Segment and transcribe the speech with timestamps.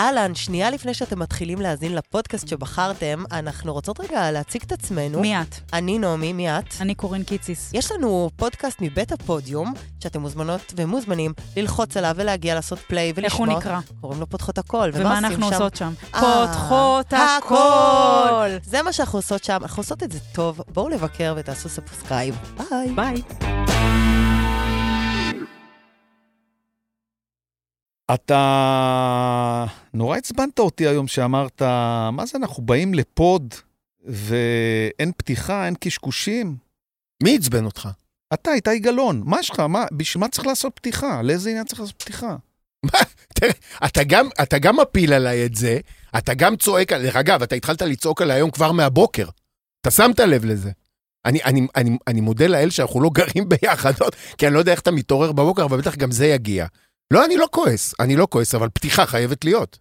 [0.00, 5.20] אהלן, שנייה לפני שאתם מתחילים להאזין לפודקאסט שבחרתם, אנחנו רוצות רגע להציג את עצמנו.
[5.20, 5.54] מי את?
[5.72, 6.64] אני נעמי, מי את?
[6.80, 7.70] אני קורין קיציס.
[7.74, 13.24] יש לנו פודקאסט מבית הפודיום, שאתם מוזמנות ומוזמנים ללחוץ עליו ולהגיע לעשות play ולשמוע.
[13.24, 13.80] איך הוא נקרא?
[14.00, 14.90] קוראים לו פותחות הכל.
[14.92, 15.92] ומה אנחנו עושות שם?
[16.14, 17.54] אה, פותחות הכל!
[18.28, 18.48] הכל!
[18.62, 20.60] זה מה שאנחנו עושות שם, אנחנו עושות את זה טוב.
[20.68, 22.38] בואו לבקר ותעשו subscribe.
[22.70, 22.92] ביי.
[22.94, 24.15] ביי.
[28.14, 31.62] אתה נורא עצבנת אותי היום שאמרת,
[32.12, 33.54] מה זה, אנחנו באים לפוד
[34.04, 36.56] ואין פתיחה, אין קשקושים?
[37.22, 37.88] מי עצבן אותך?
[38.34, 39.60] אתה, איתי גלאון, מה יש לך?
[39.60, 41.22] מה, בשביל מה צריך לעשות פתיחה?
[41.22, 42.36] לאיזה עניין צריך לעשות פתיחה?
[43.34, 43.52] תראה,
[43.86, 45.78] אתה גם, אתה גם מפיל עליי את זה,
[46.18, 49.28] אתה גם צועק, דרך אגב, אתה התחלת לצעוק עליי היום כבר מהבוקר.
[49.80, 50.70] אתה שמת לב לזה.
[51.24, 53.92] אני, אני, אני, אני מודה לאל שאנחנו לא גרים ביחד,
[54.38, 56.66] כי אני לא יודע איך אתה מתעורר בבוקר, אבל בטח גם זה יגיע.
[57.12, 59.78] לא, אני לא כועס, אני לא כועס, אבל פתיחה חייבת להיות.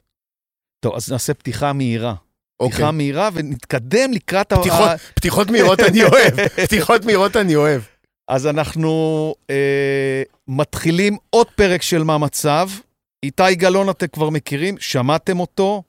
[0.79, 2.15] טוב, אז נעשה פתיחה מהירה.
[2.59, 2.73] אוקיי.
[2.73, 4.51] פתיחה מהירה ונתקדם לקראת...
[4.51, 7.81] ה- פתיחות, פתיחות מהירות אני אוהב, פתיחות מהירות אני אוהב.
[8.27, 12.69] אז אנחנו אה, מתחילים עוד פרק של מה מצב.
[13.23, 15.83] איתי גלאון אתם כבר מכירים, שמעתם אותו.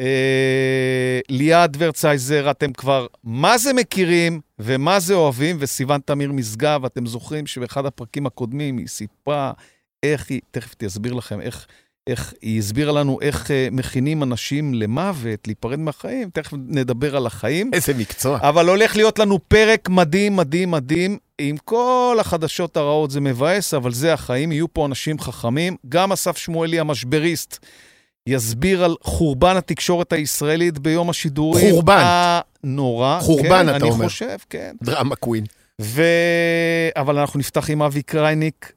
[0.00, 7.06] אה, ליעד ורצייזר אתם כבר מה זה מכירים ומה זה אוהבים, וסיון תמיר משגב, אתם
[7.06, 9.52] זוכרים שבאחד הפרקים הקודמים היא סיפרה
[10.12, 11.66] איך היא, תכף תסביר לכם איך,
[12.06, 17.70] איך היא הסבירה לנו איך אה, מכינים אנשים למוות, להיפרד מהחיים, תכף נדבר על החיים.
[17.72, 18.38] איזה מקצוע.
[18.42, 23.92] אבל הולך להיות לנו פרק מדהים, מדהים, מדהים, עם כל החדשות הרעות, זה מבאס, אבל
[23.92, 25.76] זה החיים, יהיו פה אנשים חכמים.
[25.88, 27.66] גם אסף שמואלי המשבריסט
[28.26, 31.70] יסביר על חורבן התקשורת הישראלית ביום השידורים.
[31.70, 32.02] חורבן.
[32.64, 33.18] הנורא.
[33.20, 33.96] חורבן, כן, אתה אומר.
[33.96, 34.76] אני חושב, כן.
[34.82, 35.44] דרמה קווין.
[35.80, 36.02] ו...
[36.96, 38.72] אבל אנחנו נפתח עם אבי קרייניק,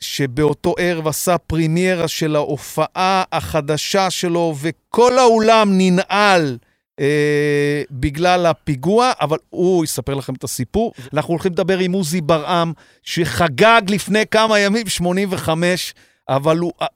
[0.00, 6.58] שבאותו ערב עשה פרימיירה של ההופעה החדשה שלו, וכל האולם ננעל.
[7.00, 10.92] אה, בגלל הפיגוע, אבל הוא יספר לכם את הסיפור.
[11.12, 12.72] אנחנו הולכים לדבר עם עוזי ברעם,
[13.02, 15.94] שחגג לפני כמה ימים 85,
[16.30, 16.72] אבל הוא...
[16.82, 16.86] אה,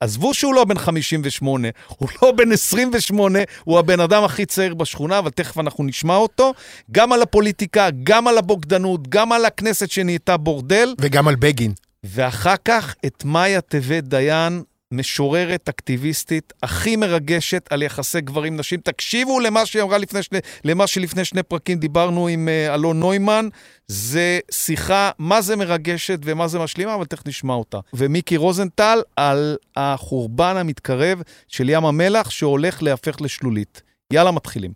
[0.00, 5.18] עזבו שהוא לא בן 58, הוא לא בן 28, הוא הבן אדם הכי צעיר בשכונה,
[5.18, 6.52] אבל תכף אנחנו נשמע אותו.
[6.92, 11.72] גם על הפוליטיקה, גם על הבוגדנות, גם על הכנסת שנהייתה בורדל, וגם על בגין.
[12.04, 14.62] ואחר כך את מאיה טבת דיין,
[14.92, 18.80] משוררת אקטיביסטית הכי מרגשת על יחסי גברים-נשים.
[18.80, 23.48] תקשיבו למה שהיא אמרה לפני שני, למה שלפני שני פרקים דיברנו עם uh, אלון נוימן.
[23.86, 27.78] זה שיחה, מה זה מרגשת ומה זה משלימה, אבל תכף נשמע אותה.
[27.94, 33.82] ומיקי רוזנטל על החורבן המתקרב של ים המלח שהולך להפך לשלולית.
[34.12, 34.72] יאללה, מתחילים.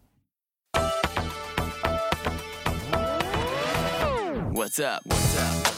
[4.54, 5.02] What's up?
[5.08, 5.73] What's up?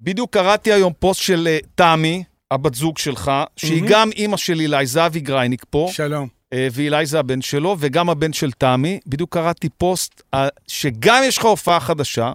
[0.00, 4.86] בדיוק קראתי היום פוסט של אה, תמי, הבת זוג שלך, שהיא גם אימא של אילי,
[4.86, 5.88] זה אבי גרייניק פה.
[5.92, 6.28] שלום.
[6.52, 9.00] אה, ואילי זה הבן שלו, וגם הבן של תמי.
[9.06, 12.32] בדיוק קראתי פוסט אה, שגם יש לך הופעה חדשה,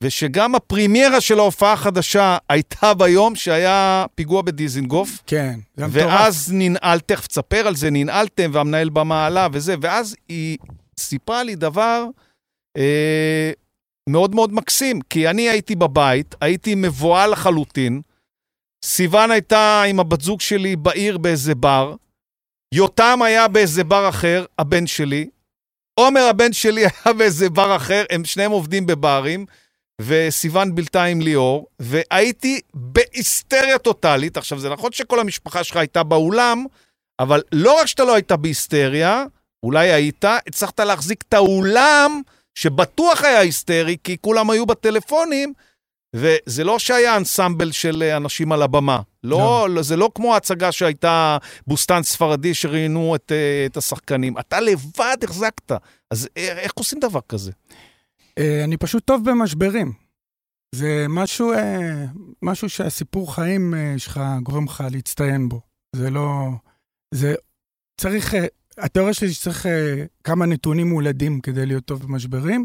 [0.00, 6.04] ושגם הפרימיירה של ההופעה החדשה הייתה ביום שהיה פיגוע בדיזינגוף, כן, זה מטורף.
[6.06, 10.58] ואז ננעל, תכף תספר על זה, ננעלתם, והמנהל במה עלה וזה, ואז היא
[10.98, 12.04] סיפרה לי דבר
[12.76, 13.52] אה,
[14.08, 18.00] מאוד מאוד מקסים, כי אני הייתי בבית, הייתי מבוהל לחלוטין,
[18.84, 21.94] סיוון הייתה עם הבת זוג שלי בעיר באיזה בר,
[22.74, 25.28] יותם היה באיזה בר אחר, הבן שלי.
[26.00, 29.46] עומר, הבן שלי, היה באיזה בר אחר, הם שניהם עובדים בברים,
[30.00, 34.36] וסיוון בילתה עם ליאור, והייתי בהיסטריה טוטאלית.
[34.36, 36.64] עכשיו, זה נכון שכל המשפחה שלך הייתה באולם,
[37.20, 39.24] אבל לא רק שאתה לא היית בהיסטריה,
[39.62, 42.22] אולי היית, הצלחת להחזיק את האולם,
[42.60, 45.52] שבטוח היה היסטרי, כי כולם היו בטלפונים,
[46.16, 49.00] וזה לא שהיה אנסמבל של אה, אנשים על הבמה.
[49.24, 49.82] לא, לא.
[49.82, 54.38] זה לא כמו ההצגה שהייתה בוסטן ספרדי שראיינו את, אה, את השחקנים.
[54.38, 55.72] אתה לבד החזקת.
[56.10, 57.52] אז אה, איך עושים דבר כזה?
[58.64, 59.92] אני פשוט טוב במשברים.
[60.74, 61.52] זה משהו,
[62.42, 65.60] משהו שהסיפור חיים שלך גורם לך להצטיין בו.
[65.96, 66.48] זה לא...
[67.14, 67.34] זה...
[68.00, 68.34] צריך...
[68.80, 72.64] התיאוריה שלי שצריך אה, כמה נתונים מולדים כדי להיות טוב במשברים,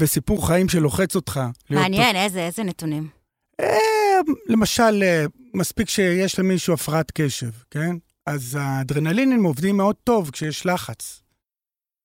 [0.00, 3.02] וסיפור חיים שלוחץ אותך מעניין, איזה, איזה נתונים.
[3.02, 3.66] טוב.
[3.66, 5.24] אה, למשל, אה,
[5.54, 7.96] מספיק שיש למישהו הפרעת קשב, כן?
[8.26, 11.22] אז האדרנלינים עובדים מאוד טוב כשיש לחץ.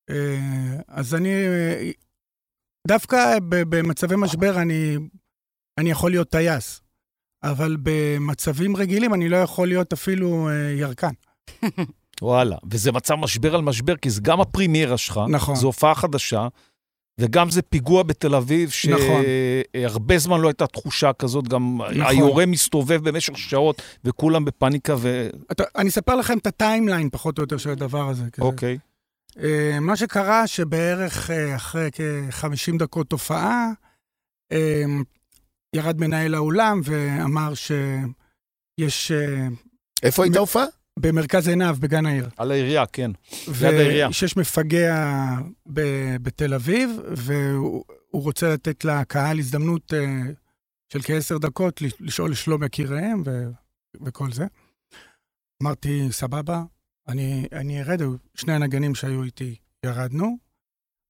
[0.10, 1.30] אה, אז אני...
[1.30, 1.92] אה,
[2.88, 4.98] דווקא במצבי משבר אני,
[5.78, 6.82] אני יכול להיות טייס,
[7.44, 11.14] אבל במצבים רגילים אני לא יכול להיות אפילו אה, ירקן.
[12.22, 12.58] וואלה.
[12.72, 15.56] וזה מצב משבר על משבר, כי זה גם הפרימיירה שלך, נכון.
[15.56, 16.48] זו הופעה חדשה,
[17.20, 19.24] וגם זה פיגוע בתל אביב, נכון.
[19.76, 22.02] שהרבה זמן לא הייתה תחושה כזאת, גם נכון.
[22.02, 25.30] היורה מסתובב במשך שעות, וכולם בפאניקה, ו...
[25.52, 28.24] אתה, אני אספר לכם את הטיימליין, פחות או יותר, של הדבר הזה.
[28.32, 28.46] כזה.
[28.46, 28.78] אוקיי.
[29.40, 33.72] אה, מה שקרה, שבערך אה, אחרי כ-50 דקות הופעה,
[34.52, 34.84] אה,
[35.76, 39.48] ירד מנהל האולם ואמר שיש אה,
[40.04, 40.66] איפה הייתה הופעה?
[41.02, 42.30] במרכז עיניו, בגן העיר.
[42.38, 43.12] על העירייה, כן.
[43.48, 44.10] ליד העירייה.
[44.10, 44.96] ושיש מפגע
[45.74, 50.22] ב- בתל אביב, והוא הוא רוצה לתת לקהל הזדמנות אה,
[50.94, 53.48] של כעשר דקות לש- לשאול לשלום יקיריהם ו-
[54.06, 54.46] וכל זה.
[55.64, 56.64] אמרתי, סבבה,
[57.08, 58.02] אני, אני ארד,
[58.36, 59.56] שני הנגנים שהיו איתי
[59.86, 60.38] ירדנו,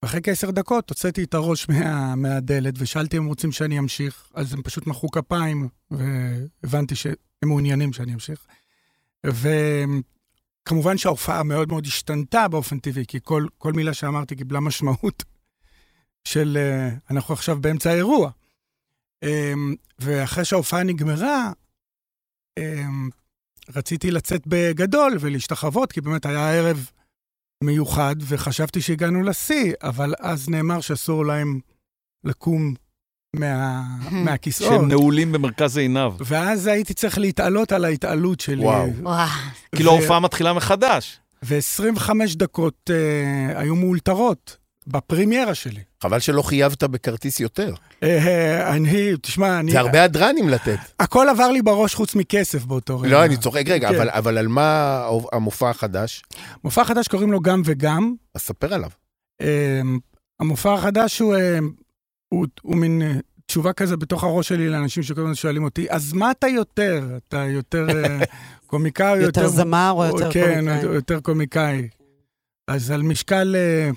[0.04, 4.54] ואחרי כעשר דקות הוצאתי את הראש מה, מהדלת ושאלתי אם הם רוצים שאני אמשיך, אז
[4.54, 7.14] הם פשוט מחאו כפיים, והבנתי שהם
[7.46, 8.46] מעוניינים שאני אמשיך.
[9.26, 15.24] וכמובן שההופעה מאוד מאוד השתנתה באופן טבעי, כי כל, כל מילה שאמרתי קיבלה משמעות
[16.28, 18.32] של אה, אנחנו עכשיו באמצע האירוע.
[19.24, 21.52] אמ, ואחרי שההופעה נגמרה,
[22.60, 23.10] אמ,
[23.76, 26.90] רציתי לצאת בגדול ולהשתחוות, כי באמת היה ערב
[27.64, 31.60] מיוחד, וחשבתי שהגענו לשיא, אבל אז נאמר שאסור להם
[32.24, 32.74] לקום
[34.12, 34.70] מהכיסאות.
[34.72, 36.14] שהם נעולים במרכז עיניו.
[36.20, 38.64] ואז הייתי צריך להתעלות על ההתעלות שלי.
[38.66, 38.88] וואו.
[39.76, 41.20] כאילו ההופעה מתחילה מחדש.
[41.44, 44.58] ו-25 דקות אה, היו מאולתרות
[44.88, 45.82] בפרימיירה שלי.
[46.04, 47.74] חבל שלא חייבת בכרטיס יותר.
[48.04, 49.72] אה, אני, תשמע, אני...
[49.72, 50.78] זה הרבה הדרנים לתת.
[51.00, 53.12] הכל עבר לי בראש חוץ מכסף באותו רגע.
[53.12, 53.64] לא, אני צוחק.
[53.68, 53.96] רגע, כן.
[53.96, 55.02] אבל- אבל על מה
[55.34, 56.24] המופע החדש?
[56.64, 58.14] מופע חדש קוראים לו גם וגם.
[58.36, 58.90] אז ספר עליו.
[59.42, 59.82] אה,
[60.40, 61.60] המופע החדש הוא, אה,
[62.30, 63.14] הוא, הוא מין אה,
[63.46, 67.18] תשובה כזה בתוך הראש שלי לאנשים שכל הזמן שואלים אותי, אז מה אתה יותר?
[67.18, 68.20] אתה יותר אה,
[68.68, 69.42] קומיקאי או יותר...
[69.42, 70.94] יותר זמר או יותר כן, קומיקאי?
[70.96, 71.88] יותר קומיקאי.
[72.70, 73.90] אז על משקל, אה,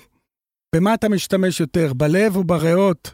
[0.75, 3.13] במה אתה משתמש יותר, בלב או בריאות?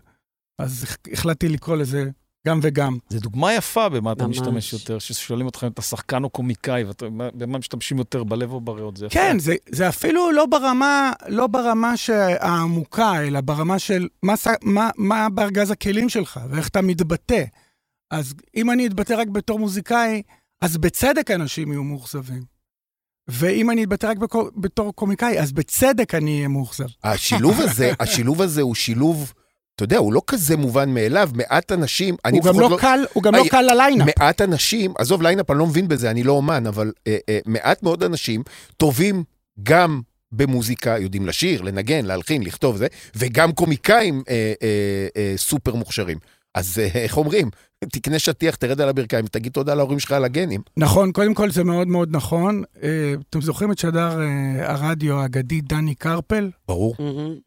[0.62, 2.10] אז החלטתי לקרוא לזה
[2.48, 2.98] גם וגם.
[3.10, 4.28] זו דוגמה יפה במה אתה.
[4.28, 8.52] משתמש יותר, ששואלים אותך אם אתה שחקן או קומיקאי, ואתה- מה- במה משתמשים יותר, בלב
[8.52, 9.14] או בריאות, זה יפה.
[9.14, 11.94] כן, זה, זה אפילו לא ברמה, לא ברמה
[12.40, 14.34] העמוקה, אלא ברמה של מה,
[14.64, 17.44] מה, מה בארגז הכלים שלך ואיך אתה מתבטא.
[18.12, 20.22] אז אם אני אתבטא רק בתור מוזיקאי,
[20.62, 22.44] אז בצדק אנשים יהיו מאוכזבים.
[23.28, 26.86] ואם אני אתבטא רק בקו, בתור קומיקאי, אז בצדק אני אהיה מאוכזב.
[27.04, 29.34] השילוב הזה, השילוב הזה הוא שילוב,
[29.78, 31.30] אתה יודע, הוא לא כזה מובן מאליו.
[31.34, 34.08] מעט אנשים, אני הוא גם לפחות לא קל, הוא גם לא היי, קל ל line-up.
[34.20, 37.84] מעט אנשים, עזוב line-up, אני לא מבין בזה, אני לא אמן, אבל אה, אה, מעט
[37.84, 38.44] מאוד אנשים
[38.78, 39.24] טובים
[39.64, 40.02] גם
[40.32, 46.18] במוזיקה, יודעים לשיר, לנגן, להלחין, לכתוב זה, וגם קומיקאים אה, אה, אה, סופר מוכשרים.
[46.56, 47.50] אז אה, איך אומרים?
[47.92, 50.62] תקנה שטיח, תרד על הברכיים ותגיד תודה להורים שלך על הגנים.
[50.78, 52.64] נכון, קודם כל זה מאוד מאוד נכון.
[52.84, 56.50] אה, אתם זוכרים את שדר אה, הרדיו האגדי דני קרפל?
[56.68, 56.96] ברור.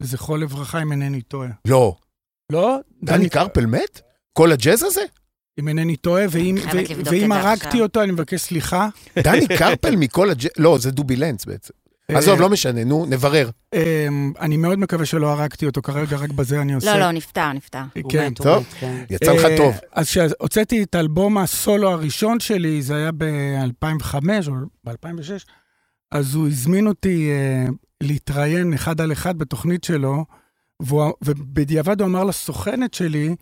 [0.03, 1.49] זכרו לברכה, אם אינני טועה.
[1.65, 1.95] לא.
[2.51, 2.77] לא?
[3.03, 4.01] דני קרפל מת?
[4.33, 5.01] כל הג'אז הזה?
[5.59, 6.55] אם אינני טועה, ואם,
[7.05, 7.81] ו- הרגתי.
[7.81, 8.89] אותו, אני מבקש סליחה.
[9.19, 10.51] דני קרפל מכל הג'אז...
[10.57, 11.73] לא, זה דובי לנץ בעצם.
[12.17, 13.49] עזוב, לא משנה, נו, נברר.
[13.73, 14.07] אה,
[14.39, 16.93] אני מאוד מקווה שלא הרגתי אותו, כרגע, רק בזה אני עושה.
[16.93, 17.81] לא, לא, נפטר, נפטר.
[18.09, 18.33] כן.
[18.33, 18.65] טוב.
[18.79, 19.03] כן.
[19.09, 19.75] יצא לך אה, טוב.
[19.91, 24.15] אז כשהוצאתי את אלבום הסולו הראשון שלי, זה היה ב-2005
[24.47, 24.53] או
[24.83, 25.51] ב-2006,
[26.11, 27.65] אז הוא הזמין אותי אה,
[28.01, 30.25] להתראיין אחד על אחד בתוכנית שלו,
[30.81, 33.35] והוא, ובדיעבד הוא אמר לסוכנת שלי,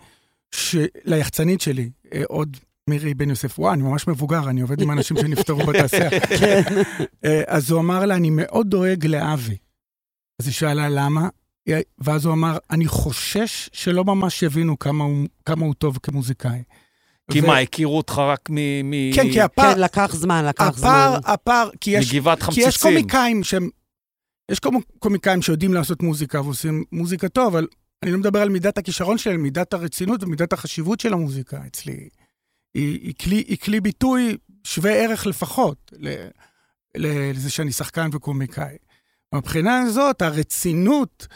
[0.51, 0.75] ש...
[1.05, 2.57] ליחצנית שלי, אה, עוד
[2.89, 6.09] מירי בן יוסף, וואי, אני ממש מבוגר, אני עובד עם אנשים שנפטרו בתעשייה.
[6.39, 6.61] כן.
[7.25, 9.57] אה, אז הוא אמר לה, אני מאוד דואג לאבי.
[10.39, 11.29] אז היא שאלה למה,
[11.97, 16.63] ואז הוא אמר, אני חושש שלא ממש יבינו כמה הוא, כמה הוא טוב כמוזיקאי.
[17.31, 18.55] כי ו- מה, הכירו אותך רק מ...
[18.89, 20.89] מ- כן, כי הפער, כן, לקח זמן, לקח זמן.
[20.89, 22.77] הפער, הפער, כי יש, מגבעת כי יש.
[22.77, 23.69] קומיקאים שהם,
[24.49, 27.67] יש קומ- קומיקאים שיודעים לעשות מוזיקה ועושים מוזיקה טוב, אבל
[28.03, 32.09] אני לא מדבר על מידת הכישרון שלהם, מידת הרצינות ומידת החשיבות של המוזיקה אצלי.
[32.73, 36.27] היא, היא, כלי, היא כלי ביטוי שווה ערך לפחות ל-
[36.97, 38.75] ל- לזה שאני שחקן וקומיקאי.
[39.35, 41.27] מבחינה הזאת, הרצינות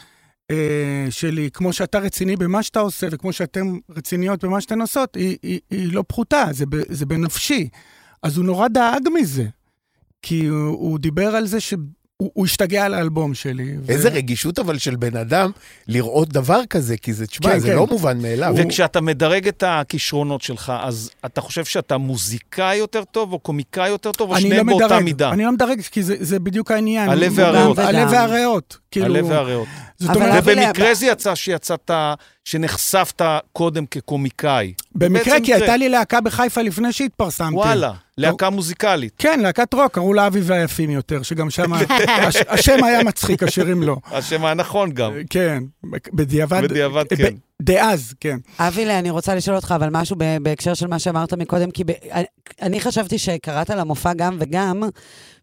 [0.50, 5.38] אה, שלי, כמו שאתה רציני במה שאתה עושה, וכמו שאתם רציניות במה שאתן עושות, היא,
[5.42, 7.68] היא, היא לא פחותה, זה, ב- זה בנפשי.
[8.22, 9.46] אז הוא נורא דאג מזה,
[10.22, 11.80] כי הוא, הוא דיבר על זה שהוא
[12.22, 13.76] הוא השתגע על האלבום שלי.
[13.86, 15.50] ו- איזה רגישות אבל של בן אדם
[15.88, 17.74] לראות דבר כזה, כי זה, תשמע, כן, זה כן.
[17.76, 18.54] לא מובן מאליו.
[18.56, 24.12] וכשאתה מדרג את הכישרונות שלך, אז אתה חושב שאתה מוזיקאי יותר טוב, או קומיקאי יותר
[24.12, 25.30] טוב, או אני שניהם לא באותה מדרג, מידה?
[25.32, 27.08] אני לא מדרג, כי זה, זה בדיוק העניין.
[27.10, 27.78] הלב הוא- והריאות.
[27.78, 28.08] הלב.
[28.12, 28.78] והריאות.
[28.90, 29.68] כאילו, הלב והריאות.
[29.98, 31.90] זאת אומרת, ובמקרה זה יצא שיצאת,
[32.44, 34.72] שנחשפת קודם כקומיקאי.
[34.94, 37.54] במקרה, כי זה- הייתה לי להקה בחיפה לפני שהתפרסמתי.
[37.56, 39.12] וואלה, להקה מוזיקלית.
[39.18, 41.72] כן, להקת רוק, קראו לה אבי והיפים יותר, שגם שם,
[42.08, 43.96] הש- השם היה מצחיק, השירים לא.
[44.12, 45.12] השם היה נכון גם.
[45.30, 45.62] כן,
[46.12, 46.62] בדיעבד.
[46.64, 47.34] בדיעבד, ב- כן.
[47.62, 48.36] דאז, כן.
[48.58, 51.92] אבילה, אני רוצה לשאול אותך, אבל משהו ב- בהקשר של מה שאמרת מקודם, כי ב-
[52.62, 54.82] אני חשבתי שקראת למופע גם וגם,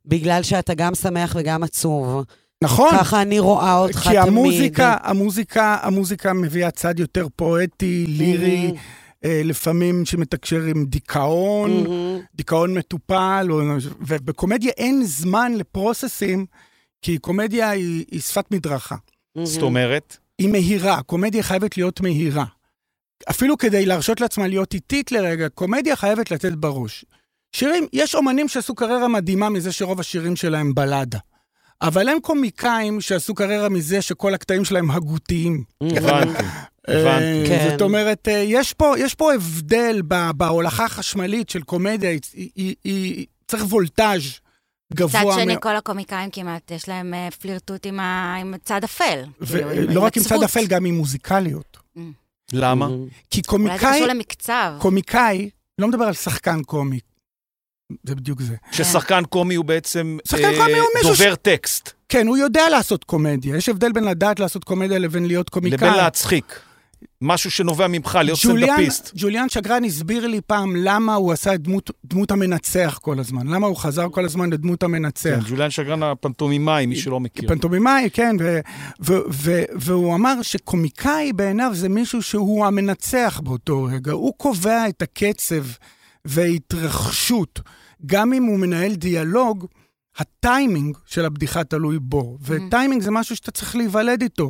[0.06, 2.24] בגלל שאתה גם שמח וגם עצוב.
[2.64, 2.92] נכון.
[2.92, 4.18] ככה אני רואה אותך כי תמיד.
[4.28, 8.72] המוזיקה, המוזיקה, המוזיקה מביאה צד יותר פואטי, לירי, אה,
[9.26, 12.20] לפעמים שמתקשר עם דיכאון, מהמם.
[12.36, 13.48] דיכאון מטופל,
[14.00, 16.46] ובקומדיה אין זמן לפרוססים,
[17.02, 18.96] כי קומדיה היא, היא שפת מדרכה.
[19.44, 22.46] זאת אומרת, היא מהירה, קומדיה חייבת להיות מהירה.
[23.30, 27.06] אפילו כדי להרשות לעצמה להיות איטית לרגע, קומדיה חייבת לתת בראש.
[27.56, 31.20] שירים, יש אומנים שעשו קריירה מדהימה מזה שרוב השירים שלהם בלדה.
[31.82, 35.64] אבל הם קומיקאים שעשו קריירה מזה שכל הקטעים שלהם הגותיים.
[35.84, 36.44] הבנתי.
[37.48, 37.68] כן.
[37.72, 42.50] זאת אומרת, אה, יש פה, יש פה הבדל ב- בהולכה החשמלית של קומדיה, היא, היא,
[42.56, 45.58] היא, היא צריך וולטאז' מצד גבוה שני, מאוד.
[45.58, 49.24] כל הקומיקאים כמעט, יש להם אה, פלירטוט עם ה- עם צד אפל.
[49.46, 50.44] כאילו, ולא רק עם צד.
[50.44, 51.78] אפל, גם עם מוזיקליות.
[52.54, 52.88] למה?
[52.88, 53.08] כי אולי
[53.44, 54.74] זה קומיקאי, קשור למקצב.
[54.80, 57.00] קומיקאי, לא מדבר על שחקן קומי.
[58.04, 58.56] זה בדיוק זה.
[58.72, 62.70] ששחקן קומי הוא בעצם שחקן אה, קומי הוא מישהו ש- דובר טקסט, כן, הוא יודע
[62.70, 63.56] לעשות קומדיה.
[63.58, 65.78] יש הבדל בין לדעת לעשות קומדיה לבין להיות קומיקאי.
[65.88, 66.60] לבין להצחיק.
[67.22, 69.12] משהו שנובע ממך, להיות ג'וליאן, סטנדאפיסט.
[69.16, 73.48] ג'וליאן שגרן הסביר לי פעם למה הוא עשה את דמות, דמות המנצח כל הזמן.
[73.48, 75.30] למה הוא חזר כל הזמן לדמות המנצח.
[75.30, 77.50] כן, ג'וליאן שגרן הפנטומימאי, מי שלא מכיר.
[77.50, 78.60] פנטומימאי, כן, ו-
[79.02, 84.12] ו- ו- והוא אמר שקומיקאי בעיניו זה מישהו שהוא המנצח באותו רגע.
[84.12, 85.64] הוא קובע את הקצב
[86.26, 87.60] וההתרחשות.
[88.06, 89.66] גם אם הוא מנהל דיאלוג,
[90.18, 92.38] הטיימינג של הבדיחה תלוי בו.
[92.46, 94.50] וטיימינג זה משהו שאתה צריך להיוולד איתו.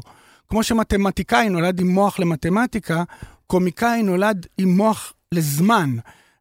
[0.52, 3.04] כמו שמתמטיקאי נולד עם מוח למתמטיקה,
[3.48, 5.96] קומיקאי נולד עם מוח לזמן.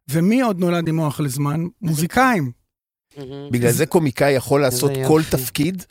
[0.09, 1.65] ומי עוד נולד עם מוח לזמן?
[1.81, 2.51] מוזיקאים.
[3.51, 5.21] בגלל זה קומיקאי יכול לעשות כל.
[5.29, 5.83] תפקיד,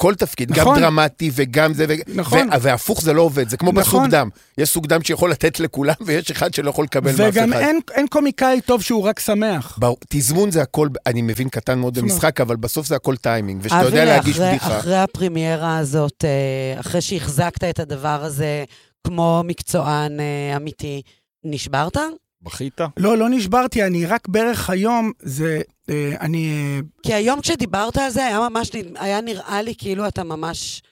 [0.00, 0.80] כל תפקיד, גם נכון.
[0.80, 2.38] דרמטי וגם זה, ו- נכון.
[2.52, 3.82] ו- והפוך זה לא עובד, זה כמו נכון.
[3.82, 4.28] בסוג דם.
[4.58, 7.28] יש סוג דם שיכול לתת לכולם, ויש אחד שלא יכול לקבל מאף אחד.
[7.32, 9.78] וגם אין, אין קומיקאי טוב שהוא רק שמח.
[9.80, 13.84] ברור, תזמון זה הכל, אני מבין קטן מאוד במשחק, אבל בסוף זה הכל טיימינג, ושאתה
[13.86, 14.78] יודע להגיש אחרי- בדיחה.
[14.78, 18.64] אחרי הפרימיירה הזאת, אה, אחרי שהחזקת את הדבר הזה
[19.06, 21.02] כמו מקצוען אה, אמיתי,
[21.44, 21.96] נשברת?
[22.42, 22.80] בכית?
[22.96, 28.10] לא, לא נשברתי, אני רק בערך היום, זה, אה, אני, אה, כי היום כשדיברת על
[28.10, 30.82] זה, היה ממש, היה נראה לי כאילו אתה ממש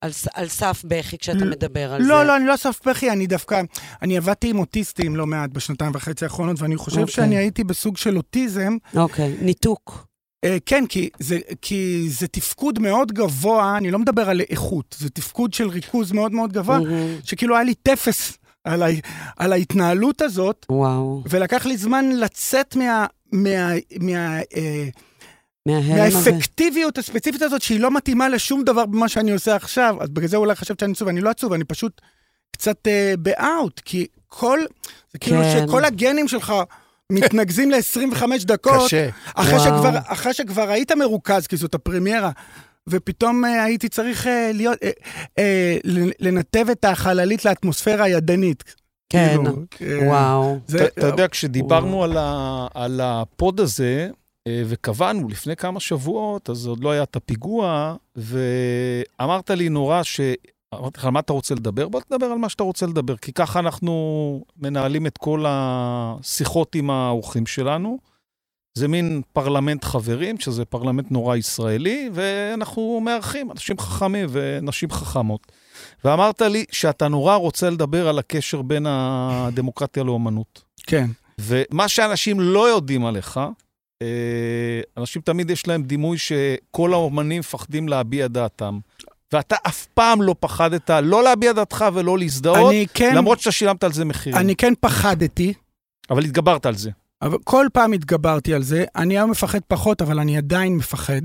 [0.00, 2.08] על, ס- על סף בכי כשאתה לא, מדבר על זה.
[2.08, 3.62] לא, לא, אני לא סף בכי, אני דווקא,
[4.02, 7.14] אני עבדתי עם אוטיסטים לא מעט בשנתיים וחצי האחרונות, ואני חושב אוקיי.
[7.14, 8.76] שאני הייתי בסוג של אוטיזם.
[8.96, 10.06] אוקיי, ניתוק.
[10.44, 15.10] אה, כן, כי זה, כי זה תפקוד מאוד גבוה, אני לא מדבר על איכות, זה
[15.10, 17.16] תפקוד של ריכוז מאוד מאוד גבוה, מהמם.
[17.24, 18.86] שכאילו היה לי טפס על, ה,
[19.36, 23.06] על ההתנהלות הזאת, וואו, ולקח לי זמן לצאת מה...
[23.32, 23.70] מה,
[24.00, 24.88] מה אה.
[25.66, 30.36] מהאפקטיביות הספציפית הזאת, שהיא לא מתאימה לשום דבר במה שאני עושה עכשיו, אז בגלל זה
[30.36, 32.00] אולי חשבת שאני עצוב, אני לא עצוב, אני פשוט
[32.52, 34.58] קצת אה, באאוט, כי כל,
[35.12, 35.66] זה כאילו כן.
[35.66, 36.54] שכל הגנים שלך
[37.12, 39.08] מתנקזים ל-25 דקות, קשה.
[39.34, 39.64] אחרי וואו.
[39.64, 42.30] שכבר, אחרי שכבר היית מרוכז, כי זאת הפרמיירה,
[42.88, 44.90] ופתאום אה, הייתי צריך אה, להיות, אה,
[45.38, 45.76] אה,
[46.20, 48.74] לנתב את החללית לאטמוספירה הידנית.
[49.08, 49.36] כן,
[49.70, 50.58] כאילו, וואו.
[50.66, 54.08] זה, אתה אתה יודע, כשדיברנו על ה- על הפוד הזה,
[54.46, 60.20] אה, וקבענו לפני כמה שבועות, אז עוד לא היה את הפיגוע, ואמרת לי נורא ש...
[60.74, 61.88] אמרתי לך, על מה אתה רוצה לדבר?
[61.88, 63.92] בוא תדבר על מה שאתה רוצה לדבר, כי ככה אנחנו
[64.56, 67.98] מנהלים את כל השיחות עם האורחים שלנו.
[68.76, 75.52] זה מין פרלמנט חברים, שזה פרלמנט נורא ישראלי, ואנחנו מארחים אנשים חכמים ונשים חכמות.
[76.04, 80.62] ואמרת לי שאתה נורא רוצה לדבר על הקשר בין הדמוקרטיה לאומנות.
[80.86, 81.10] כן.
[81.40, 83.40] ומה שאנשים לא יודעים עליך,
[84.02, 88.78] אה, אנשים תמיד יש להם דימוי שכל האומנים מפחדים להביע דעתם.
[89.32, 93.92] ואתה אף פעם לא פחדת לא להביע דעתך ולא להזדהות, כן, למרות שאתה שילמת על
[93.92, 94.38] זה מחירים.
[94.38, 95.52] אני כן פחדתי,
[96.10, 96.90] אבל התגברת על זה.
[97.22, 98.84] אבל כל פעם התגברתי על זה.
[98.96, 101.22] אני היום מפחד פחות, אבל אני עדיין מפחד.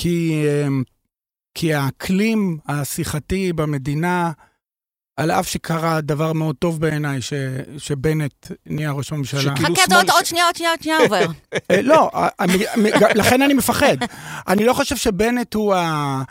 [0.00, 0.82] כי, אמ,
[1.54, 4.32] כי האקלים השיחתי במדינה,
[5.16, 7.32] על אף שקרה דבר מאוד טוב בעיניי, ש,
[7.78, 9.56] שבנט נהיה ראש הממשלה.
[9.56, 11.26] חכה, שמאל עוד- עוד שנייה, עוד שנייה, עוד שנייה עובר.
[11.70, 12.10] אה, לא,
[13.14, 13.96] לכן אני מפחד.
[14.48, 16.22] אני לא חושב שבנט הוא, ה,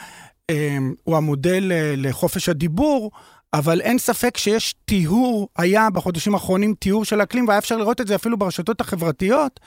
[0.51, 3.11] אמ, הוא המודל אה, לחופש הדיבור,
[3.53, 8.07] אבל אין ספק שיש טיהור, היה בחודשים האחרונים טיהור של האקלים, והיה אפשר לראות את
[8.07, 9.59] זה אפילו ברשתות החברתיות,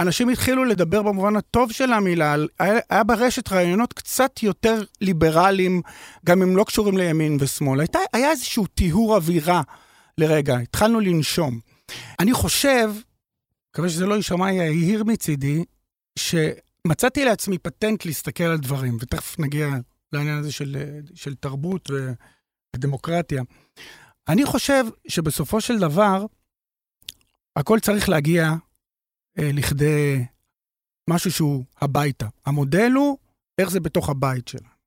[0.00, 5.82] אנשים התחילו לדבר במובן הטוב של המילה, היה, היה ברשת רעיונות קצת יותר ליברליים,
[6.26, 7.80] גם אם לא קשורים לימין ושמאל.
[7.80, 9.62] הייתה, היה איזשהו טיהור אווירה
[10.18, 11.60] לרגע, התחלנו לנשום.
[12.20, 12.90] אני חושב,
[13.72, 15.64] מקווה שזה לא יישמע יהיר מצידי,
[16.18, 19.68] שמצאתי לעצמי פטנט להסתכל על דברים, ותכף נגיע
[20.12, 20.76] לעניין הזה של,
[21.14, 21.90] של תרבות
[22.76, 23.42] ודמוקרטיה.
[24.28, 26.26] אני חושב שבסופו של דבר,
[27.56, 28.44] הכל צריך להגיע
[29.38, 30.24] אה, לכדי
[31.10, 32.26] משהו שהוא הביתה.
[32.46, 33.18] המודל הוא
[33.60, 34.78] איך זה בתוך הבית שלנו.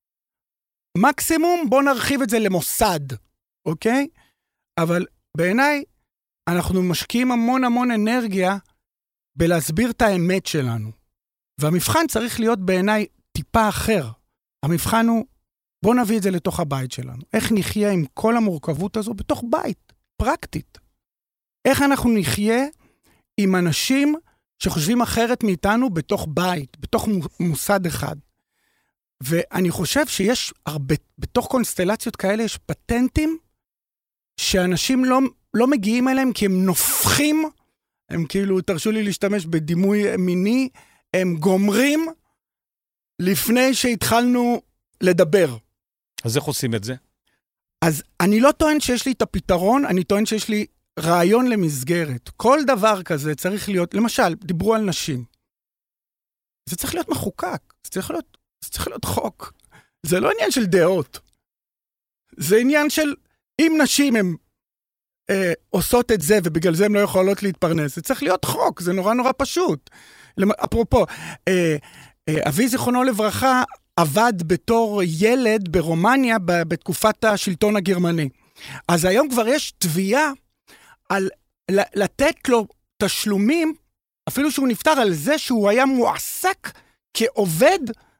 [0.98, 3.14] מקסימום בואו נרחיב את זה למוסד,
[3.66, 4.08] אוקיי?
[4.80, 5.06] אבל
[5.38, 5.84] בעיניי,
[6.50, 8.58] אנחנו משקיעים המון המון אנרגיה
[9.36, 10.92] בלהסביר את האמת שלנו.
[11.60, 14.12] והמבחן צריך להיות בעיניי טיפה אחר.
[14.64, 15.26] המבחן הוא,
[15.84, 17.22] בואו נביא את זה לתוך הבית שלנו.
[17.34, 20.78] איך נחיה עם כל המורכבות הזו בתוך בית, פרקטית.
[21.66, 22.64] איך אנחנו נחיה
[23.38, 24.16] עם אנשים
[24.60, 28.16] שחושבים אחרת מאיתנו בתוך בית, בתוך מו- מוסד אחד.
[29.24, 33.38] ואני חושב שיש הרבה, בתוך קונסטלציות כאלה יש פטנטים
[34.40, 35.20] שאנשים לא,
[35.54, 37.50] לא מגיעים אליהם כי הם נופחים,
[38.10, 40.70] הם כאילו, תרשו לי להשתמש בדימוי מיני,
[41.14, 42.08] הם גומרים
[43.22, 44.62] לפני שהתחלנו
[45.02, 45.58] לדבר.
[46.24, 46.96] אז איך עושים את זה?
[47.86, 50.66] אז אני לא טוען שיש לי את הפתרון, אני טוען שיש לי
[51.00, 52.30] רעיון למסגרת.
[52.38, 55.26] כל דבר כזה צריך להיות, למשל, דיברו על נשים.
[56.70, 59.54] זה צריך להיות מחוקק, זה צריך להיות, זה צריך להיות חוק.
[60.06, 61.20] זה לא עניין של דעות.
[62.38, 63.14] זה עניין של,
[63.62, 64.36] אם נשים הן
[65.30, 68.94] אה, עושות את זה ובגלל זה הן לא יכולות להתפרנס, זה צריך להיות חוק, זה
[68.94, 69.90] נורא נורא פשוט.
[70.38, 71.06] למ- אפרופו,
[71.48, 71.76] אה, אה,
[72.48, 73.64] אבי זיכרונו לברכה
[73.96, 78.30] עבד בתור ילד ברומניה בתקופת השלטון הגרמני.
[78.88, 80.32] אז היום כבר יש תביעה
[81.10, 81.30] על
[81.72, 82.68] לתת לו
[83.04, 83.74] תשלומים,
[84.28, 86.72] אפילו שהוא נפטר, על זה שהוא היה מועסק
[87.14, 87.80] כעובד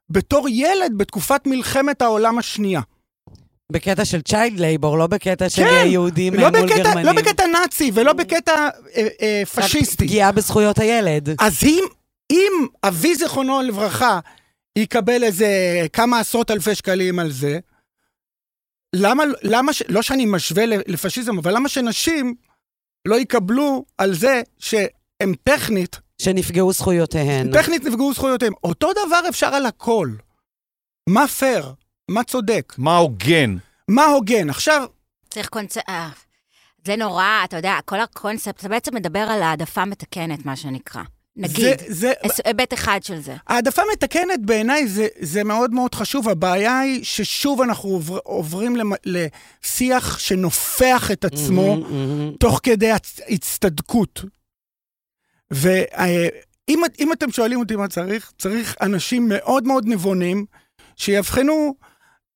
[0.10, 2.82] בתור ילד בתקופת מלחמת העולם השנייה.
[3.72, 7.06] בקטע של צ'יילד לייבור, לא בקטע של כן, יהודים לא מול בקטע, גרמנים.
[7.06, 9.98] לא בקטע נאצי ולא בקטע אה, אה, פשיסטי.
[9.98, 11.30] פגיעה בזכויות הילד.
[11.40, 11.84] אז אם,
[12.32, 14.20] אם אבי זיכרונו לברכה
[14.78, 15.48] יקבל איזה
[15.94, 17.60] כמה עשרות אלפי שקלים על זה,
[18.96, 22.36] למה, למה, ש- לא שאני משווה לפשיזם, אבל למה שנשים
[23.08, 27.52] לא יקבלו על זה שהם טכנית, שנפגעו זכויותיהן.
[27.54, 28.54] טכנית נפגעו זכויותיהם?
[28.64, 30.10] אותו דבר אפשר על הכל.
[31.10, 31.74] מה פייר?
[32.12, 32.74] מה צודק?
[32.78, 33.56] מה הוגן?
[33.88, 34.50] מה הוגן?
[34.50, 34.88] עכשיו,
[35.30, 35.84] צריך קונספט...
[36.86, 41.02] זה נורא, אתה יודע, כל הקונספט, אתה בעצם מדבר על העדפה מתקנת, מה שנקרא.
[41.36, 43.36] נגיד, זה, זה, היבט אחד של זה.
[43.48, 46.30] העדפה מתקנת בעיניי זה, זה מאוד מאוד חשוב.
[46.30, 52.36] הבעיה היא ששוב אנחנו עובר, עוברים למ, לשיח שנופח את עצמו מהמם, מהמם.
[52.40, 54.22] תוך כדי הצ- הצטדקות.
[55.52, 60.46] ואם אם אתם שואלים אותי מה צריך, צריך אנשים מאוד מאוד נבונים
[60.96, 61.76] שיבחנו,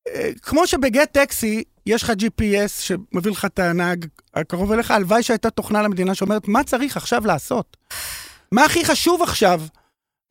[0.08, 5.50] אה, כמו שבגט טקסי יש לך GPS שמביא לך את הנהג הקרוב אליך, הלוואי שהייתה
[5.50, 7.78] תוכנה למדינה שאומרת מה צריך עכשיו לעשות.
[8.52, 9.62] מה הכי חשוב עכשיו?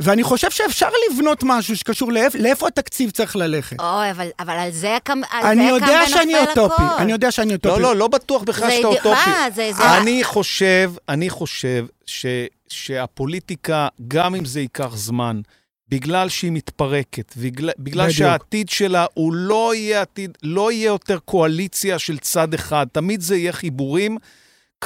[0.02, 3.80] ואני חושב שאפשר לבנות משהו שקשור לאיפ, לאיפה התקציב צריך ללכת.
[3.80, 7.02] אוי, אבל, אבל על זה קם, על אני זה קם יודע שאני אוטופי, הכל.
[7.02, 7.82] אני יודע שאני אוטופי.
[7.82, 9.30] לא, לא, לא בטוח בכלל שאתה אוטופי.
[9.30, 9.70] מה, זה...
[9.72, 9.98] זה...
[9.98, 12.26] אני חושב, אני חושב ש,
[12.68, 15.40] שהפוליטיקה, גם אם זה ייקח זמן,
[15.88, 18.18] בגלל שהיא מתפרקת, בגלל, בגלל בדיוק.
[18.18, 23.36] שהעתיד שלה הוא לא יהיה עתיד, לא יהיה יותר קואליציה של צד אחד, תמיד זה
[23.36, 24.18] יהיה חיבורים.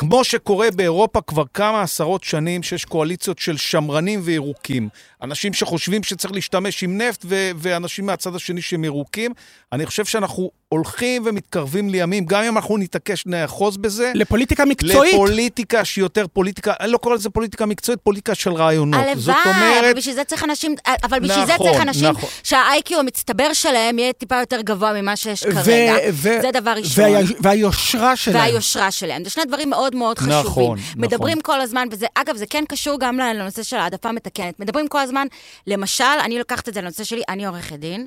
[0.00, 4.88] כמו שקורה באירופה כבר כמה עשרות שנים, שיש קואליציות של שמרנים וירוקים.
[5.22, 9.32] אנשים שחושבים שצריך להשתמש עם נפט, ו- ואנשים מהצד השני שהם ירוקים.
[9.72, 15.14] אני חושב שאנחנו הולכים ומתקרבים לימים, גם אם אנחנו נתעקש נאחוז בזה, לפוליטיקה מקצועית.
[15.14, 19.00] לפוליטיקה שהיא יותר פוליטיקה, אני לא קורא לזה פוליטיקה מקצועית, פוליטיקה של רעיונות.
[19.16, 22.30] זאת הלוואי, אומרת, אבל בשביל זה צריך אנשים, אבל בשביל זה נכון, צריך אנשים נכון.
[22.42, 25.94] שה-IQ המצטבר שלהם יהיה טיפה יותר גבוה ממה שיש ו- כרגע.
[26.12, 27.04] ו- זה דבר ראשון.
[27.04, 28.36] וה- והיושרה שלהם.
[28.36, 29.24] והיושרה שלהם.
[29.24, 30.40] זה שני דברים מאוד מאוד חשובים.
[30.40, 34.60] נכון, מדברים כל הזמן, וזה, אגב, זה כן קשור גם לנושא של העדפה מתקנת.
[34.60, 35.26] מדברים כל הזמן,
[35.66, 38.06] למשל, אני לוקחת את זה לנושא שלי, אני עורכת דין.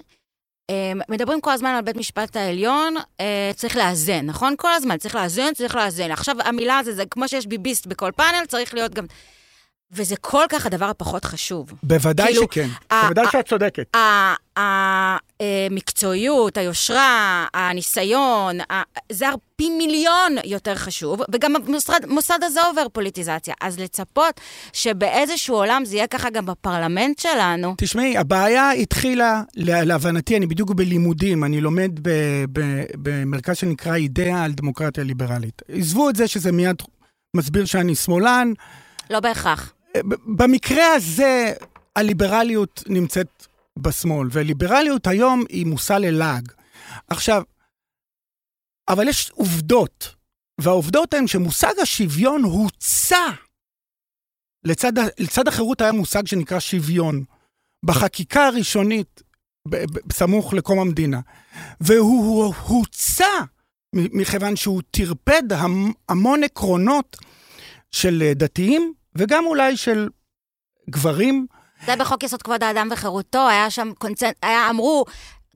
[0.69, 4.54] אה, מדברים כל הזמן על בית משפט העליון, אה, צריך לאזן, נכון?
[4.58, 6.12] כל הזמן, צריך לאזן, צריך לאזן.
[6.12, 9.06] עכשיו, המילה הזו, זה כמו שיש ביביסט בכל פאנל, צריך להיות גם...
[9.93, 11.73] וזה כל כך הדבר הפחות חשוב.
[11.84, 12.67] בוודאי כאילו, שכן.
[13.04, 13.97] בוודאי שאת צודקת.
[15.41, 18.58] המקצועיות, היושרה, הניסיון,
[19.12, 19.25] זה
[19.56, 23.54] פי מיליון יותר חשוב, וגם המוסד מוסד הזה עובר פוליטיזציה.
[23.62, 24.41] אז לצפות
[24.73, 30.71] שבאיזשהו עולם זה יהיה ככה גם בפרלמנט שלנו, תשמעי, הבעיה התחילה, לה- להבנתי, אני בדיוק
[30.71, 32.10] בלימודים, אני לומד ב-
[32.54, 35.62] ב- במרכז שנקרא אידאה על דמוקרטיה ליברלית.
[35.69, 36.75] עזבו את זה שזה מיד
[37.38, 38.51] מסביר שאני שמאלן,
[39.10, 39.73] לא בהכרח.
[40.38, 41.54] במקרה הזה,
[41.95, 43.47] הליברליות נמצאת
[43.80, 46.51] בשמאל, וליברליות היום היא מושא ללעג.
[47.08, 47.43] עכשיו,
[48.89, 50.15] אבל יש עובדות,
[50.62, 53.30] והעובדות הן שמושג השוויון הוצע.
[54.63, 57.23] לצד, לצד החירות היה מושג שנקרא שוויון.
[57.86, 59.21] בחקיקה הראשונית,
[60.08, 61.19] בסמוך לקום המדינה.
[61.82, 63.25] והוא הוצע
[63.95, 67.17] מכיוון שהוא טרפד המ- המון עקרונות
[67.91, 70.10] של אה, דתיים, וגם אולי של
[70.89, 71.45] גברים.
[71.86, 75.06] זה בחוק יסוד כבוד האדם וחירותו, היה שם קונצנט, היה, אמרו,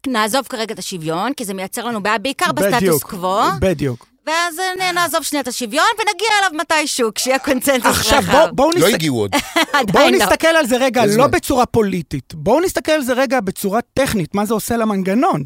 [0.08, 4.08] נעזוב כרגע את השוויון, כי זה מייצר לנו בעיה בעיקר בסטטוס קוו, בדיוק.
[4.28, 8.32] ואז אה, נעזוב שנייה את השוויון ונגיע אליו מתישהו, כשיהיה קונצנזוס עכשיו רחב.
[8.32, 8.94] בואו בוא לא נסתכל...
[8.94, 9.32] הגיעו עוד.
[9.94, 10.18] בואו לא.
[10.18, 11.28] נסתכל על זה רגע, לא?
[11.28, 12.34] בצורה פוליטית.
[12.34, 15.44] בואו נסתכל על זה רגע בצורה טכנית, מה זה עושה למנגנון.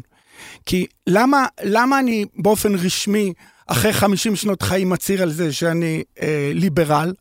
[0.66, 3.32] כי למה, למה אני באופן רשמי,
[3.66, 7.12] אחרי 50 שנות חיים, מצהיר על זה שאני אה, ליברל?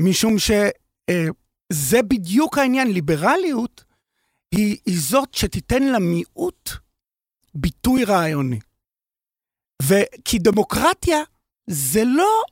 [0.00, 3.84] משום שזה אה, בדיוק העניין, ליברליות
[4.52, 6.70] היא, היא זאת שתיתן למיעוט
[7.54, 8.58] ביטוי רעיוני.
[9.82, 11.18] וכי דמוקרטיה
[11.66, 12.42] זה לא,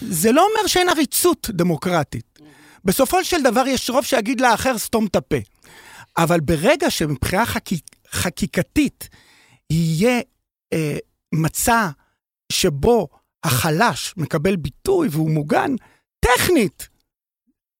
[0.00, 2.38] זה לא אומר שאין עריצות דמוקרטית.
[2.84, 5.36] בסופו של דבר יש רוב שיגיד לאחר סתום את הפה.
[6.18, 9.08] אבל ברגע שמבחינה חקיק, חקיקתית
[9.70, 10.20] יהיה
[10.72, 10.96] אה,
[11.32, 11.88] מצע
[12.52, 13.08] שבו
[13.44, 15.74] החלש מקבל ביטוי והוא מוגן,
[16.36, 16.88] טכנית,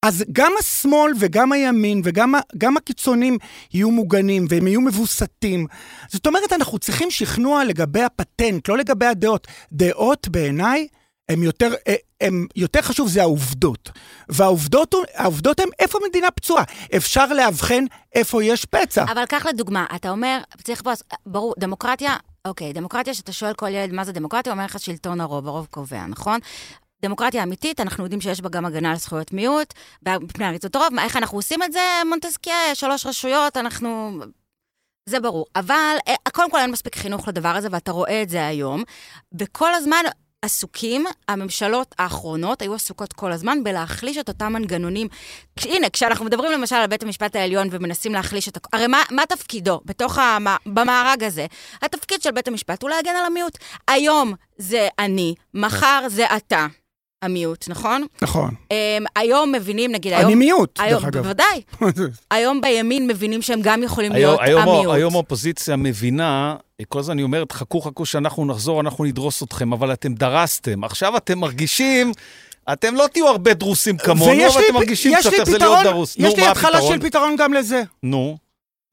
[0.03, 3.39] אז גם השמאל וגם הימין וגם הקיצונים
[3.75, 5.67] יהיו מוגנים והם יהיו מבוסתים.
[6.09, 9.47] זאת אומרת, אנחנו צריכים שכנוע לגבי הפטנט, לא לגבי הדעות.
[9.73, 10.89] דעות בעיניי
[11.29, 13.91] הם יותר, אה, יותר חשוב, זה העובדות.
[14.29, 16.65] והעובדות העובדות הן איפה מדינה פצועה.
[16.97, 17.85] אפשר לאבחן
[18.15, 19.05] איפה יש פצע.
[19.05, 20.91] אבל קח לדוגמה, אתה אומר, צריך פה,
[21.27, 25.21] ברור, דמוקרטיה, אוקיי, דמוקרטיה, שאתה שואל כל ילד מה זה דמוקרטיה, הוא אומר לך שלטון
[25.21, 26.41] הרוב, הרוב קובע, נכון?
[27.03, 29.75] דמוקרטיה אמיתית, אנחנו יודעים שיש בה גם הגנה על זכויות מיעוט,
[30.07, 31.81] מפני עריצות הרוב, איך אנחנו עושים את זה?
[32.09, 34.19] מונטסקיה, שלוש רשויות, אנחנו...
[35.09, 35.47] זה ברור.
[35.57, 38.83] אבל אה, קודם כל אין מספיק חינוך לדבר הזה, ואתה רואה את זה היום.
[39.39, 40.05] וכל הזמן
[40.43, 45.09] עסוקים, הממשלות האחרונות היו עסוקות כל הזמן בלהחליש את אותם מנגנונים.
[45.65, 48.59] הנה, כשאנחנו מדברים למשל על בית המשפט העליון ומנסים להחליש את...
[48.73, 50.47] הרי מה, מה תפקידו בתוך המ...
[50.67, 51.47] במארג הזה?
[51.83, 53.59] התפקיד של בית המשפט הוא להגן על המיעוט.
[53.89, 56.67] היום זה אני, מחר זה אתה.
[57.23, 58.07] המיעוט, נכון?
[58.23, 58.51] נכון.
[58.51, 58.75] Um,
[59.17, 60.27] היום מבינים, נגיד, היום...
[60.27, 61.23] אני מיעוט, היום, דרך אגב.
[61.23, 61.63] בוודאי.
[62.31, 64.95] היום בימין מבינים שהם גם יכולים היום, להיות היום, המיעוט.
[64.95, 66.57] היום האופוזיציה מבינה,
[66.89, 70.85] כל הזמן אני אומרת, חכו, חכו שאנחנו נחזור, אנחנו נדרוס אתכם, אבל אתם דרסתם.
[70.85, 72.13] עכשיו אתם מרגישים,
[72.73, 76.17] אתם לא תהיו הרבה דרוסים כמונו, אבל לי אתם מרגישים לי איך זה להיות דרוס.
[76.19, 76.83] יש לי מה התחלה?
[76.83, 77.83] של פתרון גם לזה.
[78.03, 78.37] נו,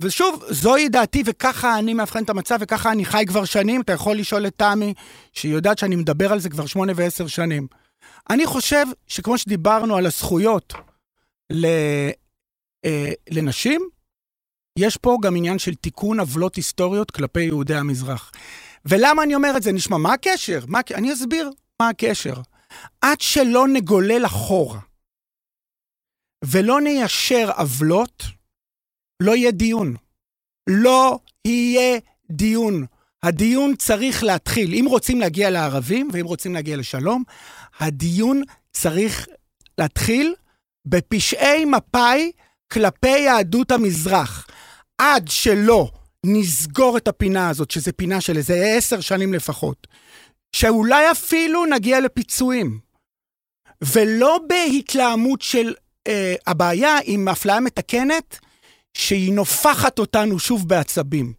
[0.02, 3.82] ושוב, זוהי דעתי וככה אני מאבחן את המצב וככה אני חי כבר שנים.
[3.82, 4.94] אתה יכול לשאול את תמי,
[5.34, 7.68] שהיא יודעת שאני מדבר על זה כבר שמונה ועשר שנים.
[8.30, 10.74] אני חושב שכמו שדיברנו על הזכויות
[11.50, 11.66] ל,
[12.86, 13.90] אה, לנשים,
[14.80, 18.32] יש פה גם עניין של תיקון עוולות היסטוריות כלפי יהודי המזרח.
[18.86, 19.72] ולמה אני אומר את זה?
[19.72, 20.60] נשמע, מה הקשר?
[20.68, 22.34] מה, אני אסביר מה הקשר.
[23.02, 24.80] עד שלא נגולל אחורה
[26.46, 28.24] ולא ניישר עוולות,
[29.20, 29.96] לא יהיה דיון.
[30.70, 32.00] לא יהיה
[32.32, 32.86] דיון.
[33.24, 34.74] הדיון צריך להתחיל.
[34.74, 37.24] אם רוצים להגיע לערבים ואם רוצים להגיע לשלום,
[37.80, 38.42] הדיון
[38.74, 39.28] צריך
[39.78, 40.36] להתחיל
[40.86, 42.32] בפשעי מפא"י
[42.74, 44.48] כלפי יהדות המזרח.
[44.98, 45.92] עד שלא
[46.26, 49.88] נסגור את הפינה הזאת, שזו פינה של איזה עשר שנים לפחות,
[50.56, 52.80] שאולי אפילו נגיע לפיצויים,
[53.82, 55.74] ולא בהתלהמות של
[56.08, 58.40] אה, הבעיה עם אפליה מתקנת,
[58.94, 61.34] שהיא נופחת אותנו שוב בעצבים.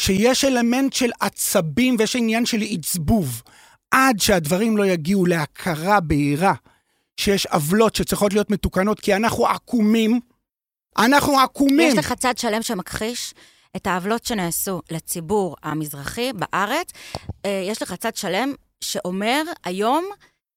[0.00, 3.42] שיש אלמנט של עצבים ויש עניין של עצבוב.
[3.90, 6.54] עד שהדברים לא יגיעו להכרה בהירה
[7.16, 10.20] שיש עוולות שצריכות להיות מתוקנות, כי אנחנו עקומים.
[10.98, 11.80] אנחנו עקומים.
[11.80, 13.34] יש לך צד שלם שמכחיש
[13.76, 16.88] את העוולות שנעשו לציבור המזרחי בארץ.
[17.44, 20.04] אה, יש לך צד שלם שאומר היום,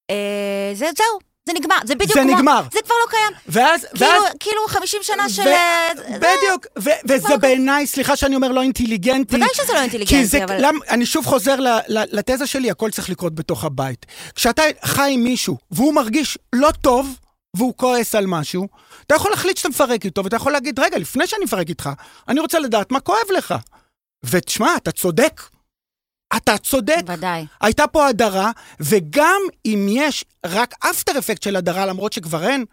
[0.10, 1.76] אה, זה, זהו, זה נגמר.
[1.86, 2.36] זה בדיוק זה כמו...
[2.36, 2.62] נגמר.
[2.74, 3.34] זה כבר לא קיים.
[3.48, 5.42] ואז, כאילו, ואז כאילו 50 שנה של...
[5.42, 9.36] ו- אה, זה- בדיוק, ו- וזה בעיניי, סליחה שאני אומר לא אינטליגנטי.
[9.36, 10.66] ודאי שזה לא אינטליגנטי, זה, אבל...
[10.66, 14.06] למ, אני שוב חוזר ל, ל, לתזה שלי, הכל צריך לקרות בתוך הבית.
[14.36, 17.16] כשאתה חי עם מישהו והוא מרגיש לא טוב,
[17.58, 18.68] והוא כועס על משהו,
[19.08, 21.90] אתה יכול להחליט שאתה מפרק איתו, ואתה יכול להגיד, רגע, לפני שאני מפרק איתך,
[22.28, 23.56] אני רוצה לדעת מה כואב לך.
[24.26, 25.42] ותשמע, אתה צודק.
[26.38, 27.02] אתה צודק.
[27.08, 27.46] ודאי.
[27.62, 32.66] הייתה פה הדרה, וגם אם יש רק אפטר אפקט של הדרה, למרות שכבר אין,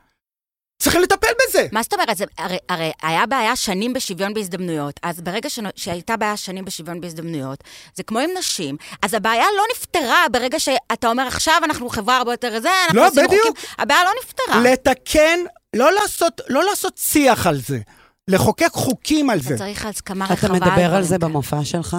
[0.79, 1.67] צריכים לטפל בזה.
[1.73, 2.17] מה זאת אומרת?
[2.17, 7.01] זה, הרי, הרי היה בעיה שנים בשוויון בהזדמנויות, אז ברגע שנו, שהייתה בעיה שנים בשוויון
[7.01, 12.17] בהזדמנויות, זה כמו עם נשים, אז הבעיה לא נפתרה ברגע שאתה אומר, עכשיו אנחנו חברה
[12.17, 13.47] הרבה יותר זה, אנחנו לא, עושים בדיוק.
[13.47, 14.73] חוקים, הבעיה לא נפתרה.
[14.73, 15.39] לתקן
[15.77, 17.79] לא לעשות, לא לעשות שיח על זה,
[18.29, 19.55] לחוקק חוקים על זה.
[19.55, 20.55] אתה צריך הסכמה אתה רחבה.
[20.55, 21.19] מדבר על זה.
[21.19, 21.97] במופע שלך?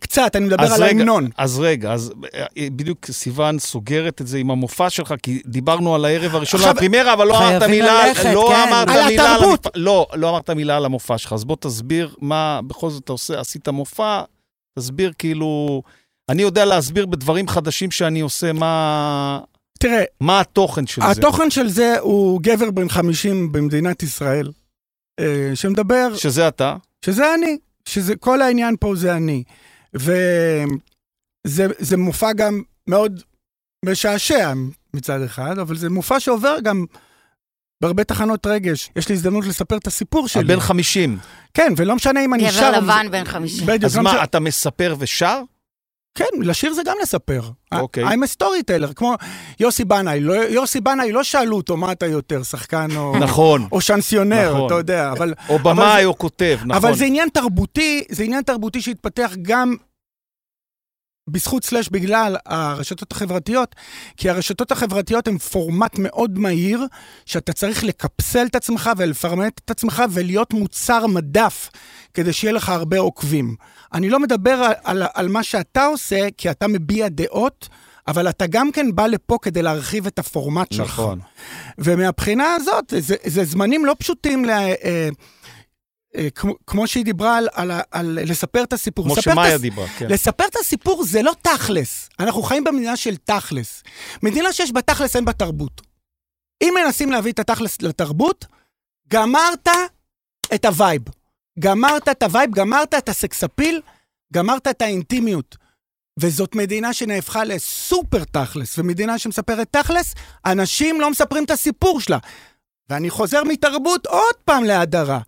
[0.00, 1.28] קצת, אני מדבר על ההמנון.
[1.36, 6.04] אז רגע, אז אה, בדיוק סיוון סוגרת את זה עם המופע שלך, כי דיברנו על
[6.04, 8.68] הערב הראשון עכשיו- לפרימיירה, אבל לא אמרת מילה, ללכת, לא כן.
[8.72, 9.66] אמרת על מילה התרבות.
[9.66, 13.12] המופע- לא, לא אמרת מילה על המופע שלך, אז בוא תסביר מה בכל זאת אתה
[13.12, 14.22] עושה, עשית מופע,
[14.78, 15.82] תסביר כאילו,
[16.28, 19.40] אני יודע להסביר בדברים חדשים שאני עושה, מה,
[19.78, 21.08] תראה, מה התוכן של זה.
[21.08, 24.50] התוכן של זה הוא גבר בן 50 במדינת ישראל,
[25.20, 26.76] אה, שמדבר, שזה אתה.
[27.04, 27.56] שזה אני,
[27.88, 29.42] שזה כל העניין פה זה אני.
[29.94, 33.22] וזה זה מופע גם מאוד
[33.84, 34.52] משעשע
[34.94, 36.84] מצד אחד, אבל זה מופע שעובר גם
[37.82, 38.90] בהרבה תחנות רגש.
[38.96, 40.42] יש לי הזדמנות לספר את הסיפור שלי.
[40.42, 41.18] הבן 50.
[41.54, 42.70] כן, ולא משנה אם אני שר...
[42.70, 43.66] גבר לבן בן 50.
[43.66, 45.42] בדיוק, אז לא מה, אתה מספר ושר?
[46.20, 47.42] כן, לשיר זה גם לספר.
[47.72, 48.04] אוקיי.
[48.04, 49.14] I'm a storyteller, כמו
[49.60, 50.20] יוסי בנאי.
[50.20, 53.68] לא, יוסי בנאי, לא שאלו אותו מה אתה יותר, שחקן או, נכון.
[53.72, 54.66] או שנסיונר, נכון.
[54.66, 56.70] אתה יודע, אבל, או במאי או כותב, נכון.
[56.70, 59.76] אבל זה עניין תרבותי, זה עניין תרבותי שהתפתח גם
[61.30, 63.74] בזכות סלאש בגלל הרשתות החברתיות,
[64.16, 66.86] כי הרשתות החברתיות הן פורמט מאוד מהיר,
[67.26, 71.70] שאתה צריך לקפסל את עצמך ולפרמט את עצמך ולהיות מוצר מדף,
[72.14, 73.56] כדי שיהיה לך הרבה עוקבים.
[73.92, 77.68] אני לא מדבר על, על, על מה שאתה עושה, כי אתה מביע דעות,
[78.08, 80.88] אבל אתה גם כן בא לפה כדי להרחיב את הפורמט שלך.
[80.90, 81.20] נכון.
[81.78, 84.50] ומהבחינה הזאת, זה, זה זמנים לא פשוטים ל...
[84.50, 85.08] אה,
[86.16, 89.04] אה, כמו, כמו שהיא דיברה על, על, על לספר את הסיפור.
[89.04, 90.06] כמו שמאיה הס- דיברה, כן.
[90.08, 92.08] לספר את הסיפור זה לא תכלס.
[92.20, 93.82] אנחנו חיים במדינה של תכלס.
[94.22, 95.80] מדינה שיש בה תכלס, אין בה תרבות.
[96.62, 98.46] אם מנסים להביא את התכלס לתרבות,
[99.08, 99.68] גמרת
[100.54, 101.02] את ה vibe.
[101.58, 103.80] גמרת את ה vibe, גמרת את הסקס אפיל,
[104.32, 105.56] גמרת את האינטימיות.
[106.20, 110.14] וזאת מדינה שנהפכה לסופר תכלס, ומדינה שהיא סופר תכלס,
[110.46, 112.18] אנשים לא מספרים את הסיפור שלה.
[112.88, 115.18] ואני חוזר מתרבות עוד פעם להדרה.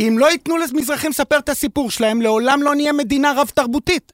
[0.00, 4.12] אם לא ייתנו למזרחים לספר את הסיפור שלהם, לעולם לא נהיה מדינה רב-תרבותית.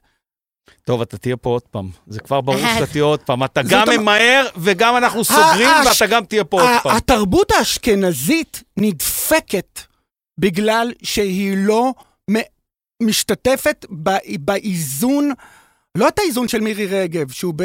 [0.85, 1.89] טוב, אתה תהיה פה עוד פעם.
[2.07, 3.43] זה כבר ברור שאתה תהיה עוד פעם.
[3.43, 6.95] אתה גם ממהר, וגם אנחנו סוגרים, ואתה גם תהיה פה עוד פעם.
[6.95, 9.79] התרבות האשכנזית נדפקת
[10.37, 11.93] בגלל שהיא לא
[13.03, 13.85] משתתפת
[14.39, 15.31] באיזון,
[15.97, 17.63] לא את האיזון של מירי רגב, שהוא ב...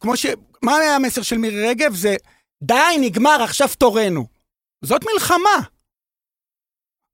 [0.00, 0.26] כמו ש...
[0.62, 1.94] מה היה המסר של מירי רגב?
[1.94, 2.16] זה
[2.62, 4.26] די, נגמר, עכשיו תורנו.
[4.84, 5.68] זאת מלחמה.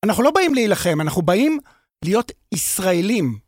[0.05, 1.59] אנחנו לא באים להילחם, אנחנו באים
[2.05, 3.38] להיות ישראלים.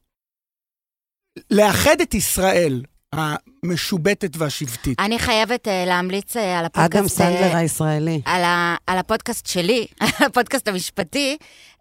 [1.50, 5.00] לאחד את ישראל המשובטת והשבטית.
[5.00, 7.20] אני חייבת אה, להמליץ אה, על אדם הפודקאסט...
[7.20, 8.20] אה, סנדלר הישראלי.
[8.24, 9.86] על, ה, על הפודקאסט שלי,
[10.26, 11.36] הפודקאסט המשפטי.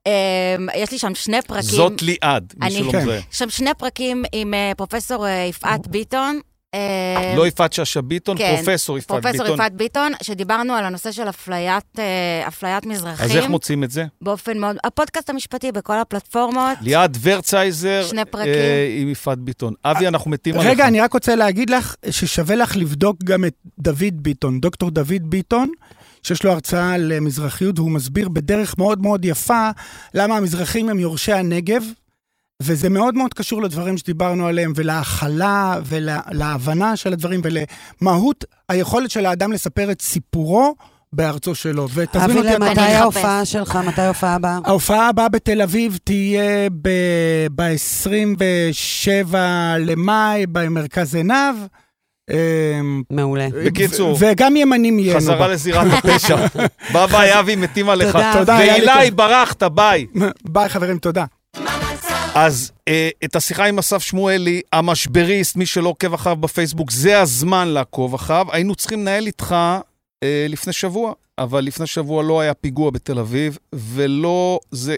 [0.07, 1.69] אה, יש לי שם שני פרקים.
[1.69, 3.01] זאת ליעד, מי שלא כן.
[3.01, 3.17] מזהה.
[3.17, 6.39] יש שם שני פרקים עם אה, פרופסור אה, יפעת ביטון.
[6.75, 9.55] אה, לא יפעת שאשא ביטון, כן, פרופסור יפעת פרופסור ביטון.
[9.55, 13.25] יפעת ביטון, שדיברנו על הנושא של אפליית, אה, אפליית מזרחים.
[13.25, 14.05] אז איך מוצאים את זה?
[14.21, 14.75] באופן מאוד...
[14.83, 16.77] הפודקאסט המשפטי בכל הפלטפורמות.
[16.81, 18.53] ליעד ורצייזר שני פרקים.
[18.53, 19.73] אה, עם יפעת ביטון.
[19.85, 20.67] אבי, אנחנו מתים עליך.
[20.67, 25.21] רגע, אני רק רוצה להגיד לך ששווה לך לבדוק גם את דוד ביטון, דוקטור דוד
[25.23, 25.71] ביטון,
[26.23, 29.69] שיש לו הרצאה על אה, מזרחיות, והוא מסביר בדרך מאוד מאוד יפה
[30.13, 31.83] למה המזרחים הם יורשי הנגב,
[32.63, 39.51] וזה מאוד מאוד קשור לדברים שדיברנו עליהם, ולהכלה, ולהבנה של הדברים, ולמהות היכולת של האדם
[39.51, 40.75] לספר את סיפורו
[41.13, 41.87] בארצו שלו.
[41.93, 42.49] ותזמין אבי, אותי...
[42.55, 43.75] אתה- מתי ההופעה שלך?
[43.75, 44.59] מתי ההופעה הבאה?
[44.65, 46.69] ההופעה הבאה בתל אביב תהיה
[47.55, 49.35] ב-27
[49.79, 51.55] למאי במרכז עינב.
[52.31, 53.47] אמ, מעולה.
[53.65, 55.15] בקיצור, וגם ימנים יהיו.
[55.17, 56.45] חזרה לזירת הפשע.
[56.93, 58.11] ביי ביי, אבי, מתים עליך.
[58.11, 58.33] תודה.
[58.39, 59.11] תודה, היה לי ואילי.
[59.11, 60.05] ברחת, ביי.
[60.49, 61.25] ביי חברים, תודה.
[62.35, 67.67] אז אה, את השיחה עם אסף שמואלי, המשבריסט, מי שלא עוקב אחריו בפייסבוק, זה הזמן
[67.67, 68.47] לעקוב אחריו.
[68.51, 69.55] היינו צריכים לנהל איתך
[70.23, 74.95] אה, לפני שבוע, אבל לפני שבוע לא היה פיגוע בתל אביב, ולא, זה...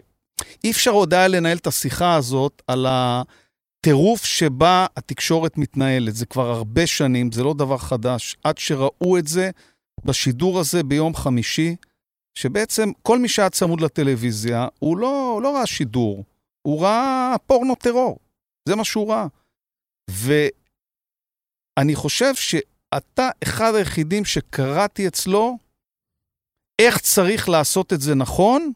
[0.64, 6.16] אי אפשר עוד היה לנהל את השיחה הזאת על הטירוף שבה התקשורת מתנהלת.
[6.16, 8.36] זה כבר הרבה שנים, זה לא דבר חדש.
[8.44, 9.50] עד שראו את זה
[10.06, 11.76] בשידור הזה ביום חמישי,
[12.36, 16.24] שבעצם כל מי שהיה צמוד לטלוויזיה, הוא לא, לא ראה שידור.
[16.68, 18.20] הוא ראה פורנו טרור,
[18.70, 19.28] זה מה שהוא ראה.
[20.10, 25.58] ואני חושב שאתה אחד היחידים שקראתי אצלו
[26.82, 28.72] איך צריך לעשות את זה נכון,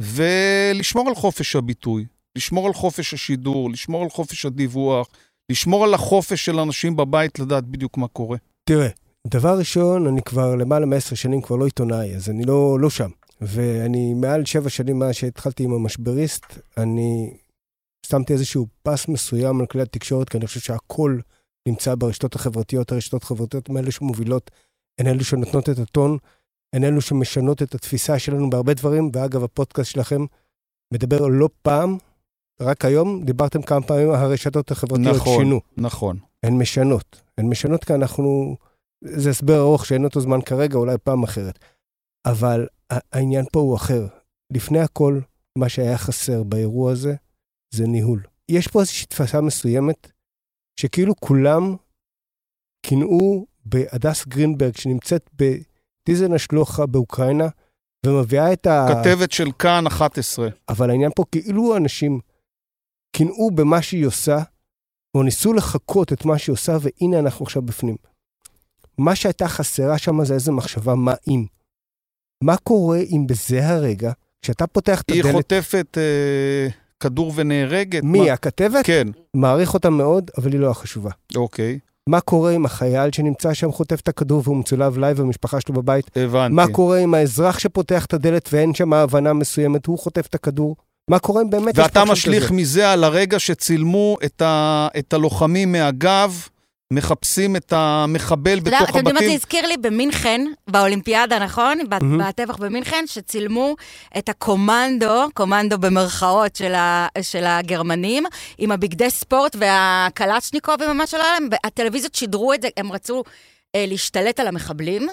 [0.00, 5.08] ולשמור על חופש הביטוי, לשמור על חופש השידור, לשמור על חופש הדיווח,
[5.52, 8.38] לשמור על החופש של אנשים בבית לדעת בדיוק מה קורה.
[8.64, 8.88] תראה,
[9.26, 13.10] דבר ראשון, אני כבר למעלה מעשר שנים כבר לא עיתונאי, אז אני לא, לא שם.
[13.40, 16.44] ואני מעל שבע שנים מאז שהתחלתי עם המשבריסט,
[16.76, 17.36] אני
[18.06, 21.18] שמתי איזשהו פס מסוים על כלי התקשורת, כי אני חושב שהכל
[21.68, 22.92] נמצא ברשתות החברתיות.
[22.92, 24.50] הרשתות החברתיות הן אלה שמובילות,
[24.98, 26.18] הן אלו שנותנות את הטון,
[26.72, 30.24] הן אלו שמשנות את התפיסה שלנו בהרבה דברים, ואגב, הפודקאסט שלכם
[30.94, 31.96] מדבר לא פעם,
[32.60, 35.38] רק היום, דיברתם כמה פעמים, הרשתות החברתיות נכון.
[35.38, 35.60] שינו.
[35.76, 36.18] נכון.
[36.42, 37.22] הן משנות.
[37.38, 38.56] הן משנות כי אנחנו...
[39.04, 41.58] זה הסבר ארוך שאין אותו זמן כרגע, אולי פעם אחרת.
[42.26, 44.06] אבל העניין פה הוא אחר.
[44.52, 45.20] לפני הכל,
[45.58, 47.14] מה שהיה חסר באירוע הזה,
[47.74, 48.22] זה ניהול.
[48.48, 50.12] יש פה איזושהי תפסה מסוימת,
[50.80, 51.76] שכאילו כולם
[52.86, 57.48] קינאו בהדס גרינברג, שנמצאת בדיזנה שלוחה באוקראינה,
[58.06, 58.86] ומביאה את ה...
[58.88, 60.48] כתבת של כאן 11.
[60.68, 62.20] אבל העניין פה, כאילו אנשים
[63.16, 64.38] קינאו במה שהיא עושה,
[65.16, 67.96] או ניסו לחקות את מה שהיא עושה, והנה אנחנו עכשיו בפנים.
[68.98, 71.46] מה שהייתה חסרה שם זה איזה מחשבה מה אם.
[72.44, 76.68] מה קורה אם בזה הרגע, כשאתה פותח את היא הדלת, חוטפת אה,
[77.00, 78.02] כדור ונהרגת.
[78.02, 78.86] מי, מה- הכתבת?
[78.86, 81.10] כן, מעריך אותה מאוד, אבל היא לא החשובה.
[81.36, 85.74] אוקיי, מה קורה אם החייל שנמצא שם חוטף את הכדור והוא מצולם live והמשפחה שלו
[85.74, 86.10] בבית?
[86.16, 86.54] הבנתי.
[86.54, 90.76] מה קורה אם האזרח שפותח את הדלת ואין שם הבנה מסוימת, הוא חוטף את הכדור?
[91.10, 92.54] מה קורה אם באמת ואתה משליך כזה?
[92.54, 96.34] מזה על הרגע שצילמו את, ה, את הלוחמים מהגב,
[96.92, 99.36] מחפשים את המחבל אתה יודע, בתוך אתם יודעים מה זה הבתים.
[99.36, 101.78] הזכיר לי במינכן, באולימפיאדה, נכון?
[101.90, 102.18] מהמם.
[102.18, 103.74] בטבח במינכן, שצילמו
[104.18, 108.24] את הקומנדו, קומנדו במרכאות של, ה, של הגרמנים,
[108.58, 113.22] עם הבגדי ספורט והקלצ'ניקובים ומה שלא היה להם, הטלוויזיות שידרו את זה, הם רצו
[113.74, 115.08] אה, להשתלט על המחבלים.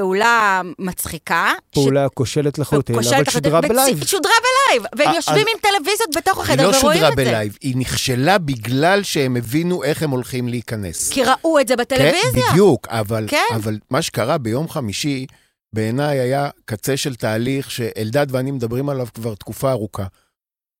[0.00, 1.52] פעולה מצחיקה.
[1.70, 4.04] פעולה כושלת לחלוטין, אבל לחלוטין, שודרה ב- בלייב.
[4.04, 7.24] שודרה בלייב, והם יושבים אז- עם טלוויזיות בתוך היא החדר לא ורואים שודרה את זה.
[7.24, 11.10] בלייב, היא נכשלה בגלל שהם הבינו איך הם הולכים להיכנס.
[11.12, 12.20] כי ראו את זה בטלוויזיה.
[12.46, 13.54] כן, בדיוק, אבל, כן.
[13.54, 15.26] אבל מה שקרה ביום חמישי,
[15.72, 20.04] בעיניי היה קצה של תהליך שאלדד ואני מדברים עליו כבר תקופה ארוכה.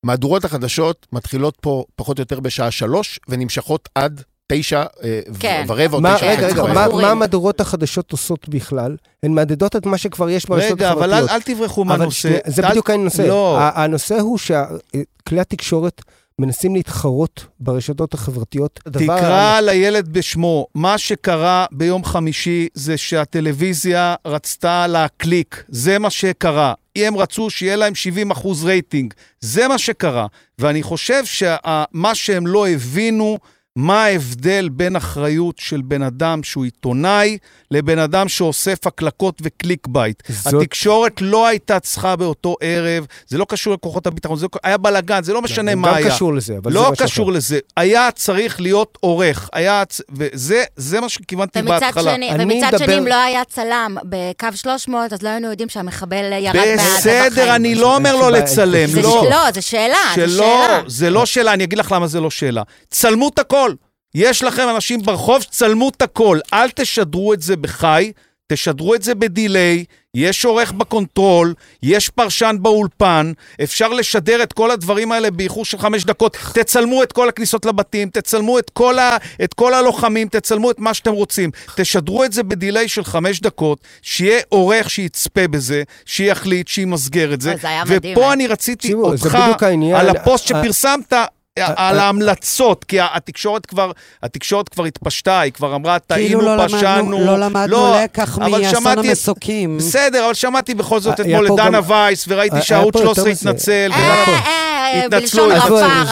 [0.04, 5.64] מהדורות החדשות מתחילות פה פחות או יותר בשעה שלוש, ונמשכות עד תשע אה, כן.
[5.68, 6.92] ורבע או מה, תשע רגע, וחצי רגע, בערב.
[6.94, 7.02] מה.
[7.02, 8.96] מה המהדורות החדשות עושות בכלל?
[9.22, 11.48] הן מהדהדות את מה שכבר יש ברשתות רגע, אבל אל, החברתיות.
[11.48, 12.36] אל תברחו אבל מהנושא.
[12.46, 13.22] זה אל- בדיוק הנושא.
[13.22, 13.58] לא.
[13.60, 16.02] הנושא הוא שכלי התקשורת
[16.38, 18.80] מנסים להתחרות ברשתות החברתיות.
[18.92, 20.66] תקרא לילד בשמו.
[20.74, 25.64] מה שקרה ביום חמישי זה שהטלוויזיה רצתה להקליק.
[25.68, 26.74] זה מה שקרה.
[26.96, 29.14] הם רצו שיהיה להם 70 אחוז רייטינג.
[29.40, 30.26] זה מה שקרה.
[30.58, 33.38] ואני חושב שמה שהם לא הבינו,
[33.76, 37.38] מה ההבדל בין אחריות של בן אדם שהוא עיתונאי
[37.70, 40.22] לבן אדם שאוסף הקלקות וקליק בייט.
[40.28, 45.22] זאת- התקשורת לא הייתה צריכה באותו ערב, זה לא קשור לכוחות הביטחון, זה היה בלאגן,
[45.22, 46.10] זה לא משנה גם מה היה.
[46.10, 47.36] קשור לזה, אבל זה לא משהו קשור אחר.
[47.36, 47.58] לזה.
[47.76, 49.48] היה צריך להיות עורך.
[49.52, 49.82] היה...
[50.12, 52.14] וזה זה מה שכיוונתי ומצד בהתחלה.
[52.14, 56.32] שני, ומצד מדבר- שני, אם לא היה צלם בקו 300, אז לא היינו יודעים שהמחבל
[56.32, 59.22] ירד מהטבח בסדר, אני לא אומר לו לצלם, זה לא.
[59.26, 60.82] ש- לא, זה שאלה, זה שלא, שאלה.
[60.86, 62.62] זה לא שאלה, אני אגיד לך למה זה לא שאלה.
[62.90, 63.65] צלמו את הכל.
[64.14, 66.38] יש לכם אנשים ברחוב, צלמו את הכל.
[66.52, 68.12] אל תשדרו את זה בחי,
[68.48, 75.12] תשדרו את זה בדיליי, יש עורך בקונטרול, יש פרשן באולפן, אפשר לשדר את כל הדברים
[75.12, 76.36] האלה באיחור של חמש דקות.
[76.54, 80.94] תצלמו את כל הכניסות לבתים, תצלמו את כל, ה, את כל הלוחמים, תצלמו את מה
[80.94, 81.50] שאתם רוצים.
[81.76, 87.50] תשדרו את זה בדיליי של חמש דקות, שיהיה עורך שיצפה בזה, שיחליט, שימסגר את זה.
[87.52, 88.32] אוי, זה היה מדהים, ופה אה?
[88.32, 89.96] אני רציתי זה אותך בדיוק העניין.
[89.96, 91.12] על הפוסט ה- שפרסמת.
[91.60, 93.92] על ההמלצות, כי התקשורת כבר,
[94.22, 97.10] התקשורת כבר התפשטה, היא כבר אמרה, כאילו טעינו, לא פשענו.
[97.18, 99.78] למדנו, לא למדנו לקח אבל מאסון שמעתי- המסוקים.
[99.78, 103.30] בסדר, אבל שמעתי בכל זאת אתמול את דנה גם- וייס, וראיתי שערוץ פה יותר 13
[103.32, 103.50] מזה.
[103.50, 103.90] התנצל.
[103.92, 105.52] אה, אה, התנצלו, בלשון.
[105.52, 105.66] רפה,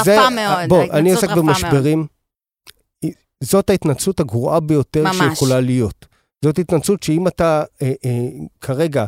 [0.05, 0.69] זה- רפה מאוד.
[0.69, 1.31] בוא, אני עוסק.
[1.31, 2.07] במשברים.
[3.41, 5.05] זאת ההתנצלות הגרועה ביותר.
[5.13, 6.07] שיכולה להיות.
[6.45, 8.11] זאת התנצלות שאם אתה אה, אה,
[8.61, 9.05] כרגע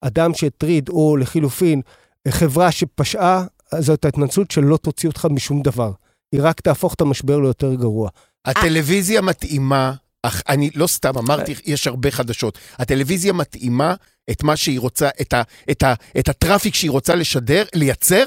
[0.00, 1.80] אדם שהטריד, או לחילופין,
[2.26, 3.44] אה, חברה שפשעה,
[3.78, 5.92] זאת ההתנצלות שלא תוציא אותך משום דבר.
[6.32, 8.10] היא רק תהפוך את המשבר ליותר גרוע.
[8.44, 12.58] הטלוויזיה מתאימה, אך אני לא סתם אמרתי, יש הרבה חדשות.
[12.78, 13.94] הטלוויזיה מתאימה
[14.30, 18.24] את מה שהיא רוצה, את, ה, את, ה, את הטראפיק שהיא רוצה לשדר, לייצר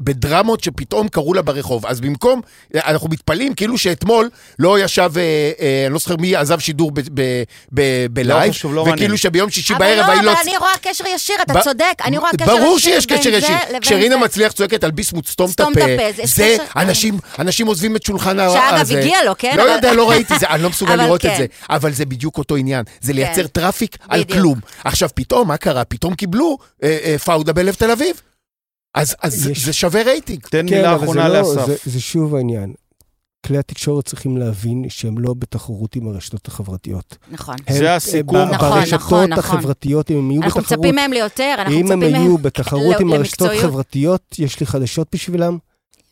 [0.00, 1.86] בדרמות שפתאום קרו לה ברחוב.
[1.86, 2.40] אז במקום,
[2.74, 5.22] אנחנו מתפלאים כאילו שאתמול לא ישב, אה,
[5.60, 7.22] אה, אני לא זוכר מי עזב שידור ב, ב,
[7.74, 8.94] ב, בלייב, לא מעניין.
[8.94, 10.34] וכאילו שביום שישי אבל בערב לא, היא אבל לא...
[10.42, 13.56] אני רואה קשר ישיר, אתה ב- צודק, אני רואה קשר ישיר ברור שיש קשר ישיר.
[13.80, 14.16] כשרינה.
[14.16, 15.80] מצליח צועקת על ביסמוט, סתום את הפה,
[16.24, 18.50] זה- אנשים, אנשים עוזבים את שולחן ה...
[18.50, 18.98] שאגב, הזה.
[18.98, 19.54] הגיע לו, כן?
[19.56, 21.36] לא אבל- יודע, לא ראיתי זה, אני לא מסוגל אבל לראות את כן.
[21.38, 21.46] זה.
[21.70, 23.46] אבל זה בדיוק אותו עניין, זה לייצר כן.
[23.48, 24.24] טראפיק על.
[24.24, 24.58] כלום.
[24.84, 25.84] עכשיו, פתאום, מה קרה?
[25.84, 28.20] פתאום קיבלו אה, אה, פאודה בלב תל אביב.
[28.96, 30.40] אז אז יש- זה שווה רייטינג.
[30.46, 31.66] תן כן, מילה אחרונה לא- לאסף.
[31.66, 32.72] זה- זה שוב העניין.
[33.46, 37.16] כלי התקשורת צריכים להבין שהם לא בתחרות עם הרשתות החברתיות.
[37.30, 37.54] נכון.
[37.66, 38.36] הם, זה אה, הסיכום.
[38.36, 39.56] נכון, ברשתות נכון, נכון.
[39.58, 42.42] החברתיות, אם הם יהיו אנחנו בתחרות, מצפים מהם ליותר, אנחנו אם הם מצפים יהיו מהם
[42.42, 43.64] בתחרות עם הרשתות למקצועיות.
[43.64, 45.58] החברתיות, יש לי חדשות בשבילם,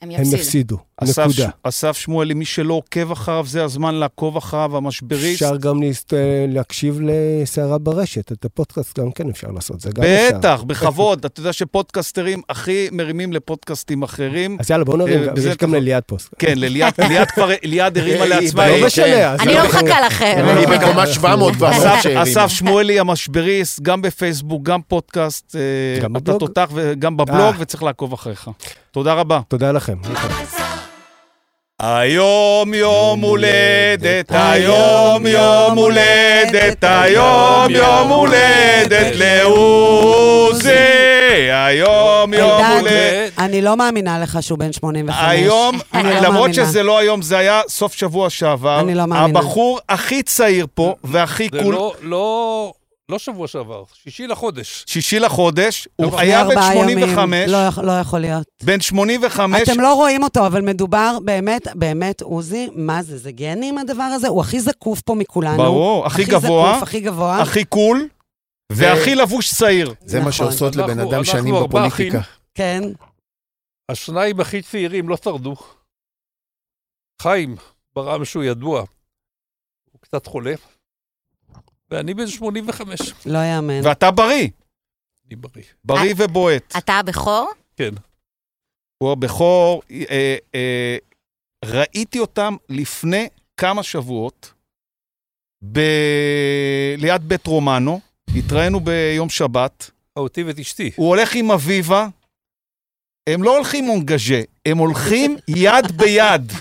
[0.04, 0.36] הם הם יפסידו.
[0.36, 0.76] יפסידו.
[0.96, 1.48] אסף, נקודה.
[1.62, 5.42] אסף שמואלי, מי שלא עוקב אחריו, זה הזמן לעקוב אחריו, המשבריסט.
[5.42, 6.12] אפשר גם להסת...
[6.48, 10.38] להקשיב לסערה ברשת, את הפודקאסט גם כן אפשר לעשות, זה גם אפשר.
[10.38, 11.24] בטח, בכבוד.
[11.24, 14.56] אתה יודע שפודקסטרים הכי מרימים לפודקאסטים אחרים.
[14.60, 15.74] אז יאללה, בואו נרים, אה, גם- יש גם.
[15.74, 16.28] לליד פוסט.
[16.38, 18.68] כן, לליעד, ליעד כבר, ליעד הרימה היא- לעצמה.
[18.68, 19.32] לא משנה.
[19.32, 20.44] אז אני לא אנחנו- מחכה לכם.
[20.58, 22.22] היא בקומה 700 כבר, אסף, שהרימה.
[22.22, 25.56] אסף שמואלי המשבריסט, גם בפייסבוק, גם פודקאסט.
[25.56, 26.40] אה, גם אתה בבלוג?
[26.40, 27.50] תותח וגם בבלוג, אה.
[27.58, 28.48] וצריך לעקוב אחריך.
[28.94, 29.40] תודה רבה.
[29.48, 29.96] תודה לכם.
[31.80, 40.70] היום יום הולדת, היום יום הולדת, היום יום הולדת לעוזי,
[41.50, 43.38] היום יום אלדד, הולדת.
[43.38, 45.16] אני לא מאמינה לך שהוא בן 85.
[45.28, 46.54] היום, אני לא למרות.
[46.54, 48.80] שזה לא היום, זה היה סוף שבוע שעבר.
[48.80, 49.38] אני לא מאמינה.
[49.38, 52.72] הבחור הכי צעיר פה והכי זה קול, לא, לא,
[53.08, 54.84] לא שבוע שעבר, שישי לחודש.
[54.86, 56.98] שישי לחודש, הוא היה בן ארבעה ימים.
[56.98, 58.46] 85, לא, לא יכול להיות.
[58.62, 63.78] בן 85, אתם לא רואים אותו, אבל מדובר באמת, באמת, עוזי, מה זה, זה גנים
[63.78, 64.28] הדבר הזה?
[64.28, 65.56] הוא הכי זקוף פה מכולנו.
[65.56, 67.42] ברור, הכי גבוה, זקוף, הכי גבוה.
[67.42, 68.08] הכי קול,
[68.72, 69.94] והכי לבוש צעיר.
[70.00, 70.32] זה מה נכון.
[70.32, 72.18] שעושות לבן אדם שנים בפוליטיקה.
[72.18, 72.34] אחים.
[72.54, 72.82] כן.
[73.88, 75.54] השניים הכי צעירים לא שרדו.
[77.22, 77.56] חיים,
[77.96, 78.80] ברם שהוא ידוע,
[79.92, 80.54] הוא קצת חולה,
[81.94, 83.00] ואני בן 85.
[83.26, 83.80] לא יאמן.
[83.86, 84.48] ואתה בריא,
[85.26, 85.64] אני בריא.
[85.84, 86.76] בריא ובועט.
[86.78, 87.50] אתה הבכור?
[87.76, 87.90] כן.
[88.98, 90.96] הוא הבכור, אה, אה,
[91.64, 94.52] ראיתי אותם לפני כמה שבועות
[95.72, 95.80] ב...
[96.98, 98.00] ליד בית רומנו,
[98.36, 100.90] התראינו ביום שבת, אותי ואת אשתי.
[100.96, 102.08] הוא הולך עם אביבה,
[103.26, 106.52] הם לא הולכים אונגז'ה, הם הולכים יד ביד.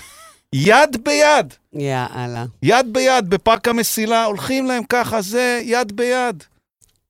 [0.56, 2.44] יד ביד, יאללה.
[2.62, 6.44] יד ביד, בפארק המסילה, הולכים להם ככה, זה יד ביד.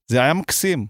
[0.07, 0.87] זה היה מקסים.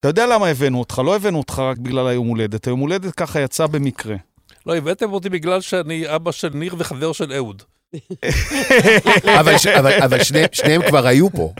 [0.00, 1.02] אתה יודע למה הבאנו אותך?
[1.04, 2.66] לא הבאנו אותך רק בגלל היום הולדת.
[2.66, 4.16] היום הולדת ככה יצא במקרה.
[4.66, 7.62] לא, הבאתם אותי בגלל שאני אבא של ניר וחבר של אהוד.
[9.40, 11.52] אבל ש- אבל- אבל שני- שניהם כבר היו פה.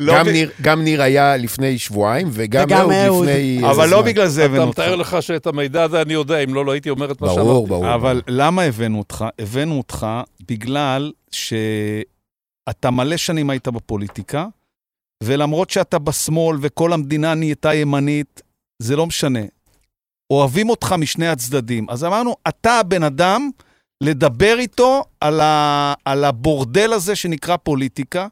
[0.00, 3.28] לא גם ב- ניר- גם ניר היה לפני שבועיים, וגם וגם אהוד.
[3.28, 3.60] לפני...
[3.70, 4.02] אבל לא.
[4.02, 4.78] בגלל זה אתה הבאנו אותך.
[4.78, 7.44] מתאר לך שאת המידע הזה אני יודע, אם לא, לא הייתי אומר את מה שאמרתי.
[7.48, 7.94] ברור, ברור.
[7.94, 9.24] אבל למה הבאנו אותך?
[9.38, 10.06] הבאנו אותך
[10.48, 14.46] בגלל שאתה מלא שנים היית בפוליטיקה,
[15.22, 18.42] ולמרות שאתה בשמאל וכל המדינה נהייתה ימנית,
[18.78, 19.40] זה לא משנה.
[20.30, 21.86] אוהבים אותך משני הצדדים.
[21.90, 23.50] אז אמרנו, אתה הבן אדם
[24.00, 25.94] לדבר איתו על, ה...
[26.04, 28.26] על הבורדל הזה שנקרא פוליטיקה.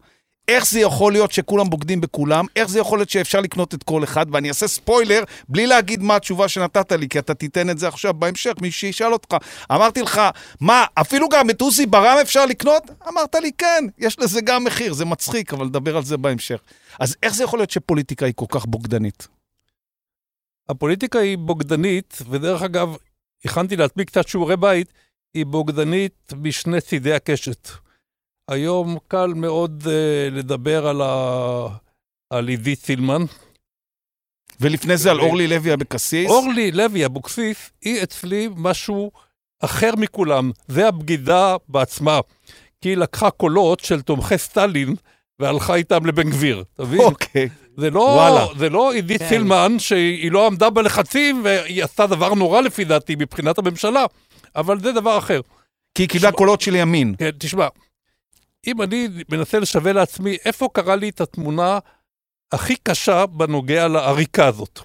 [0.49, 2.47] איך זה יכול להיות שכולם בוגדים בכולם?
[2.57, 4.27] איך זה יכול להיות שאפשר לקנות את כל אחד?
[4.33, 8.15] ואני אעשה ספוילר, בלי להגיד מה התשובה שנתת לי, כי אתה תיתן את זה עכשיו
[8.15, 9.37] בהמשך, מי שישאל אותך.
[9.73, 10.21] אמרתי לך,
[10.61, 12.83] מה, אפילו גם את עוזי ברם אפשר לקנות?
[13.09, 16.61] אמרת לי, כן, יש לזה גם מחיר, זה מצחיק, אבל נדבר על זה בהמשך.
[17.01, 19.29] אז איך זה יכול להיות שפוליטיקה היא כל כך בוגדנית?
[20.69, 22.97] הפוליטיקה היא בוגדנית, ודרך אגב,
[23.45, 24.93] הכנתי לעצמי קצת שיעורי בית,
[25.35, 27.69] היא בוגדנית משני צידי הקשת.
[28.51, 31.67] היום קל מאוד uh, לדבר על, ה...
[32.31, 33.23] על עידית סילמן.
[34.61, 36.31] ולפני זה על אורלי לוי אבקסיס.
[36.31, 39.11] אורלי לוי אבוקסיס היא אצלי משהו
[39.61, 40.51] אחר מכולם.
[40.69, 42.21] זה הבגידה בעצמה.
[42.81, 44.95] כי היא לקחה קולות של תומכי סטלין
[45.39, 47.01] והלכה איתם לבן גביר, אתה מבין?
[47.01, 47.49] אוקיי.
[47.77, 48.47] זה לא, וואלה.
[48.59, 49.29] זה לא עידית כן.
[49.29, 54.05] סילמן שהיא לא עמדה בלחצים והיא עשתה דבר נורא לפי דעתי מבחינת הממשלה,
[54.57, 55.41] אבל זה דבר אחר.
[55.95, 57.15] כי היא קיבלה קולות של ימין.
[57.19, 57.69] כן, תשמע,
[58.67, 61.79] אם אני מנסה לשווה לעצמי איפה קרה לי את התמונה
[62.53, 64.81] הכי קשה בנוגע לעריקה הזאת.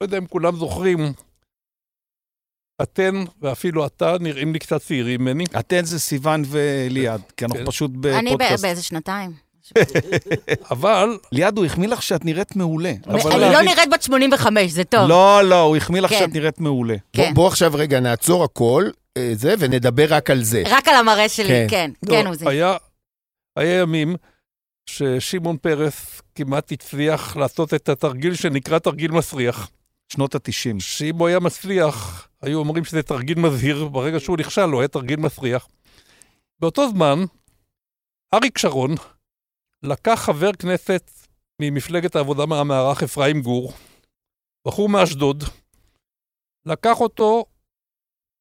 [0.00, 0.98] לא יודע אם כולם זוכרים,
[2.82, 5.44] אתן ואפילו אתה נראים לי קצת צעירים ממני.
[5.58, 7.66] אתן זה סיוון וליעד, כי אנחנו כן.
[7.66, 8.64] פשוט אני בפודקאסט.
[8.64, 9.43] באיזה שנתיים.
[10.70, 12.92] אבל ליעד, הוא החמיא לך שאת נראית מעולה.
[13.06, 15.08] אני לא נראית בת 85, זה טוב.
[15.08, 16.18] לא, לא, הוא החמיא לך כן.
[16.18, 16.94] שאת נראית מעולה.
[16.94, 17.34] בוא- כן.
[17.34, 18.84] בוא עכשיו רגע נעצור הכל,
[19.16, 20.62] אה, זה, ונדבר רק על זה.
[20.66, 21.66] רק על המראה שלי, כן.
[21.70, 22.48] כן, לא, כן, עוזי.
[22.48, 22.76] היה,
[23.56, 24.16] היה ימים
[24.86, 29.70] ששמעון פרס כמעט הצליח לעשות את התרגיל שנקרא תרגיל מסריח.
[30.12, 30.80] שנות ה-90.
[30.80, 35.20] שאם הוא היה מצליח, היו אומרים שזה תרגיל מזהיר, ברגע שהוא נכשל, הוא היה תרגיל
[35.20, 35.68] מסריח.
[36.60, 37.24] באותו זמן,
[38.34, 38.94] אריק שרון
[39.84, 41.10] לקח חבר כנסת
[41.62, 43.72] ממפלגת העבודה מהמערך אפרים גור,
[44.66, 45.44] בחור מאשדוד,
[46.66, 47.44] לקח אותו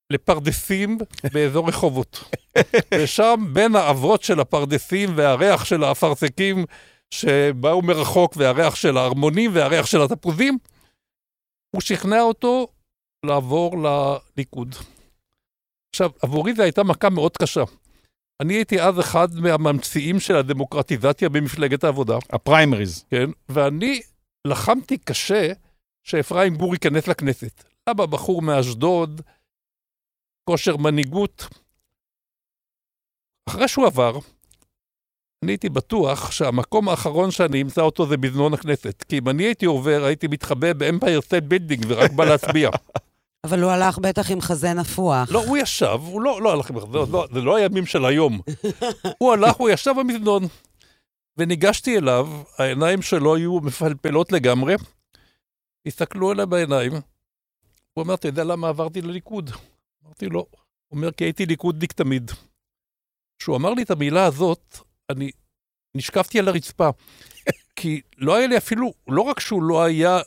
[0.09, 0.97] לפרדסים
[1.33, 2.23] באזור רחובות.
[2.99, 6.65] ושם, בין האבות של הפרדסים והריח של האפרסקים
[7.13, 10.57] שבאו מרחוק, והריח של הערמונים והריח של התפוזים,
[11.75, 12.67] הוא שכנע אותו
[13.25, 14.75] לעבור לליכוד.
[15.89, 17.63] עכשיו, עבורי זו הייתה מכה מאוד קשה.
[18.43, 23.05] אני הייתי אז אחד מהממציאים של הדמוקרטיזציה במפלגת העבודה, הפריימריז.
[23.09, 23.29] כן?
[23.49, 24.01] ואני
[24.47, 25.53] לחמתי קשה
[26.03, 27.63] שאפרים גור ייכנס לכנסת.
[27.89, 29.21] למה בחור מאשדוד,
[30.49, 31.47] כושר מנהיגות.
[33.49, 34.19] אחרי שהוא עבר,
[35.43, 39.03] אני הייתי בטוח שהמקום האחרון שאני אמצא אותו זה מזנון הכנסת.
[39.09, 42.69] כי אם אני הייתי עובר, הייתי מתחבא באמפייר סטייט בילדינג ורק בא להצביע.
[43.43, 45.31] אבל הוא הלך בטח עם חזה נפוח.
[45.31, 48.39] לא, הוא ישב, הוא לא, לא הלך עם זה, לא, זה לא הימים של היום.
[49.17, 50.43] הוא הלך, הוא ישב במזנון.
[51.37, 54.75] וניגשתי אליו, העיניים שלו היו מפלפלות לגמרי.
[55.85, 56.91] הסתכלו אליי בעיניים.
[56.91, 59.51] הוא אומר, אתה יודע למה עברתי לליכוד?
[60.05, 62.31] אמרתי לו, הוא אומר, כי הייתי ליכודניק תמיד.
[63.39, 64.77] כשהוא אמר לי את המילה הזאת,
[65.09, 65.31] אני
[65.95, 66.89] נשקפתי על הרצפה.
[67.75, 70.19] כי לא היה לי אפילו, לא רק שהוא לא היה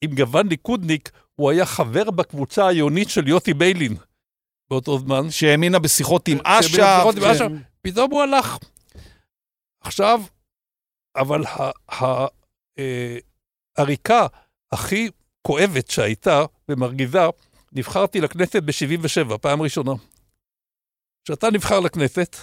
[0.00, 3.96] עם גוון ליכודניק, הוא היה חבר בקבוצה העיונית של יוסי ביילין
[4.70, 5.30] באותו זמן.
[5.30, 6.78] שהאמינה בשיחות עם אש"ף.
[6.78, 7.44] אש"ף.
[7.82, 8.58] פתאום הוא הלך.
[9.80, 10.20] עכשיו,
[11.16, 11.42] אבל
[13.78, 14.26] העריקה
[14.72, 15.10] הכי
[15.42, 17.18] כואבת שהייתה ומרגיזה,
[17.72, 19.92] נבחרתי לכנסת ב-77, פעם ראשונה.
[21.24, 22.36] כשאתה נבחר לכנסת,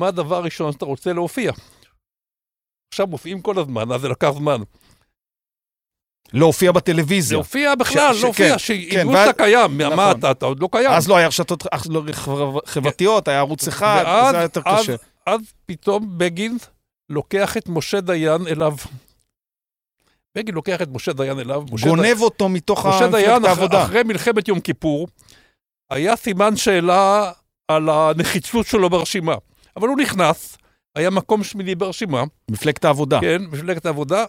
[0.00, 1.52] מה הדבר הראשון שאתה רוצה להופיע?
[2.92, 4.62] עכשיו מופיעים כל הזמן, אז זה לקח זמן.
[6.34, 7.36] להופיע בטלוויזיה.
[7.36, 9.78] להופיע בכלל, ש- להופיע, כן, שידעו כן, שאתה ואז- קיים.
[9.78, 10.18] מה נכון.
[10.18, 10.90] אתה, אתה עוד לא קיים.
[10.90, 14.94] אז לא היה רשתות לא חבר- חברתיות, היה ערוץ אחד, זה היה יותר קשה.
[15.26, 16.56] אז פתאום בגין
[17.10, 18.74] לוקח את משה דיין אליו.
[20.38, 21.62] בגין לוקח את משה דיין אליו.
[21.72, 23.82] משה גונב אותו מתוך משה דיין, מפלגת העבודה.
[23.84, 25.08] אחרי מלחמת יום כיפור,
[25.90, 27.32] היה סימן שאלה
[27.68, 29.34] על הנחיצות שלו ברשימה.
[29.76, 30.58] אבל הוא נכנס,
[30.94, 33.20] היה מקום שמיני ברשימה, מפלגת העבודה.
[33.20, 34.24] כן, מפלגת העבודה,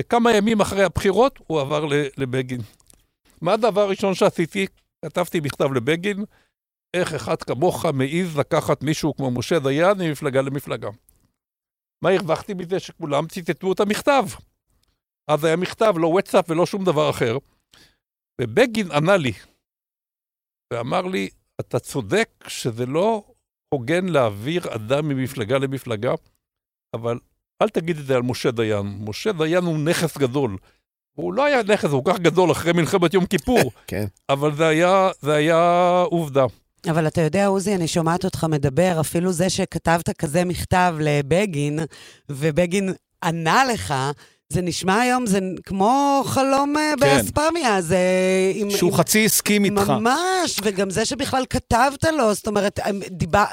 [0.00, 1.84] וכמה ימים אחרי הבחירות הוא עבר
[2.16, 2.60] לבגין.
[3.40, 4.66] מה הדבר הראשון שעשיתי?
[5.04, 6.24] כתבתי מכתב לבגין,
[6.96, 10.88] איך אחד כמוך מעז לקחת מישהו כמו משה דיין ממפלגה למפלגה.
[12.04, 12.80] מה הרווחתי מזה?
[12.80, 14.24] שכולם ציטטו את המכתב.
[15.30, 17.38] אז היה מכתב, לא וואטסאפ ולא שום דבר אחר.
[18.40, 19.32] ובגין ענה לי,
[20.72, 21.28] ואמר לי,
[21.60, 23.34] אתה צודק שזה לא
[23.74, 26.12] הוגן להעביר אדם ממפלגה למפלגה,
[26.94, 27.18] אבל
[27.64, 28.98] אל תגיד את זה על משה דיין.
[29.00, 30.56] משה דיין הוא נכס גדול.
[31.14, 34.04] הוא לא היה נכס, הוא כל כך גדול אחרי מלחמת יום כיפור, כן.
[34.28, 36.44] אבל זה היה, זה היה עובדה.
[36.90, 41.78] אבל אתה יודע, עוזי, אני שומעת אותך מדבר, אפילו זה שכתבת כזה מכתב לבגין,
[42.28, 42.92] ובגין
[43.24, 43.94] ענה לך,
[44.48, 47.98] זה נשמע היום, זה כמו חלום אה, באספמיה, זה...
[48.54, 49.90] עם, שהוא עם, חצי הסכים איתך.
[49.90, 53.44] ממש, וגם זה שבכלל כתבת לו, זאת אומרת, הם דיבר,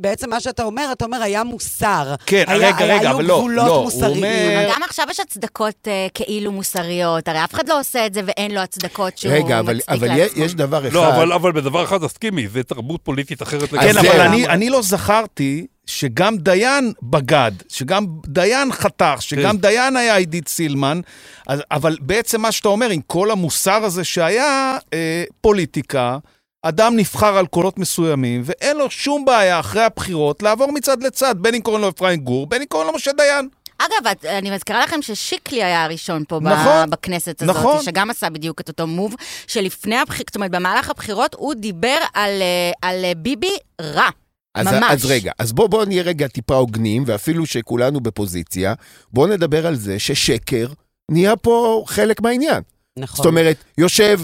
[0.00, 2.14] בעצם מה שאתה אומר, אתה אומר, היה מוסר.
[2.26, 4.16] כן, היה, רגע, רגע, היו אבל לא, לא, הוא מוסריים.
[4.24, 8.14] אומר- אבל גם עכשיו יש הצדקות אה, כאילו מוסריות, הרי אף אחד לא עושה את
[8.14, 10.44] זה ואין לו הצדקות שהוא רגע, אבל, מצדיק אבל לעצמו.
[10.44, 10.92] יש דבר אחד...
[10.94, 14.20] לא, אבל, אבל בדבר אחד תסכימי, זה תרבות פוליטית אחרת כן, אז אבל.
[14.20, 19.60] אני, אני לא זכרתי שגם דיין בגד, שגם דיין חתך, שגם כן.
[19.60, 21.00] דיין היה עידית סילמן,
[21.46, 26.18] אז, אבל בעצם מה שאתה אומר, עם כל המוסר הזה שהיה, אה, פוליטיקה,
[26.62, 31.54] אדם נבחר על קולות מסוימים, ואין לו שום בעיה אחרי הבחירות לעבור מצד לצד, בין
[31.54, 33.48] אם קוראים לו אפרים גור, בין אם קוראים לו משה דיין.
[33.78, 37.82] אגב, אני מזכירה לכם ששיקלי היה הראשון פה ב- נכון, בכנסת הזאת, נכון.
[37.82, 39.14] שגם עשה בדיוק את אותו מוב,
[39.46, 44.08] שלפני הבחירות, זאת אומרת, במהלך הבחירות הוא דיבר על, אה, על אה, ביבי רע.
[44.54, 44.84] אז, ממש.
[44.92, 48.74] אז רגע, אז בוא, בוא נהיה רגע טיפה הוגנים, ואפילו שכולנו בפוזיציה,
[49.12, 50.66] בוא נדבר על זה ששקר
[51.10, 52.62] נהיה פה חלק מהעניין.
[52.98, 53.16] נכון.
[53.16, 54.20] זאת אומרת, יושב,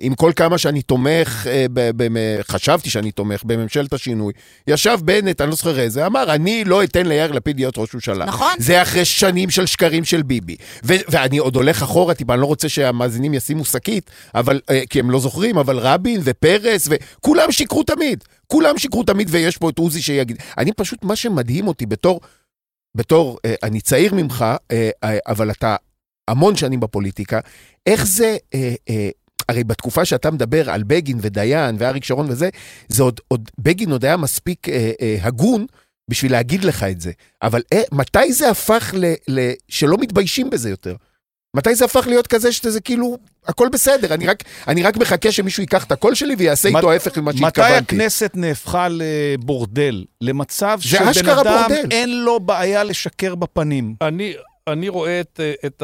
[0.00, 1.66] עם כל כמה שאני תומך, אה,
[2.42, 4.32] חשבתי שאני תומך בממשלת השינוי,
[4.66, 8.24] ישב בנט, אני לא זוכר איזה, אמר, אני לא אתן ליאיר לפיד להיות ראש ממשלה.
[8.24, 8.52] נכון.
[8.58, 10.56] זה אחרי שנים של שקרים של ביבי.
[10.82, 14.42] ואני עוד הולך אחורה טיפה, אני לא רוצה שהמאזינים ישימו שקית, אה,
[14.90, 18.24] כי הם לא זוכרים, אבל רבין ופרס, וכולם שיקרו תמיד.
[18.46, 20.36] כולם שיקרו תמיד, ויש פה את עוזי שיגיד.
[20.58, 22.20] אני פשוט, מה שמדהים אותי בתור,
[22.96, 25.76] בתור, אה, אני צעיר ממך, אה, אה, אבל אתה
[26.28, 27.40] המון שנים בפוליטיקה,
[27.86, 28.36] איך זה...
[28.54, 29.08] אה, אה,
[29.48, 32.48] הרי בתקופה שאתה מדבר על בגין ודיין ואריק שרון וזה,
[32.88, 35.66] זה עוד, עוד בגין עוד היה מספיק אה, אה, הגון
[36.10, 37.12] בשביל להגיד לך את זה.
[37.42, 39.50] אבל אה, מתי זה הפך ל, ל...
[39.68, 40.94] שלא מתביישים בזה יותר?
[41.56, 45.60] מתי זה הפך להיות כזה שזה כאילו, הכל בסדר, אני רק, אני רק מחכה שמישהו
[45.62, 47.96] ייקח את הקול שלי ויעשה מת- איתו ההפך ממה מתי שהתכוונתי.
[47.96, 50.04] הכנסת נהפכה לבורדל?
[50.20, 51.88] למצב שבן אדם בורדל.
[51.90, 53.94] אין לו בעיה לשקר בפנים.
[54.00, 54.34] אני,
[54.66, 55.82] אני רואה את, אה, את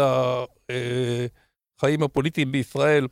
[1.79, 3.07] החיים הפוליטיים בישראל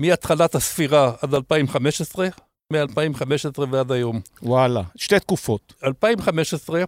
[0.00, 2.28] מהתחלת הספירה עד 2015,
[2.72, 4.20] מ-2015 ועד היום.
[4.42, 5.74] וואלה, שתי תקופות.
[5.84, 6.84] 2015,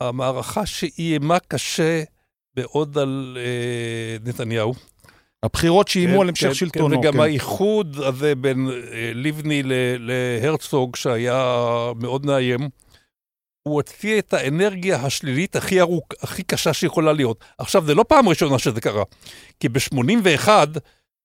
[0.00, 2.02] המערכה שאיימה קשה
[2.56, 4.74] מאוד על אה, נתניהו.
[5.42, 6.94] הבחירות שאיימו כן, על המשך כן, שלטונו.
[6.94, 7.20] כן, וגם כן.
[7.20, 9.62] האיחוד הזה בין אה, לבני
[9.98, 11.64] להרצוג, שהיה
[11.96, 12.68] מאוד מאיים,
[13.68, 17.44] הוא הוציא את האנרגיה השלילית הכי ארוך, הכי קשה שיכולה להיות.
[17.58, 19.02] עכשיו, זה לא פעם ראשונה שזה קרה,
[19.60, 20.48] כי ב-81,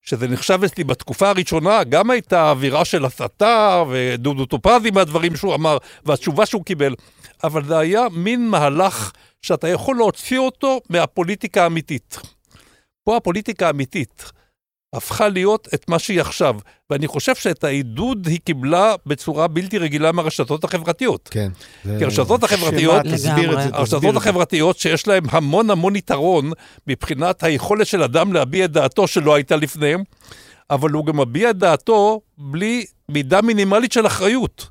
[0.02, 5.78] שזה נחשב אצלי בתקופה הראשונה, גם הייתה אווירה של הסתה, ודודו טופזי מהדברים שהוא אמר,
[6.06, 6.96] והתשובה שהוא קיבל,
[7.44, 12.20] אבל זה היה מין מהלך שאתה יכול להוציא אותו מהפוליטיקה האמיתית.
[13.04, 14.32] פה הפוליטיקה האמיתית
[14.94, 16.56] הפכה להיות את מה שהיא עכשיו,
[16.90, 21.30] ואני חושב שאת העידוד היא קיבלה בצורה בלתי רגילה מהרשתות החברתיות.
[21.32, 21.52] כן.
[21.84, 23.14] כי הרשתות החברתיות, שמה?
[23.14, 23.64] תסביר את זה, לגמרי.
[23.64, 24.18] תסביר הרשתות את זה.
[24.18, 26.52] החברתיות שיש להן המון המון יתרון
[26.88, 30.04] מבחינת היכולת של אדם להביע את דעתו שלא הייתה לפניהם,
[30.70, 34.68] אבל הוא גם מביע את דעתו בלי מידה מינימלית של אחריות.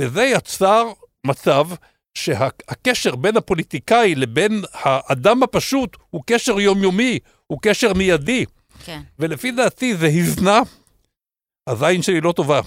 [0.00, 0.84] וזה יצר
[1.26, 1.66] מצב
[2.14, 8.44] שהקשר בין הפוליטיקאי לבין האדם הפשוט הוא קשר יומיומי, הוא קשר מיידי.
[8.90, 9.00] כן.
[9.18, 10.60] ולפי דעתי זה הזנה,
[11.68, 12.60] הזין שלי לא טובה.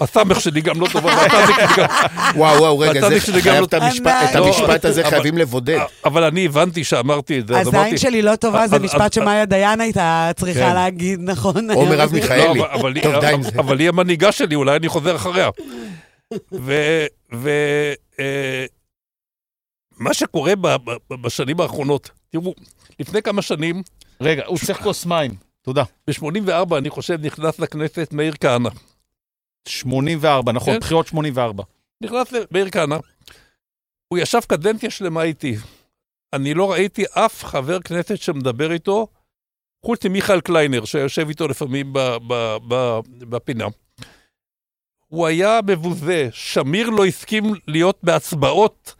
[0.00, 1.86] הסמך שלי גם לא טובה, והצדיק שלי גם...
[2.36, 5.78] וואו, וואו, רגע, זה חייב לא- את המשפט- את לא, המשפט הזה אבל- חייבים לבודד.
[6.04, 7.86] אבל אני הבנתי שאמרתי את זה, אז אמרתי...
[7.86, 10.74] הזין שלי לא טובה, זה משפט שמאיה דיין הייתה צריכה כן.
[10.74, 11.70] להגיד, נכון?
[11.70, 12.60] או מרב לא, מיכאלי.
[12.72, 13.50] אבל- היא- טוב, די עם זה.
[13.58, 15.48] אבל היא המנהיגה שלי, אולי אני חוזר אחריה.
[16.52, 16.72] ו...
[17.34, 17.50] ו...
[18.20, 18.64] אה,
[19.98, 20.52] מה שקורה
[21.22, 22.54] בשנים האחרונות, תראו,
[23.00, 23.82] לפני כמה שנים,
[24.20, 25.30] רגע, הוא צריך כוס מים.
[25.62, 25.82] תודה.
[26.06, 28.70] ב-84, אני חושב, נכנס לכנסת מאיר כהנא.
[29.68, 30.80] 84, נכון, כן.
[30.80, 31.64] בחירות 84.
[32.00, 32.96] נכנס מאיר כהנא,
[34.08, 35.56] הוא ישב קדנציה שלמה איתי.
[36.32, 39.06] אני לא ראיתי אף חבר כנסת שמדבר איתו,
[39.84, 43.66] חוץ ממיכאל קליינר, שיושב איתו לפעמים ב- ב- ב- בפינה.
[45.06, 48.94] הוא היה מבוזה, שמיר לא הסכים להיות בהצבעות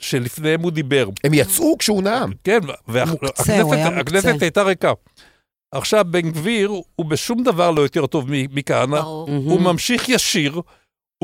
[0.00, 1.08] שלפניהם הוא דיבר.
[1.24, 2.30] הם יצאו כשהוא נאם.
[2.44, 4.42] כן, והכנסת.
[4.42, 4.92] הייתה ריקה.
[5.72, 8.96] עכשיו, בן גביר הוא בשום דבר לא יותר טוב מכהנא.
[8.98, 10.60] הוא ממשיך ישיר,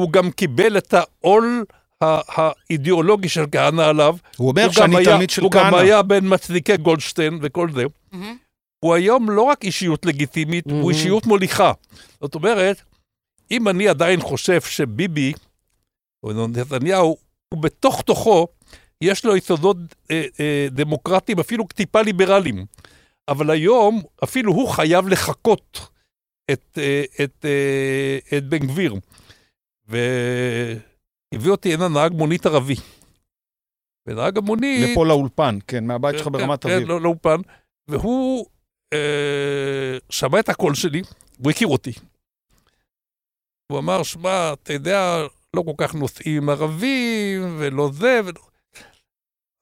[0.00, 1.64] הוא גם קיבל את העול
[2.00, 4.16] האידיאולוגי של כהנא עליו.
[4.36, 5.76] הוא אומר הוא שאני היה- תלמיד של הוא גם כהנא.
[5.76, 7.84] היה בין מצדיקי גולדשטיין וכל זה.
[8.84, 10.90] הוא היום לא רק אישיות לגיטימית, הוא.
[10.90, 11.72] אישיות מוליכה.
[12.20, 12.82] זאת אומרת,
[13.50, 15.32] אם אני עדיין חושב שביבי,
[16.22, 17.16] או נתניהו,
[17.54, 18.46] הוא בתוך תוכו,
[19.00, 19.76] יש לו יסודות
[20.10, 22.66] אה, אה, דמוקרטיים, אפילו טיפה ליברליים.
[23.28, 25.88] אבל היום, אפילו הוא חייב לחקות
[26.50, 28.94] את, אה, את, אה, את בן גביר.
[29.86, 32.76] והביא אותי הנה נהג מונית ערבי.
[34.06, 34.90] ונהג המונית...
[34.90, 36.88] לפה לאולפן, כן, מהבית שלך כן, ברמת כן, אביב.
[36.88, 37.36] לא, לאופן,
[37.88, 38.46] והוא
[38.92, 41.02] אה, שמע את הקול שלי,
[41.38, 41.92] הוא הכיר אותי.
[43.72, 48.40] הוא אמר, שמע, אתה יודע, לא כל כך נוסעים ערבים, ולא זה, ולא...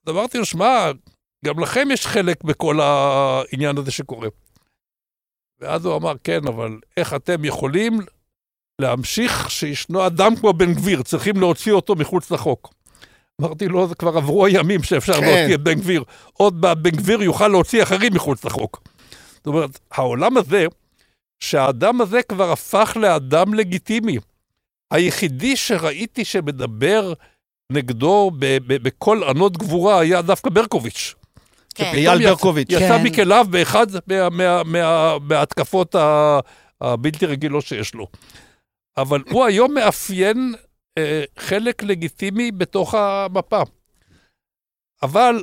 [0.07, 0.90] אז אמרתי לו, שמע,
[1.45, 4.28] גם לכם יש חלק בכל העניין הזה שקורה.
[5.61, 8.01] ואז הוא אמר, כן, אבל איך אתם יכולים
[8.80, 12.74] להמשיך שישנו אדם כמו בן גביר, צריכים להוציא אותו מחוץ לחוק.
[13.40, 15.20] אמרתי לו, זה כבר עברו הימים שאפשר כן.
[15.20, 16.05] להוציא את בן גביר.
[16.32, 18.82] עוד מעט בן גביר יוכל להוציא אחרים מחוץ לחוק.
[19.34, 20.66] זאת אומרת, העולם הזה,
[21.40, 24.18] שהאדם הזה כבר הפך לאדם לגיטימי.
[24.93, 27.12] היחידי שראיתי שמדבר
[27.72, 28.30] נגדו
[28.66, 31.14] בקול ענות גבורה היה דווקא ברקוביץ'.
[31.74, 31.93] כן.
[31.95, 32.68] אייל ברקוביץ'.
[32.70, 33.05] יצא כן.
[33.05, 35.95] מכליו באחד מה- מה- מה- מההתקפות
[36.80, 38.07] הבלתי רגילות שיש לו.
[38.97, 40.55] אבל הוא היום מאפיין
[40.99, 43.62] אה, חלק לגיטימי בתוך המפה.
[45.03, 45.43] אבל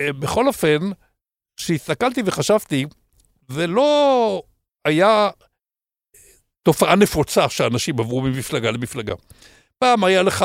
[0.00, 0.78] אה, בכל אופן,
[1.56, 2.86] כשהסתכלתי וחשבתי,
[3.48, 4.42] זה לא
[4.84, 5.30] היה
[6.66, 9.14] תופעה נפוצה שאנשים עברו ממפלגה למפלגה.
[9.78, 10.44] פעם היה לך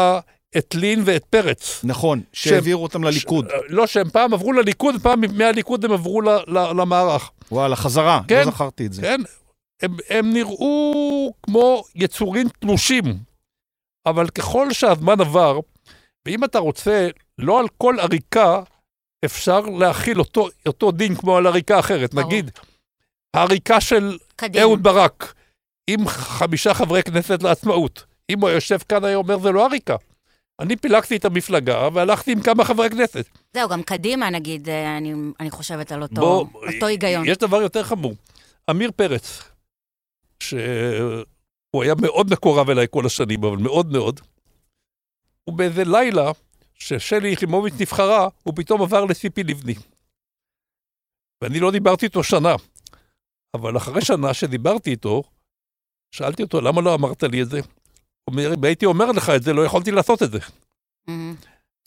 [0.58, 1.82] את לין ואת פרץ.
[1.84, 3.48] נכון, שהעבירו אותם לליכוד.
[3.50, 7.32] ש- לא, שהם פעם עברו לליכוד, פעם מהליכוד הם עברו ל- ל- למערך.
[7.52, 8.44] וואלה, חזרה, כן.
[8.46, 9.02] לא זכרתי את זה.
[9.02, 9.22] כן,
[9.82, 13.04] הם, הם נראו כמו יצורים תלושים.
[14.06, 15.60] אבל ככל שהזמן עבר,
[16.26, 17.08] ואם אתה רוצה,
[17.38, 18.62] לא על כל עריקה
[19.26, 22.14] אפשר להכיל אותו, אותו דין כמו על עריקה אחרת.
[22.14, 22.28] ברור.
[22.28, 22.52] נגיד,
[23.34, 24.64] העריקה של קדימה.
[24.64, 25.34] אהוד ברק
[25.88, 28.06] עם חמישה חברי כנסת לעצמאות.
[28.30, 29.96] אם הוא יושב כאן היה אומר, זה לא עריקה.
[30.60, 33.26] אני פילגתי את המפלגה והלכתי עם כמה חברי כנסת.
[33.54, 37.28] זהו, גם קדימה, נגיד, אה, אני, אני חושבת על אותו, בוא, אותו היגיון.
[37.28, 38.14] יש דבר יותר חמור.
[38.70, 39.44] עמיר פרץ,
[40.44, 44.20] שהוא היה מאוד מקורב אליי כל השנים, אבל מאוד מאוד,
[45.44, 46.32] הוא באיזה לילה,
[46.74, 49.76] ששלי יחימוביץ נבחרה, הוא פתאום עבר לציפי לבני.
[51.44, 52.56] ואני לא דיברתי איתו שנה,
[53.54, 55.24] אבל אחרי שנה שדיברתי איתו,
[56.12, 57.58] שאלתי אותו, למה לא אמרת לי את זה?
[57.60, 57.64] הוא
[58.28, 60.40] אומר, אם הייתי אומר לך את זה, לא יכולתי לעשות את זה.
[61.08, 61.36] מהמם.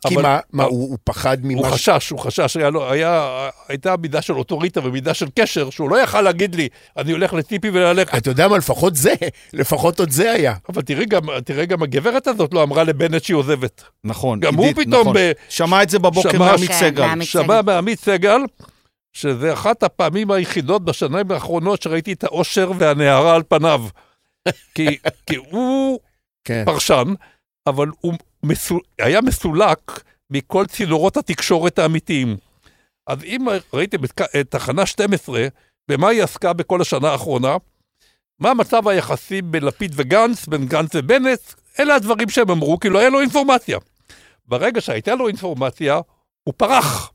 [0.08, 1.68] כי מה, מה, הוא הוא פחד הוא ממה...
[1.78, 3.28] ש- חשש, הוא חשש, היה לו, היה,
[3.68, 7.70] הייתה מידה של אוטוריטה ומידה של קשר, שהוא לא יכל להגיד לי, אני הולך לציפי
[7.72, 8.14] וללכת.
[8.18, 9.14] אתה יודע מה, לפחות זה,
[9.52, 10.54] לפחות עוד זה היה.
[10.68, 13.82] אבל תראי גם, תראה גם הגברת הזאת לא אמרה לבנט שהיא עוזבת.
[14.04, 15.16] נכון, גם הוא עידית, פתאום נכון.
[15.16, 17.22] ב- שמע את זה בבוקר מעמית כן, סגל.
[17.22, 18.40] שמע מעמית סגל,
[19.12, 23.84] שזה אחת הפעמים היחידות בשנים האחרונות שראיתי את האושר והנערה על פניו.
[24.74, 26.00] כי, כי הוא
[26.44, 26.62] כן.
[26.66, 27.14] פרשן,
[27.66, 32.36] אבל הוא מסו, היה מסולק מכל צינורות התקשורת האמיתיים.
[33.06, 35.46] אז אם ראיתם את, את תחנה 12,
[35.88, 37.56] במה היא עסקה בכל השנה האחרונה?
[38.38, 41.40] מה המצב היחסי בין לפיד וגנץ, בין גנץ ובנט?
[41.80, 43.78] אלה הדברים שהם אמרו, כי לא היה לו אינפורמציה.
[44.46, 46.00] ברגע שהייתה לו אינפורמציה,
[46.44, 47.12] הוא פרח.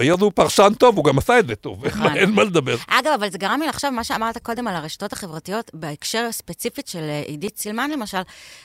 [0.00, 2.76] והיות הוא פרשן טוב, הוא גם עשה את זה טוב, אין מה- אין מה לדבר.
[2.86, 6.98] אגב, אבל זה גרם לי לחשוב מה שאמרת קודם על הרשתות החברתיות, בהקשר הספציפית של
[7.02, 8.18] אה, עידית סילמן למשל,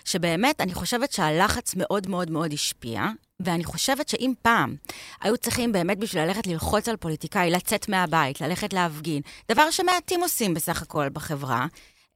[0.06, 3.06] שבאמת, אני חושבת שהלחץ מאוד מאוד מאוד השפיע,
[3.40, 4.76] ואני חושבת שאם פעם
[5.22, 9.22] היו צריכים באמת בשביל ללכת ללחוץ על פוליטיקאי, לצאת מהבית, ללכת להפגין,
[9.52, 11.66] דבר שמעטים עושים בסך הכל בחברה,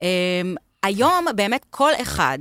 [0.01, 0.07] אמ,
[0.83, 2.39] היום באמת כל אחד,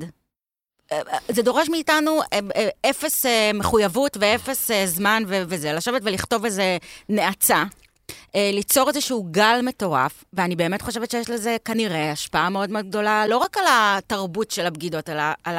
[1.29, 6.79] זה דורש מאיתנו אה, אה, אפס אה, מחויבות ואפס זמן וזה, לשבת ולכתוב איזה
[7.09, 7.65] נאצה.
[8.35, 13.37] ליצור איזשהו גל מטורף, ואני באמת חושבת שיש לזה כנראה השפעה מאוד מאוד גדולה, לא
[13.37, 15.57] רק על התרבות של הבגידות, אלא על,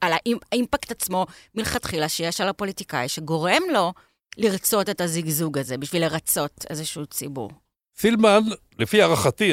[0.00, 3.92] על האימ- האימפקט עצמו מלכתחילה שיש על הפוליטיקאי, שגורם לו
[4.36, 7.50] לרצות את הזיגזוג הזה בשביל לרצות איזשהו ציבור.
[7.96, 8.40] סילמן,
[8.78, 9.52] לפי הערכתי,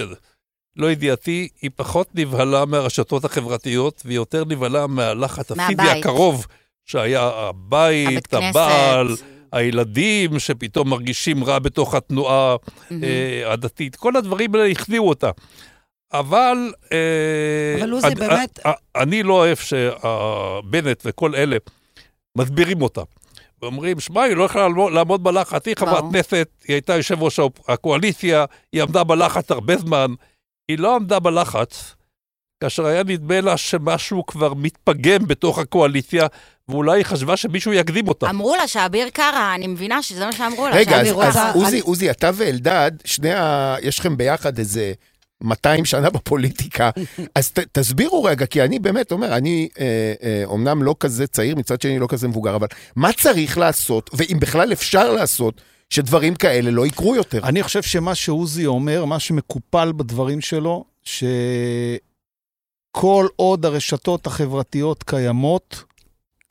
[0.76, 5.90] לא ידיעתי, היא פחות נבהלה מהרשתות החברתיות, והיא יותר נבהלה מהלחץ הפיזי.
[6.00, 6.46] הקרוב,
[6.86, 8.34] שהיה הבית.
[8.34, 9.08] הבעל,
[9.52, 12.56] הילדים, שפתאום מרגישים רע בתוך התנועה.
[12.92, 13.96] אה, הדתית.
[13.96, 15.30] כל הדברים האלה הכניעו אותה.
[16.14, 16.58] אבל...
[16.92, 16.98] אה,
[17.82, 21.58] אבל עוזי, אני- באמת- אה, אני לא אוהב שבנט וכל אלה
[22.38, 23.02] מסבירים אותה.
[23.62, 26.04] ואומרים, שמע, היא לא יכולה לעמוד- בלחץ, היא חברת.
[26.12, 30.14] כנסת, היא הייתה יושב ראש הקואליציה, היא עמדה בלחץ הרבה זמן.
[30.72, 31.96] היא לא עמדה בלחץ
[32.62, 36.28] כאשר היה נדמה לה שמשהו כבר מתפגם בתוך הקואליציה,
[36.70, 38.30] ואולי היא חשבה שמישהו יקדים אותה.
[38.30, 40.76] אמרו לה שאביר קארה, אני מבינה שזה מה שאמרו לה.
[40.76, 43.76] רגע, אז, אז עוזי, עוזי, אתה ואלדד, שני ה...
[43.82, 44.94] יש לכם ביחד איזה
[45.44, 46.90] 200 שנה בפוליטיקה,
[47.36, 51.56] אז ת, תסבירו רגע, כי אני באמת אומר, אני אה, אה, אומנם לא כזה צעיר,
[51.56, 55.62] מצד שני לא כזה מבוגר, אבל מה צריך לעשות, ואם בכלל אפשר לעשות,
[55.96, 57.40] שדברים כאלה לא יקרו יותר?
[57.44, 61.28] אני חושב שמה שעוזי אומר, מה שמקופל בדברים שלו, שכל
[63.36, 65.84] עוד הרשתות החברתיות קיימות,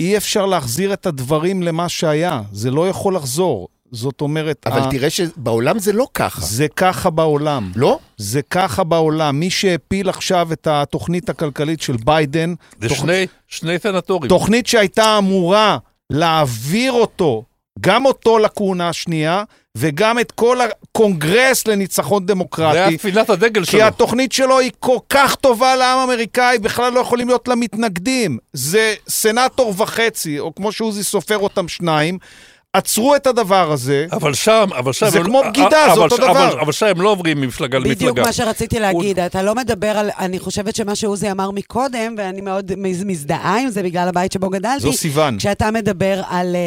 [0.01, 2.43] אי אפשר להחזיר את הדברים למה שהיה.
[2.53, 3.69] זה לא יכול לחזור.
[3.93, 6.41] זאת אומרת, אבל ה- תראה שבעולם זה לא ככה.
[6.41, 7.73] זה ככה בעולם.
[7.77, 7.99] לא?
[8.17, 9.41] זה ככה בעולם.
[9.41, 14.29] מי שהפיל עכשיו את התוכנית הכלכלית של ביידן, זה תוכ- שני, שני סנטורים.
[14.29, 15.79] תוכנית שהייתה אמורה
[16.11, 17.45] להעביר אותו,
[17.81, 19.45] גם אותו לכהונה השנייה,
[19.77, 22.79] וגם את כל הקונגרס לניצחון זה דמוקרטי.
[22.79, 23.83] היה ספינת הדגל כי שלו.
[23.83, 28.39] התוכנית שלו היא כל כך טובה לעם האמריקאי, בכלל לא יכולים להיות לה מתנגדים.
[28.53, 32.19] זה סנטור וחצי, או כמו שעוזי סופר אותם שניים,
[32.75, 34.07] עצרו את הדבר הזה.
[34.13, 35.09] אבל שם, אבל שם...
[35.11, 36.61] זה הם- כמו בגידה, אבל זה אותו ש- אבל- דבר.
[36.63, 37.95] אבל שם הם לא עוברים ממפלגה למפלגה.
[37.95, 42.41] בדיוק מה שרציתי להגיד, אתה לא מדבר על, אני חושבת שמה שעוזי אמר מקודם, ואני
[42.41, 45.39] מאוד מז- מזדהה עם זה בגלל הבית שבו גדלתי, זו סיוון.
[45.39, 46.61] כשאתה מדבר על, אה,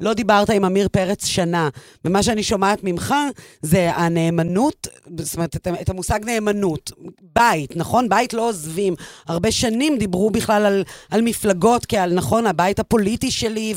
[0.00, 1.68] לא דיברת עם עמיר פרץ שנה,
[2.04, 3.14] ומה שאני שומעת ממך
[3.62, 4.86] זה הנאמנות,
[5.18, 6.92] זאת אומרת, את, את המושג נאמנות.
[7.36, 8.08] בית, נכון?
[8.08, 8.94] בית לא עוזבים.
[9.28, 13.74] הרבה שנים דיברו בכלל על, על מפלגות כעל, נכון, הבית הפוליטי שלי,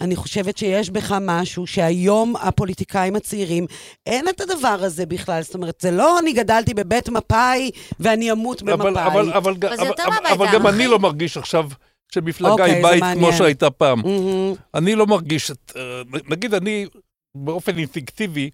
[0.00, 3.66] ואני חושבת שיש בך משהו שהיום הפוליטיקאים הצעירים,
[4.06, 5.42] אין את הדבר הזה בכלל.
[5.42, 8.88] זאת אומרת, זה לא אני גדלתי בבית מפא"י ואני אמות במפא"י.
[8.88, 10.86] אבל, אבל, אבל, אבל אבל, אבל, גם אני.
[10.86, 11.68] לא מרגיש עכשיו
[12.14, 13.18] שמפלגה אוקיי, היא זה בית מעניין.
[13.18, 14.00] כמו שהייתה פעם.
[14.04, 14.54] מהמם.
[14.74, 16.86] אני לא מרגיש, את, אה, נגיד אני
[17.34, 18.50] באופן אינסטינקטיבי,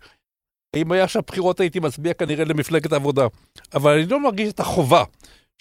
[0.77, 3.27] אם היה שהבחירות הייתי מצביע כנראה למפלגת העבודה,
[3.75, 5.05] אבל אני לא מרגיש את החובה.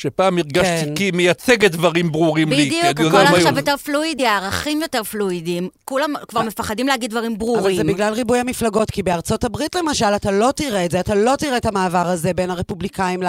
[0.02, 0.96] שפעם הרגשתי כן.
[0.96, 2.70] כי היא מייצגת דברים ברורים לי.
[2.70, 5.70] כי בדיוק, הכל עכשיו יותר פלואידי, הערכים יותר פלואידים.
[5.86, 7.76] כולם כבר מפחדים להגיד דברים אבל ברורים.
[7.76, 11.36] זה בגלל ריבוי המפלגות, כי בארצות הברית למשל, אתה לא תראה את זה, אתה לא
[11.38, 13.28] תראה את המעבר הזה בין הרפובליקאים ל...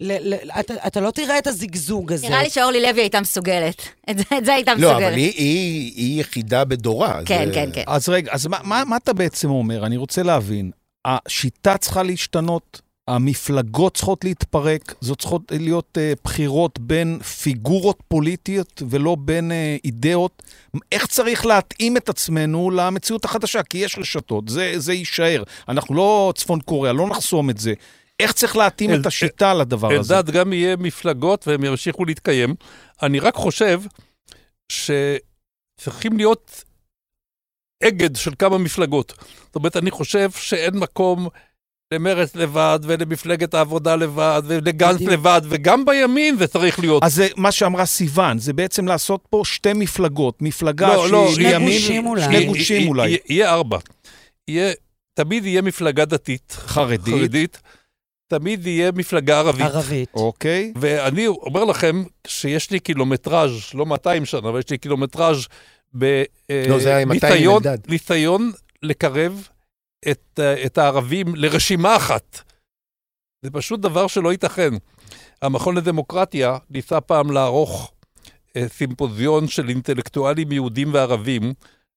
[0.00, 0.34] ל...
[0.34, 0.50] ל...
[0.60, 2.28] אתה, אתה לא תראה את הזיגזוג הזה.
[2.28, 3.82] נראה לי שאורלי לוי הייתה מסוגלת.
[4.10, 5.06] את זה- את זה הייתה לא, מסוגלת.
[5.08, 7.20] אבל היא, היא, היא יחידה בדורה.
[7.24, 7.82] כן, זה- כן, כן.
[7.86, 9.86] אז רגע, אז מה, מה, מה אתה בעצם אומר?
[9.86, 10.70] אני רוצה להבין.
[11.04, 19.16] השיטה צריכה להשתנות, המפלגות צריכות להתפרק, זאת צריכות להיות uh, בחירות בין פיגורות פוליטיות ולא
[19.20, 20.42] בין uh, אידאות.
[20.92, 23.62] איך צריך להתאים את עצמנו למציאות החדשה?
[23.62, 25.42] כי יש רשתות, זה, זה יישאר.
[25.68, 27.72] אנחנו לא צפון קוריאה, לא נחסום את זה.
[28.20, 30.18] איך צריך להתאים אל- את השיטה לדבר הזה?
[30.18, 32.54] אלדד גם יהיה מפלגות והם ימשיכו להתקיים.
[33.02, 33.80] אני רק חושב
[34.72, 36.64] שצריכים להיות
[37.84, 39.14] אגד של כמה מפלגות.
[39.46, 41.28] זאת אומרת, אני חושב שאין מקום
[41.94, 45.00] למרצ לבד ולמפלגת העבודה לבד ולגנץ.
[45.00, 47.02] לבד, וגם בימין זה צריך להיות.
[47.02, 50.42] אז זה מה שאמרה סיוון, זה בעצם לעשות פה שתי מפלגות.
[50.42, 52.22] מפלגה לא, לא, שהיא שני ימין, גושים אולי.
[52.24, 53.08] שני גושים אולי.
[53.08, 53.78] יהיה- יהיה ארבע.
[54.48, 54.72] יהיה,
[55.14, 57.14] תמיד יהיה מפלגה דתית, חרדית.
[57.14, 57.60] חרדית,
[58.28, 59.66] תמיד יהיה מפלגה ערבית.
[59.66, 60.08] ערבית.
[60.14, 60.72] אוקיי.
[60.76, 65.46] ואני אומר לכם שיש לי קילומטראז', לא 200 שנה, אבל יש לי קילומטראז'
[65.94, 67.78] לא, זה היה עם 200 בניסיון אלדד.
[67.90, 69.48] ניסיון לקרב
[70.10, 72.40] את, אה, את הערבים לרשימה אחת.
[73.42, 74.70] זה פשוט דבר שלא ייתכן.
[75.42, 77.92] המכון לדמוקרטיה ניסה פעם לערוך
[78.56, 81.52] אה, סימפוזיון של אינטלקטואלים יהודים וערבים,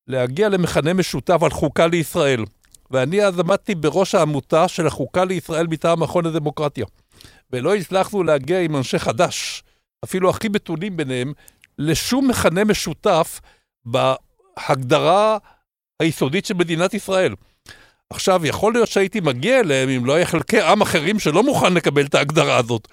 [0.08, 2.44] להגיע למכנה משותף על חוקה לישראל.
[2.92, 6.86] ואני אז עמדתי בראש העמותה של החוקה לישראל מטעם המכון לדמוקרטיה.
[7.52, 9.64] ולא הצלחנו להגיע עם אנשי חד"ש,
[10.04, 11.34] אפילו הכי מתונים ביניהם,
[11.78, 13.42] לשום מכנה משותף
[13.86, 15.38] בהגדרה
[16.00, 17.34] היסודית של מדינת ישראל.
[18.12, 22.06] עכשיו, יכול להיות שהייתי מגיע אליהם אם לא היה חלקי עם אחרים שלא מוכן לקבל
[22.06, 22.88] את ההגדרה הזאת.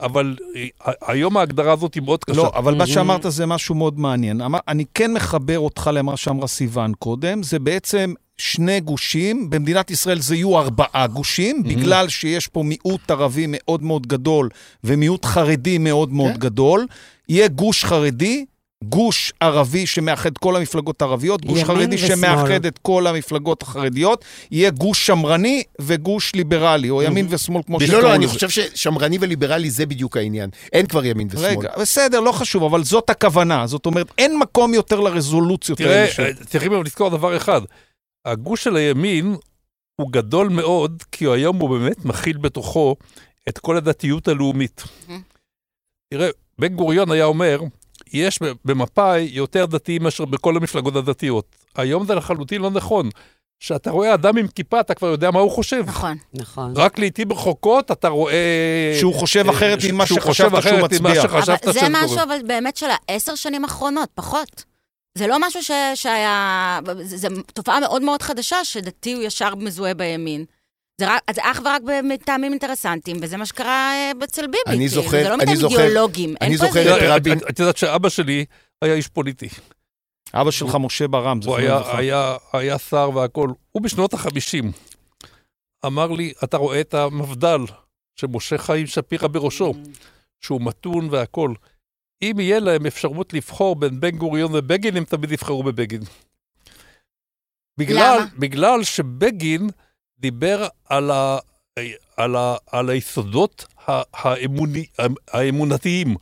[0.00, 2.36] אבל אה, היום ההגדרה הזאת היא מאוד קשה.
[2.36, 4.40] לא, אבל מה שאמרת זה משהו מאוד מעניין.
[4.68, 10.34] אני כן מחבר אותך למה שאמרה סיוון קודם, זה בעצם שני גושים, במדינת ישראל זה
[10.36, 14.48] יהיו ארבעה גושים, בגלל שיש פה מיעוט ערבי מאוד מאוד גדול
[14.84, 16.38] ומיעוט חרדי מאוד מאוד כן.
[16.38, 16.86] גדול.
[17.28, 18.44] יהיה גוש חרדי,
[18.82, 22.16] גוש ערבי שמאחד כל המפלגות הערביות, גוש חרדי ושמאל.
[22.16, 27.86] שמאחד את כל המפלגות החרדיות, יהיה גוש שמרני וגוש ליברלי, או ימין ושמאל כמו לא,
[27.86, 28.34] שקראו לא, אני לזה.
[28.34, 30.50] חושב ששמרני וליברלי זה בדיוק העניין.
[30.72, 31.44] אין כבר ימין ושמאל.
[31.46, 33.66] רגע, בסדר, לא חשוב, אבל זאת הכוונה.
[33.66, 36.28] זאת אומרת, אין מקום יותר לרזולוציות תראה, האלה.
[36.28, 37.60] אה, צריכים אבל לזכור דבר אחד,
[38.24, 39.36] הגוש של הימין
[40.00, 42.96] הוא גדול מאוד, כי היום הוא באמת מכיל בתוכו
[43.48, 44.82] את כל הדתיות הלאומית.
[46.14, 46.28] תראה,
[46.58, 47.60] בן גוריון היה אומר,
[48.12, 51.56] יש במפא"י יותר דתיים מאשר בכל המפלגות הדתיות.
[51.76, 53.08] היום זה לחלוטין לא נכון.
[53.60, 55.84] כשאתה רואה אדם עם כיפה, אתה כבר יודע מה הוא חושב.
[55.86, 56.16] נכון.
[56.34, 56.72] נכון.
[56.76, 58.96] רק לעיתים רחוקות אתה רואה...
[59.00, 61.22] שהוא חושב אחרת אה, ממה שהוא שחשבת שהוא אחרת ממה מצביע.
[61.22, 62.22] שחשבת אבל זה משהו.
[62.22, 64.64] אבל באמת של העשר שנים האחרונות, פחות.
[65.18, 65.70] זה לא משהו ש...
[65.94, 66.78] שהיה...
[67.02, 70.44] זה, זה תופעה מאוד מאוד חדשה, שדתי הוא ישר מזוהה בימין.
[71.00, 74.58] זה, רק, זה אך ורק מטעמים אינטרסנטיים, וזה מה שקרה אה, אצל ביבי.
[74.66, 76.34] אני כאילו, זוכר- זה לא אני מטעמים זוכר- אידיאולוגיים.
[76.40, 77.38] אני זוכר את את- רבין.
[77.50, 78.44] את- יודעת שאבא שלי
[78.82, 79.48] היה איש פוליטי.
[80.34, 81.98] אבא שלך, משה ברם, הוא זכרונו היה, לברכה.
[81.98, 83.54] היה, היה שר והכול.
[83.72, 84.72] הוא בשנות החמישים
[85.86, 87.60] אמר לי, אתה רואה את המפד"ל
[88.16, 89.74] שמשה חיים שפירא בראשו,
[90.40, 91.54] שהוא מתון והכול.
[92.22, 96.00] אם יהיה להם אפשרות לבחור בין בן גוריון ובגין, הם תמיד יבחרו בבגין.
[97.78, 98.26] בגלל, למה?
[98.38, 99.68] בגלל שבגין
[100.22, 101.38] דיבר על, ה,
[102.16, 104.86] על, ה, על היסודות האמוני,
[105.28, 106.16] האמונתיים.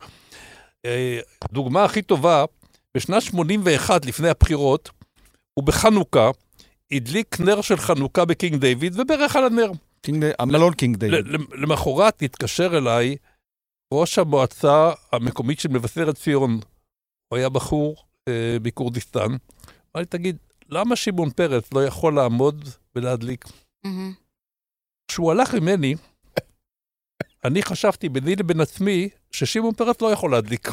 [0.85, 1.19] אה,
[1.51, 2.45] דוגמה הכי טובה,
[2.97, 4.89] בשנת 81, לפני הבחירות,
[5.59, 6.31] ובחנוכה,
[6.91, 9.71] הדליק נר של חנוכה בקינג דיוויד וברך על הנר.
[10.01, 11.27] המלון קינג דיוויד.
[11.27, 13.15] ל- ל- למחרת התקשר אליי
[13.93, 16.59] ראש המועצה המקומית של מבשרת ציון.
[17.31, 17.95] הוא היה בחור
[18.27, 19.27] אה, מכורדיסטן.
[19.27, 20.37] אמר לי, תגיד,
[20.69, 23.45] למה שמעון פרס לא יכול לעמוד ולהדליק?
[23.83, 24.13] מהמם.
[25.07, 25.95] כשהוא הלך ממני,
[27.45, 30.69] אני חשבתי ביני לבין עצמי ששמעון פרס לא יכול להדליק.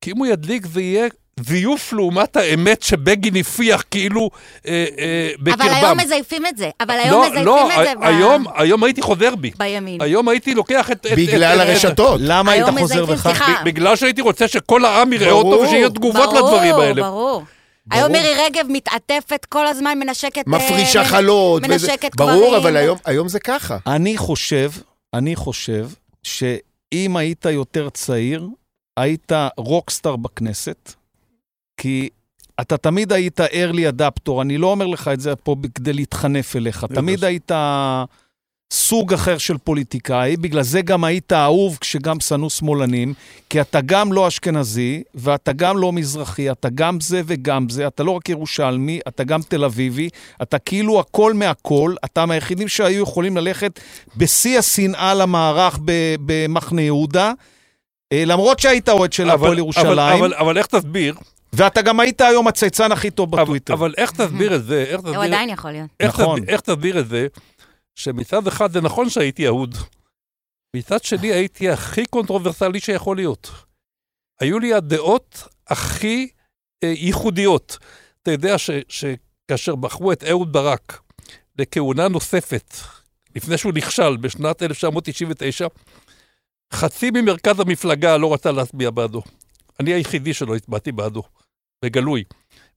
[0.00, 1.06] כי אם הוא ידליק זה יהיה
[1.40, 4.30] זיוף לעומת האמת שבגין הפיח כאילו
[4.66, 5.62] אה, אה, בקרבם.
[5.62, 6.70] אבל היום מזייפים את זה.
[6.80, 9.50] אבל היום לא, מזייפים לא, את זה ב- היום, היום הייתי חוזר בי.
[9.58, 10.02] בימין.
[10.02, 11.06] היום הייתי לוקח את...
[11.06, 12.20] את- בגלל את- את- הרשתות.
[12.22, 13.26] למה היית חוזר בך?
[13.26, 15.52] ב- בגלל שהייתי רוצה שכל העם יראה ברור.
[15.54, 17.02] אותו ושיהיה תגובות ברור, לדברים האלה.
[17.02, 17.42] ברור.
[17.90, 20.46] היום מירי רגב מתעטפת כל הזמן, מנשקת...
[20.46, 21.62] מפרישה אה, חלות.
[21.64, 22.54] וזה- מנשקת ברור, גברים.
[22.54, 23.78] אבל היום- היום זה ככה.
[23.86, 24.70] אני חושב,
[25.14, 25.88] אני חושב
[26.22, 28.48] שאם היית יותר צעיר,
[28.96, 30.92] היית רוקסטאר בכנסת,
[31.76, 32.08] כי
[32.60, 36.84] אתה תמיד היית early adapter, אני לא אומר לך את זה פה כדי להתחנף אליך,
[36.94, 37.50] תמיד היית
[38.76, 43.14] סוג אחר של פוליטיקאי, בגלל זה גם היית אהוב כשגם שנאו שמאלנים,
[43.50, 48.02] כי אתה גם לא אשכנזי, ואתה גם לא מזרחי, אתה גם זה וגם זה, אתה
[48.02, 50.08] לא רק ירושלמי, אתה גם תל אביבי,
[50.42, 53.80] אתה כאילו הכל מהכל, אתה מהיחידים שהיו יכולים ללכת
[54.16, 55.78] בשיא השנאה למערך
[56.26, 57.32] במחנה יהודה,
[58.12, 61.14] אה, למרות שהיית אוהד של אבל- הפועל אבל- ירושלים, אבל- אבל איך תסביר?
[61.54, 63.74] ואתה גם היית היום הצייצן הכי טוב אבל- בטוויטר.
[63.74, 64.84] אבל איך תסביר את זה?
[64.88, 65.86] איך הוא תסביר- עדיין יכול להיות.
[66.00, 66.38] איך נכון.
[66.40, 67.26] תסביר- איך תסביר את זה?
[67.94, 69.74] שמצד אחד זה נכון שהייתי אהוד,
[70.76, 73.50] מצד שני הייתי הכי קונטרוברסלי שיכול להיות.
[74.40, 76.28] היו לי הדעות הכי
[76.84, 77.78] אה, ייחודיות.
[78.22, 81.00] אתה יודע ש- שכאשר בחרו את אהוד ברק
[81.58, 82.74] לכהונה נוספת,
[83.36, 85.66] לפני שהוא נכשל בשנת 1999,
[86.72, 89.22] חצי ממרכז המפלגה לא רצה להצביע בעדו.
[89.80, 91.22] אני היחידי שלא הצבעתי בעדו,
[91.84, 92.24] בגלוי.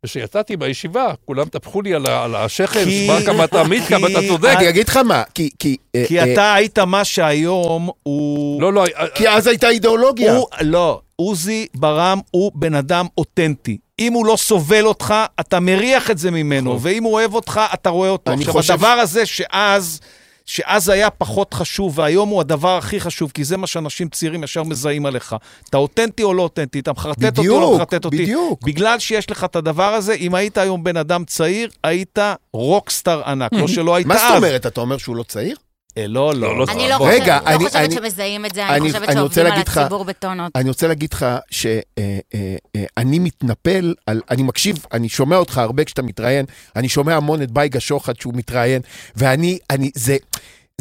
[0.05, 4.53] וכשיצאתי מהישיבה, כולם טפחו לי על, השכם, כי- שמע כמה אתה אמיץ, כמה אתה צודק.
[4.57, 5.49] אני אגיד לך מה, כי...
[5.59, 8.61] כי אה, כי אה, אתה היית מה שהיום הוא...
[8.61, 8.83] לא, לא,
[9.15, 10.35] כי אז הייתה אידיאולוגיה.
[10.35, 13.77] הוא, לא, עוזי ברם הוא בן אדם אותנטי.
[13.99, 16.91] אם הוא לא סובל אותך, אתה מריח את זה ממנו, נכון.
[16.91, 18.31] ואם הוא אוהב אותך, אתה רואה אותו.
[18.31, 19.99] אני עכשיו, חושב הדבר הזה שאז...
[20.45, 24.63] שאז היה פחות חשוב, והיום הוא הדבר הכי חשוב, כי זה מה שאנשים צעירים ישר
[24.63, 25.35] מזהים עליך.
[25.69, 28.17] אתה אותנטי או לא אותנטי, אתה מחרטט אותי או לא בדיוק, מחרטט אותי.
[28.17, 28.63] בדיוק.
[28.63, 32.19] בגלל שיש לך את הדבר הזה, אם היית היום בן אדם צעיר, היית
[32.53, 34.13] רוקסטאר ענק, לא שלא היית אז.
[34.13, 34.65] מה זאת אומרת?
[34.65, 35.57] אתה אומר שהוא לא צעיר?
[35.97, 36.57] אה, לא, לא.
[36.57, 39.45] לא, לא אני לא חושבת, לא אני- חושבת אני- שמזהים את זה, אני- חושבת שעובדים
[39.45, 40.51] על הציבור בטונות.
[40.55, 46.45] אני רוצה להגיד לך שאני מתנפל על, אני מקשיב, אני שומע אותך הרבה כשאתה מתראיין,
[46.75, 48.81] אני שומע המון את בייגה שוחט שהוא מתראיין,
[49.15, 50.17] ואני, אני, זה,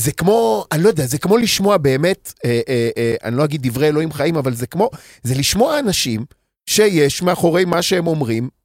[0.00, 3.62] זה כמו, אני לא יודע, זה כמו לשמוע באמת, אה, אה, אה, אני לא אגיד
[3.62, 4.90] דברי אלוהים חיים, אבל זה כמו,
[5.22, 6.24] זה לשמוע אנשים
[6.66, 8.63] שיש מאחורי מה שהם אומרים, אה, אה, אה,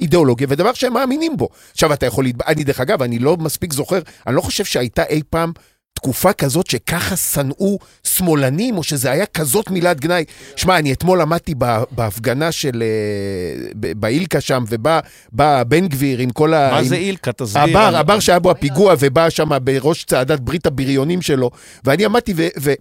[0.00, 1.48] אידיאולוגיה ודבר שהם מאמינים בו.
[1.72, 2.26] עכשיו, אתה יכול.
[2.46, 5.52] אני דרך אגב, אני לא מספיק זוכר, אני לא חושב שהייתה אי פעם
[5.96, 10.24] תקופה כזאת שככה שנאו שמאלנים, או שזה היה כזאת מילת גנאי.
[10.56, 11.54] שמע, אני אתמול עמדתי
[11.90, 12.82] בהפגנה של...
[12.82, 15.00] אה, באילקה שם, ובא
[15.32, 16.70] בא בן גביר עם כל ה...
[16.72, 17.32] מה זה אילקה?
[17.32, 17.62] תסביר.
[17.62, 21.50] הבר, הבר שהיה בו הפיגוע ובא שם בראש צעדת ברית הבריונים שלו,
[21.84, 22.48] ואני עמדתי ו...
[22.60, 22.72] ו...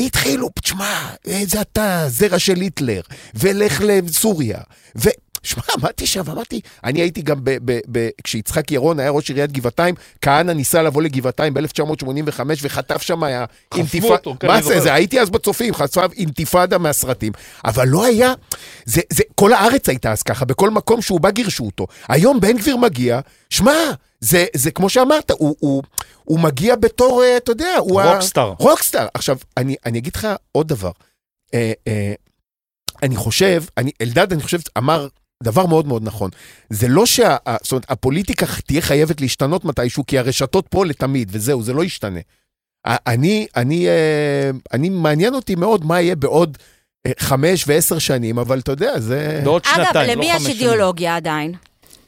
[0.00, 3.00] התחילו, תשמע, זה אתה, זרע של היטלר,
[3.34, 4.58] ולך לסוריה.
[5.42, 9.52] שמע, עמדתי שם, אמרתי, אני הייתי גם, ב, ב, ב, כשיצחק ירון היה ראש עיריית
[9.52, 14.16] גבעתיים, כהנא ניסה לבוא לגבעתיים ב-1985 וחטף שם היה אינתיפאדה.
[14.40, 14.80] כן, מה זה.
[14.80, 17.32] זה, הייתי אז בצופים, חטף אינתיפאדה מהסרטים,
[17.64, 18.32] אבל לא היה,
[18.84, 21.86] זה, זה, כל הארץ הייתה אז ככה, בכל מקום שהוא בא גירשו אותו.
[22.08, 23.20] היום בן גביר מגיע,
[23.50, 23.72] שמע,
[24.20, 25.82] זה, זה כמו שאמרת, הוא, הוא,
[26.24, 28.54] הוא מגיע בתור, אה, אתה יודע, הוא ה- רוקסטאר.
[28.58, 29.06] רוקסטאר.
[29.14, 30.90] עכשיו, אני, אני אגיד לך עוד דבר.
[31.54, 32.12] אה, אה,
[33.02, 35.08] אני חושב, אני, אלדד, אני חושב, אמר
[35.42, 36.30] דבר מאוד מאוד נכון.
[36.70, 37.36] זה לא שה...
[37.62, 42.20] זאת אומרת, הפוליטיקה תהיה חייבת להשתנות מתישהו, כי הרשתות פה לתמיד, וזהו, זה לא ישתנה.
[42.86, 46.58] ה- אני, אני, אה, אני, מעניין אותי מאוד מה יהיה בעוד
[47.06, 49.40] אה, חמש ועשר שנים, אבל אתה יודע, זה...
[49.44, 50.56] בעוד אגב, שנתיים, לא למי חמש יש שנים.
[50.56, 51.52] אידיאולוגיה עדיין?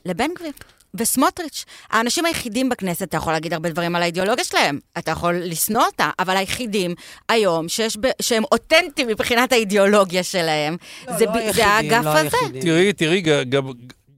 [0.07, 0.53] לבן גביר.
[0.95, 5.83] וסמוטריץ', האנשים היחידים בכנסת, אתה יכול להגיד הרבה דברים על האידיאולוגיה שלהם, אתה יכול לשנוא
[5.85, 6.95] אותה, אבל היחידים
[7.29, 10.77] היום שיש ב, שהם אותנטיים מבחינת האידיאולוגיה שלהם,
[11.19, 12.37] זה, ב- זה האגף הזה.
[12.61, 13.71] תראי, תראי, ג- גם-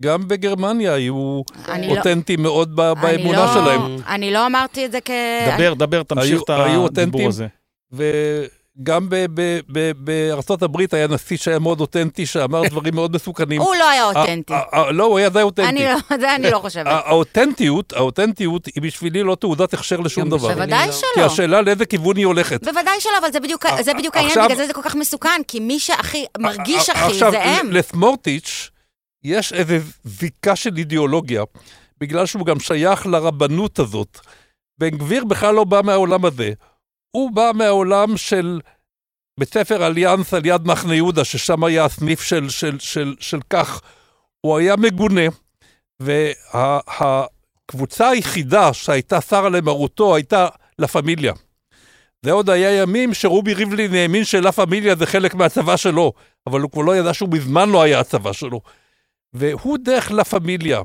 [0.02, 1.14] גם בגרמניה היו
[1.68, 3.96] לא- אותנטיים מאוד ב- אני באמונה לא- שלהם.
[4.08, 5.10] אני לא אמרתי את זה כ...
[5.58, 7.28] דבר, דבר, תמשיך היו- את הדיבור.
[7.28, 7.46] הזה.
[7.92, 8.02] וגם
[8.84, 9.04] ב-
[9.34, 13.60] ב- ב- בארצות הברית היה נשיא שהיה מאוד אותנטי, שאמר דברים מאוד מסוכנים.
[13.60, 14.52] הוא לא היה אותנטי.
[14.90, 15.68] לא, הוא היה די אותנטי.
[15.68, 16.86] אני לא, זה אני לא חושבת.
[16.86, 20.54] האותנטיות, האותנטיות היא בשבילי לא תעודת הכשר לשום גם דבר.
[20.54, 21.24] בוודאי כי שלא.
[21.24, 22.64] השאלה לאיזה כיוון היא הולכת.
[22.64, 25.40] בוודאי שלא, אבל זה בדיוק, זה בדיוק העניין, עכשיו- בגלל זה זה כל כך מסוכן,
[25.48, 27.70] כי מי שהכי מרגיש הכי עכשיו, זה הם.
[27.70, 28.70] ל- לסמורטיץ'
[29.24, 29.74] יש איזו
[30.04, 31.42] זיקה של אידיאולוגיה,
[32.00, 34.18] בגלל שהוא גם שייך לרבנות הזאת.
[34.78, 36.50] בן גביר בכלל לא בא מהעולם הזה.
[37.16, 38.60] הוא בא מהעולם של
[39.40, 43.80] בית ספר אליאנס על יד מחנה יהודה, ששם היה הסניף של, של, של, של כך.
[44.40, 45.22] הוא היה מגונה,
[46.00, 50.48] והקבוצה היחידה שהייתה שרה למרותו הייתה
[50.78, 51.32] לה פמיליה.
[52.22, 56.12] זה עוד היה ימים שרובי ריבלין האמין שלה פמיליה זה חלק מהצבא שלו,
[56.46, 58.60] אבל הוא כבר לא ידע שהוא מזמן לא היה הצבא שלו.
[59.32, 60.80] והוא דרך לה פמיליה.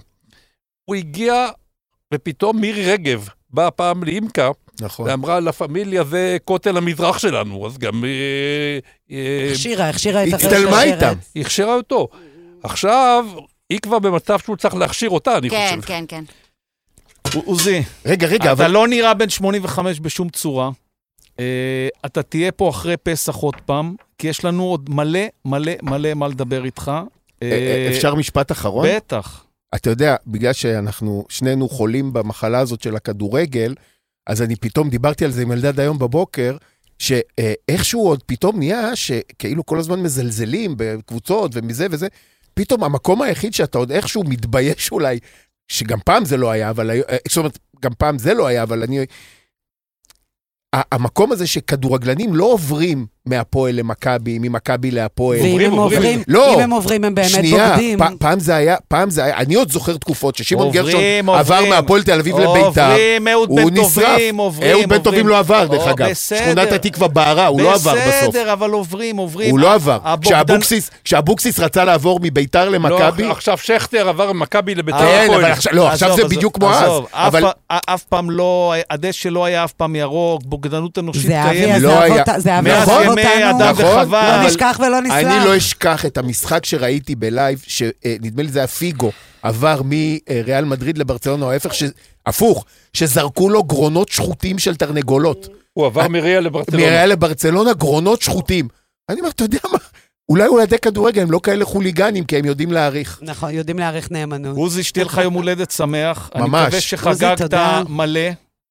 [0.85, 1.47] הוא הגיע,
[2.13, 5.09] ופתאום מירי רגב באה פעם לאימקה, נכון.
[5.09, 8.05] ואמרה, לה פמיליה זה כותל המזרח שלנו, אז גם...
[8.05, 8.79] אה,
[9.11, 11.03] אה, הכשירה, הכשירה את הצטלמה השרשרת.
[11.03, 11.13] איתם.
[11.35, 12.07] היא הכשירה אותו.
[12.63, 13.25] עכשיו,
[13.69, 15.87] היא כבר במצב שהוא צריך להכשיר אותה, אני כן, חושב.
[15.87, 16.23] כן, כן.
[17.45, 18.71] עוזי, רגע, רגע, אתה אבל...
[18.71, 20.69] לא נראה בן 85 בשום צורה.
[21.39, 26.13] אה, אתה תהיה פה אחרי פסח עוד פעם, כי יש לנו עוד מלא מלא מלא
[26.13, 26.91] מה לדבר איתך.
[27.89, 28.87] אפשר משפט אחרון?
[28.89, 29.45] בטח.
[29.75, 33.75] אתה יודע, בגלל שאנחנו שנינו חולים במחלה הזאת של הכדורגל,
[34.27, 36.57] אז אני פתאום דיברתי על זה עם אלדד היום בבוקר,
[36.99, 42.07] שאיכשהו עוד פתאום נהיה שכאילו כל הזמן מזלזלים בקבוצות ומזה וזה,
[42.53, 45.19] פתאום המקום היחיד שאתה עוד איכשהו מתבייש אולי,
[45.67, 48.83] שגם פעם זה לא היה, אבל אה, זאת אומרת, גם פעם זה לא היה, אבל
[48.83, 49.05] אני...
[50.73, 55.39] המקום הזה שכדורגלנים לא עוברים מהפועל למכבי, ממכבי להפועל.
[55.39, 56.23] ואם עוברים, הם עוברים.
[56.27, 56.53] לא.
[56.55, 57.99] אם הם עוברים, הם באמת שנייה, בוגדים.
[57.99, 61.29] פ- פעם זה היה, פעם זה היה, אני עוד זוכר תקופות ששמעון גרשון עוברים.
[61.29, 62.65] עבר מהפועל תל אביב לביתר.
[62.65, 64.05] עוברים, אהוד הוא בן נשרף.
[64.05, 64.71] טובים, עוברים.
[64.71, 65.27] אהוד בן טובים.
[65.27, 66.09] לא עבר, דרך או, אגב.
[66.09, 66.39] בסדר.
[66.39, 68.27] שכונת התקווה בערה, הוא לא עבר בסוף.
[68.29, 69.51] בסדר, אבל עוברים, עוברים.
[69.51, 69.97] הוא לא עבר.
[71.03, 75.41] כשאבוקסיס- רצה לעבור מביתר למכבי, לא, עכשיו שכטר עבר ממכבי לביתר כן, הפועל.
[75.43, 76.83] אבל עכשיו- לא, עכשיו זה בדיוק כמו אז.
[77.13, 81.81] עזוב, אף פעם לא, הדשא לא היה אף פעם ירוק, בוגדנות אנושית זה אבי קיימת.
[81.81, 81.91] לא
[82.37, 83.49] זה אבי מאז עזב ימי אותנו.
[83.63, 83.85] אדם נכון.
[83.85, 84.37] וחווה.
[84.41, 85.15] לא נשכח ולא נסלח.
[85.17, 90.97] אני לא אשכח את המשחק שראיתי בלייב, שנדמה לי זה היה פיגו, עבר מריאל מדריד
[90.97, 91.83] לברצלונה, או ההפך, ש-
[92.25, 95.47] הפוך, שזרקו לו גרונות שחוטים של תרנגולות.
[95.73, 96.83] הוא עבר מריה לברצלונה.
[96.85, 98.67] מריאל לברצלונה, גרונות שחוטים.
[99.09, 99.77] אני אומר, אתה יודע מה?
[100.29, 103.19] אולי אוהדי כדורגל הם לא כאלה חוליגנים, כי הם יודעים להעריך.
[103.21, 104.57] נכון, יודעים להעריך נאמנות.
[104.57, 106.29] עוזי, שתהיה לך יום הולדת שמח.
[106.35, 106.63] אני ממש.
[106.67, 107.53] מקווה שחגגת.
[107.89, 108.19] מלא.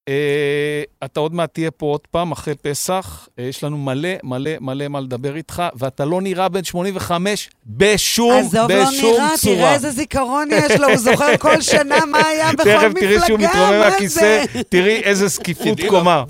[0.08, 3.28] אה, אתה עוד מעט תהיה פה עוד פעם, אחרי פסח.
[3.38, 8.32] אה, יש לנו מלא, מלא, מלא מה לדבר איתך, ואתה לא נראה בן 85 בשום,
[8.32, 9.56] עזוב, לא בשום נראה, צורה.
[9.56, 13.26] תראה איזה זיכרון יש לו, הוא זוכר כל שנה מה היה בכל מפלגה, תכף תראי
[13.26, 14.62] שהוא מתרומם מה מהכיסא, זה?
[14.68, 16.24] תראי איזה זקיפות קומה.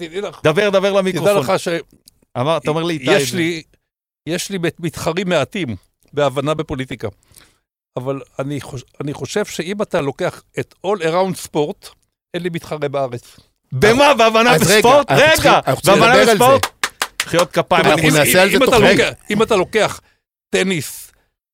[0.44, 1.36] דבר, דבר תדע למיקרופון.
[1.36, 1.52] לך
[2.38, 3.24] אמר, אתה אומר לי איתי.
[3.24, 3.36] זה.
[3.36, 3.62] לי,
[4.28, 5.76] יש לי מתחרים מעטים
[6.12, 7.08] בהבנה בפוליטיקה.
[7.96, 11.88] אבל אני, חוש, אני חושב שאם אתה לוקח את All Around Sport,
[12.34, 13.36] אין לי מתחרה בארץ.
[13.72, 14.14] במה?
[14.14, 15.10] בהבנה בספורט?
[15.10, 16.66] רגע, בהבנה בספורט?
[17.26, 17.86] מחיאות כפיים.
[17.86, 18.90] אנחנו נעשה על זה אם אתה תוכנית.
[18.98, 20.00] לוקח- אם אתה לוקח
[20.54, 21.12] טניס,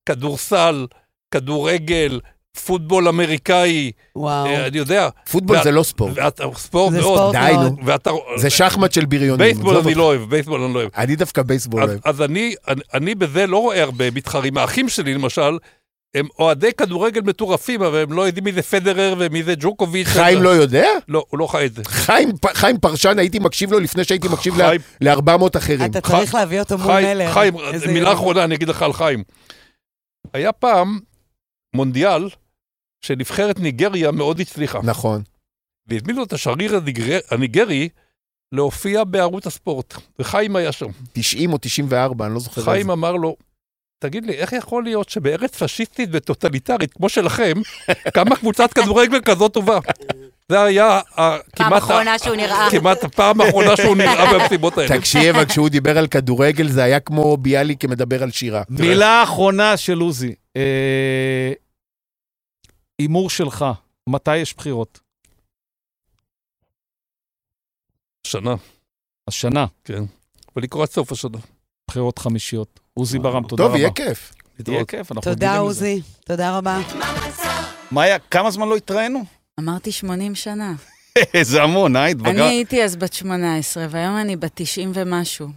[0.09, 0.87] כדורסל,
[1.35, 2.21] כדורגל,
[2.67, 4.47] פוטבול אמריקאי, וואו.
[4.47, 6.13] אה, אני יודע, פוטבול ואת- זה לא ספורט.
[6.57, 8.07] ספורט זה מאוד, ספורט די, מאוד.
[8.07, 8.21] נו.
[8.37, 9.39] זה שחמט של בריונים.
[9.39, 9.95] בייסבול אני.
[9.95, 10.89] לא אוהב, בייסבול אני לא אוהב.
[10.97, 12.01] אני דווקא בייסבול אז, אוהב.
[12.05, 14.59] אז אני, אני, אני בזה לא רואה הרבה מתחרים.
[14.59, 15.59] האחים שלי, למשל,
[16.17, 20.07] הם אוהדי כדורגל מטורפים, אבל הם לא יודעים מי זה פדרר ומי זה ג'וקוביץ'.
[20.07, 20.89] חיים לא יודע?
[21.09, 21.83] לא, הוא לא חי את זה.
[21.85, 25.91] חיים פ- חיים פרשן, הייתי מקשיב לו לפני שהייתי מקשיב חיים- ל-400 אחרים.
[25.91, 27.33] אתה צריך להביא אותו מול חיים, מלר.
[27.33, 27.55] חיים,
[27.93, 28.13] מילה.
[28.13, 29.25] אחרונה אני אגיד לך על חיים.
[30.35, 30.99] היה פעם
[31.75, 32.29] מונדיאל
[33.05, 35.23] שנבחרת ניגריה מאוד הצליחה, נכון.
[35.89, 37.89] והזמינו את השריר הניגר- הניגרי
[38.53, 40.87] להופיע בערוץ הספורט, וחיים היה שם.
[41.13, 42.63] 90 או 94, אני לא זוכר.
[42.63, 42.91] חיים.
[42.91, 43.37] אמר לו,
[43.99, 47.53] תגיד לי, איך יכול להיות שבארץ פשיסטית וטוטליטרית כמו שלכם,
[48.15, 49.79] קמה קבוצת כדורגל כזאת טובה?
[50.49, 52.69] זה היה ה- פעם כמעט ה- אחרונה שהוא נראה.
[52.71, 54.99] כמעט הפעם האחרונה שהוא נראה במסיבות האלה.
[54.99, 58.63] תקשיב, כשהוא דיבר על כדורגל, זה היה כמו ביאליק מדבר על שירה.
[58.69, 60.35] מילה אחרונה של עוזי.
[60.57, 61.53] אה,
[62.99, 63.65] הימור שלך,
[64.09, 65.01] מתי יש בחירות?
[68.27, 68.55] שנה,
[69.29, 70.03] השנה, כן.
[70.57, 71.39] ולקראת סוף השנה.
[71.91, 72.81] בחירות חמישיות.
[72.99, 73.73] עוזי ברם, תודה רבה.
[73.73, 74.33] טוב, יהיה כיף.
[74.69, 75.59] יהיה כיף, אנחנו תודה.
[75.59, 76.01] עוזי.
[76.25, 76.81] תודה רבה.
[77.93, 79.25] מאיה, כמה זמן לא התראינו?
[79.61, 80.75] אמרתי 80 שנה.
[81.43, 82.03] זה המון, אה?
[82.03, 82.45] אני התבגר...
[82.45, 85.49] הייתי אז בת 18, והיום אני בת 90 ומשהו,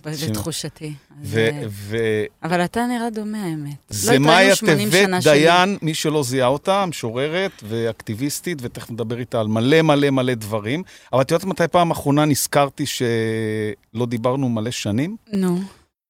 [1.23, 3.75] ו- אה, ו- אבל אתה נראה דומה, האמת.
[3.89, 5.23] זה לא מאיה התראינו 80 טבת.
[5.23, 10.83] דיין, מי שלא זיהה אותה, משוררת ואקטיביסטית, ותכף נדבר איתה על מלא מלא מלא דברים.
[11.13, 15.15] אבל את יודעת מתי פעם אחרונה נזכרתי שלא דיברנו מלא שנים?
[15.33, 15.59] נו,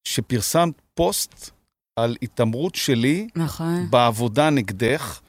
[0.04, 1.50] שפרסמת פוסט
[2.00, 3.88] על התעמרות שלי נכון.
[3.90, 5.20] בעבודה נגדך.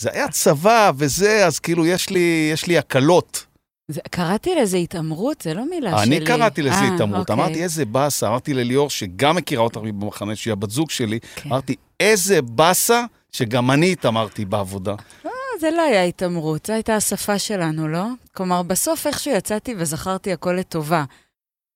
[0.00, 3.46] זה היה צבא וזה, אז כאילו יש לי, יש לי הקלות.
[3.90, 6.16] זה- קראתי לזה התעמרות, זה לא מילה שלי.
[6.16, 7.30] אני קראתי לזה אה, התעמרות.
[7.30, 7.44] אוקיי.
[7.44, 8.28] אמרתי, איזה באסה.
[8.28, 11.48] אמרתי לליאור, שגם מכירה אותך במחנה, שהיא הבת זוג שלי, כן.
[11.48, 14.94] אמרתי, איזה באסה שגם אני התעמרתי בעבודה.
[15.26, 18.04] אה, זה לא היה התעמרות, זו הייתה השפה שלנו, לא?
[18.32, 21.04] כלומר, בסוף איכשהו יצאתי וזכרתי הכל לטובה.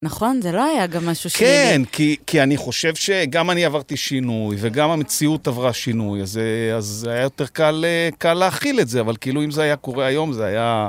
[0.02, 0.40] נכון?
[0.42, 1.52] זה לא היה גם משהו שלילי.
[1.52, 6.40] כן, כי, כי אני חושב שגם אני עברתי שינוי, וגם המציאות עברה שינוי, אז,
[6.76, 7.84] אז היה יותר קל,
[8.18, 10.88] קל להכיל את זה, אבל כאילו אם זה היה קורה היום, זה היה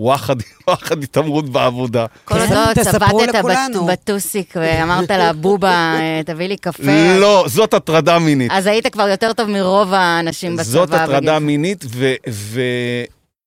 [0.00, 0.36] וואחד,
[0.68, 2.06] וואחד התעמרות בעבודה.
[2.24, 3.44] כל עוד לא צבטת
[3.88, 5.96] בטוסיק ואמרת לה, בובה,
[6.26, 7.16] תביא לי קפה.
[7.20, 8.50] לא, זאת הטרדה מינית.
[8.54, 10.64] אז היית כבר יותר טוב מרוב האנשים בצבא.
[10.64, 11.38] זאת הטרדה.
[11.38, 11.84] מינית,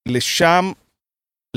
[0.08, 0.72] ולשם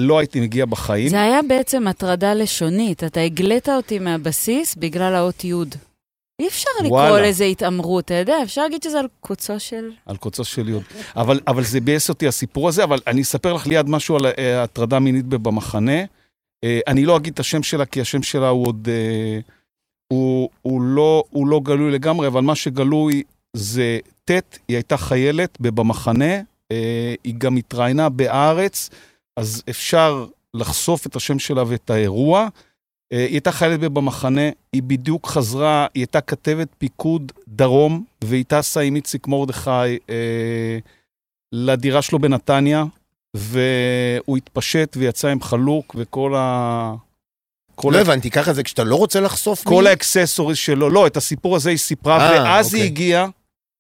[0.01, 1.09] לא הייתי מגיע בחיים.
[1.09, 3.05] זה היה בעצם הטרדה לשונית.
[3.05, 5.55] אתה הגלית אותי מהבסיס בגלל האות י'.
[6.41, 7.29] אי אפשר לקרוא וואלה.
[7.29, 9.91] לזה התעמרות, אתה יודע, אפשר להגיד שזה על קוצו של...
[10.07, 10.83] על קוצו של יוד.
[11.17, 14.63] אבל, אבל זה ביאס אותי הסיפור הזה, אבל אני אספר לך ליד משהו על אה,
[14.63, 16.05] הטרדה מינית במחנה.
[16.65, 18.89] אה, אני לא אגיד את השם שלה, כי השם שלה הוא עוד...
[18.91, 19.39] אה,
[20.13, 23.23] הוא, הוא, לא, הוא לא גלוי לגמרי, אבל מה שגלוי
[23.53, 24.31] זה ט',
[24.69, 26.35] היא הייתה חיילת במחנה,
[27.25, 28.91] היא גם התראיינה בהארץ,
[29.41, 32.49] אז אפשר לחשוף את השם שלה ואת האירוע.
[33.13, 38.81] אה, היא הייתה חיילת במחנה, היא בדיוק חזרה, היא הייתה כתבת פיקוד דרום, והיא טסה
[38.81, 39.71] עם איציק מרדכי
[40.11, 40.79] אה,
[41.53, 42.85] לדירה שלו בנתניה,
[43.35, 46.95] והוא התפשט ויצא עם חלוק, וכל ה...
[47.75, 48.01] כל, לא ה...
[48.01, 49.89] הבנתי, ככה זה כשאתה לא רוצה לחשוף כל מי?
[49.89, 52.81] האקססוריז שלו, לא, את הסיפור הזה היא סיפרה, אה, ואז אוקיי.
[52.81, 53.27] היא הגיעה,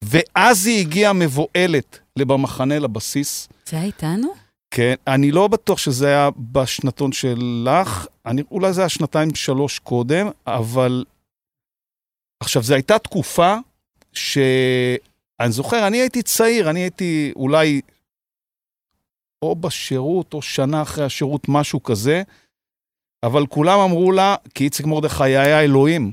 [0.05, 3.49] ואז היא הגיעה מבוהלת במחנה, לבסיס.
[3.67, 4.40] זה היה איתנו?
[4.71, 10.29] כן, אני לא בטוח שזה היה בשנתון שלך, אני, אולי זה היה שנתיים, שלוש קודם,
[10.47, 11.05] אבל...
[12.41, 13.57] עכשיו, זו הייתה תקופה
[14.13, 14.99] שאני
[15.49, 17.81] זוכר, אני הייתי צעיר, אני הייתי אולי
[19.43, 22.23] או בשירות, או שנה אחרי השירות, משהו כזה,
[23.23, 26.13] אבל כולם אמרו לה, כי איציק מרדכי היה אלוהים,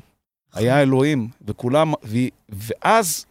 [0.54, 2.18] היה אלוהים, וכולם, ו,
[2.50, 3.26] ואז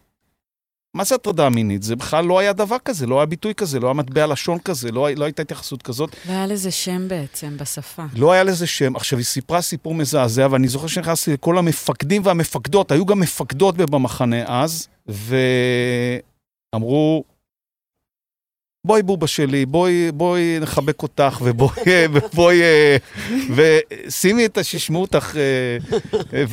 [0.93, 1.83] מה זה הטרדה מינית?
[1.83, 4.91] זה בכלל לא היה דבר כזה, לא היה ביטוי כזה, לא היה מטבע לשון כזה,
[4.91, 6.15] לא, לא הייתה התייחסות כזאת.
[6.27, 8.03] לא היה לזה שם בעצם בשפה.
[8.15, 8.95] לא היה לזה שם.
[8.95, 14.63] עכשיו, היא סיפרה סיפור מזעזע, ואני זוכר שנכנסתי לכל המפקדים והמפקדות, היו גם מפקדות במחנה
[14.63, 14.87] אז,
[16.73, 17.23] ואמרו,
[18.87, 22.97] בואי בובה שלי, בואי, בואי נחבק אותך, ובואי, ובואי, אה,
[23.55, 24.63] ושימי את ה...
[24.63, 25.35] שישמעו אותך,
[26.33, 26.43] אה,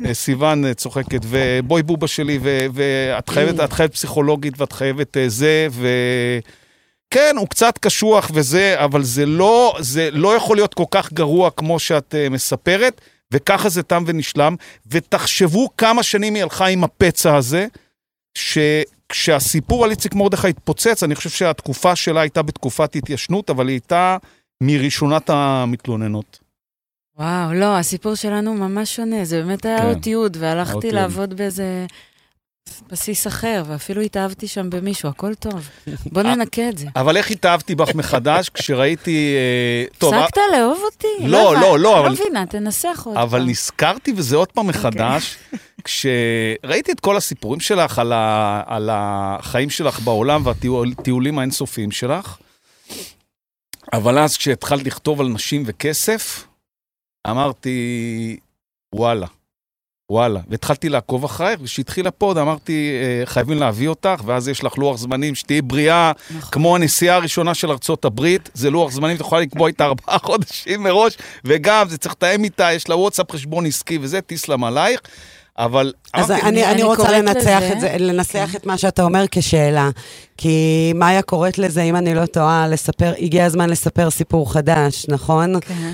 [0.00, 5.68] וסיוון צוחקת, ובואי בובה שלי, ו- ואת חייבת, את חייבת פסיכולוגית, ואת חייבת אה, זה,
[5.70, 5.88] ו...
[7.10, 11.50] כן, הוא קצת קשוח וזה, אבל זה לא, זה לא יכול להיות כל כך גרוע
[11.50, 13.00] כמו שאת מספרת,
[13.32, 14.56] וככה זה תם ונשלם.
[14.86, 17.66] ותחשבו כמה שנים היא הלכה עם הפצע הזה,
[19.14, 24.16] שכשהסיפור על איציק מרדכי התפוצץ, אני חושב שהתקופה שלה הייתה בתקופת התיישנות, אבל היא הייתה
[24.62, 26.38] מראשונת המתלוננות.
[27.18, 29.86] וואו, לא, הסיפור שלנו ממש שונה, זה באמת היה כן.
[29.86, 30.94] עוד תיעוד, והלכתי עוד.
[30.94, 31.86] לעבוד באיזה
[32.90, 35.68] בסיס אחר, ואפילו התאהבתי שם במישהו, הכל טוב.
[36.06, 36.86] בוא אה, ננקה את זה.
[36.96, 39.34] אבל איך התאהבתי בך מחדש כשראיתי...
[39.36, 41.06] אה, טוב, הפסקת לאהוב אותי?
[41.28, 43.48] לא, הבנ- לא, לא, אבל- לא מבינה, תנסח עוד אבל פעם.
[43.48, 45.36] נזכרתי, וזה עוד פעם מחדש,
[45.84, 52.36] כשראיתי את כל הסיפורים שלך על, ה, על החיים שלך בעולם והטיולים האינסופיים שלך,
[53.92, 56.46] אבל אז כשהתחלת לכתוב על נשים וכסף,
[57.26, 58.36] אמרתי,
[58.94, 59.26] וואלה,
[60.10, 60.40] וואלה.
[60.48, 65.34] והתחלתי לעקוב אחרייך, וכשהתחיל הפוד אמרתי, אה, חייבים להביא אותך, ואז יש לך לוח זמנים,
[65.34, 66.50] שתהיי בריאה, נכון.
[66.50, 70.82] כמו הנסיעה הראשונה של ארצות הברית, זה לוח זמנים, את יכולה לקבוע איתה ארבעה חודשים
[70.82, 75.00] מראש, וגם, זה צריך לתאם איתה, יש לה וואטסאפ חשבון עסקי וזה, תסלם עלייך.
[75.58, 79.02] אבל אז אמרתי, אני, אני אני רוצה לנצח לזה- את זה, לנסח את מה שאתה
[79.02, 79.90] אומר כשאלה.
[80.36, 85.60] כי מאיה קוראת לזה, אם אני לא טועה, לספר, הגיע הזמן לספר סיפור חדש, נכון?
[85.60, 85.92] כן.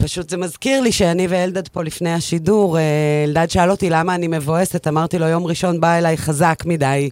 [0.00, 2.82] ופשוט זה מזכיר לי שאני ואלדד פה לפני השידור, אה,
[3.26, 7.10] אלדד שאל אותי למה אני מבואסת, אמרתי לו, יום ראשון בא אליי חזק מדי.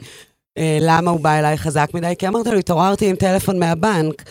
[0.59, 2.15] אה, למה הוא בא אליי חזק מדי?
[2.19, 4.23] כי אמרתי לו, התעוררתי עם טלפון מהבנק.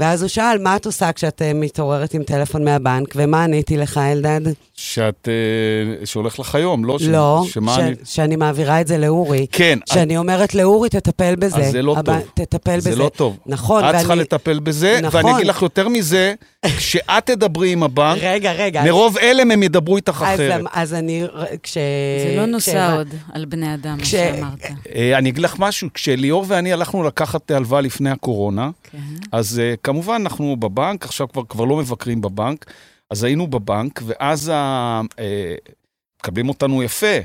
[0.00, 3.08] ואז הוא שאל, מה את עושה כשאת אה, מתעוררת עם טלפון מהבנק?
[3.16, 4.40] ומה עניתי לך, אלדד?
[4.74, 6.98] שאת, אה, שהולך לך היום, לא?
[6.98, 7.94] ש- לא, שמה ש- אני...
[8.04, 9.46] שאני מעבירה את זה לאורי.
[9.52, 11.56] כן, שאני אומרת לאורי, תטפל בזה.
[11.56, 12.30] אז זה לא הבא- טוב.
[12.34, 12.98] תטפל זה בזה.
[12.98, 13.36] לא טוב.
[13.46, 14.20] נכון, את צריכה ואני...
[14.20, 15.24] לטפל בזה, נכון.
[15.24, 16.34] ואני אגיד לך יותר מזה,
[16.76, 18.82] כשאת תדברי עם הבנק, רגע, רגע.
[18.84, 20.60] מרוב הלם הם ידברו איתך אז, אחרת.
[20.72, 21.24] אז אני...
[21.62, 21.74] כש...
[21.74, 24.66] זה לא נוסע כשהבנ- עוד על בני אדם, מה כש- שאמרת.
[24.94, 28.98] אה, אני אגיד לך משהו, כשליאור ואני הלכנו לקחת הלוואה לפני הקורונה, כן.
[29.32, 29.60] אז
[29.90, 32.72] כמובן אנחנו בבנק, עכשיו כבר, כבר לא מבקרים בבנק,
[33.10, 35.72] אז היינו בבנק, ואז ה, uh,
[36.20, 37.16] מקבלים אותנו יפה.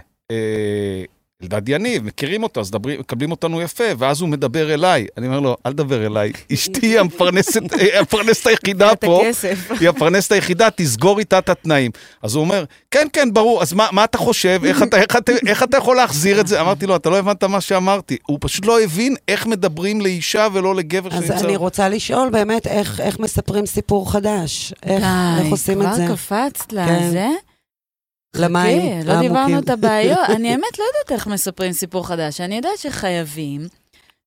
[1.43, 5.07] אלדד יניב, מכירים אותו, אז דברים, מקבלים אותנו יפה, ואז הוא מדבר אליי.
[5.17, 7.61] אני אומר לו, אל תדבר אליי, אשתי היא המפרנסת,
[7.99, 9.23] המפרנסת היחידה פה.
[9.79, 11.91] היא הפרנסת היחידה, תסגור איתה את התנאים.
[12.21, 14.61] אז הוא אומר, כן, כן, ברור, אז מה, מה אתה חושב?
[14.65, 16.61] איך אתה, איך, אתה, איך אתה יכול להחזיר את זה?
[16.61, 18.17] אמרתי לו, אתה לא הבנת מה שאמרתי.
[18.25, 21.45] הוא פשוט לא הבין איך מדברים לאישה ולא לגבר אז שנמצא...
[21.45, 24.73] אני רוצה לשאול באמת איך, איך מספרים סיפור חדש.
[24.83, 25.03] איך,
[25.39, 26.05] איך עושים את זה?
[26.05, 27.07] כבר קפצת כן.
[27.07, 27.27] לזה?
[28.39, 29.33] למים חכי, לא העמוקים.
[29.33, 30.19] דיברנו את הבעיות.
[30.35, 32.41] אני האמת לא יודעת איך מספרים סיפור חדש.
[32.41, 33.67] אני יודעת שחייבים,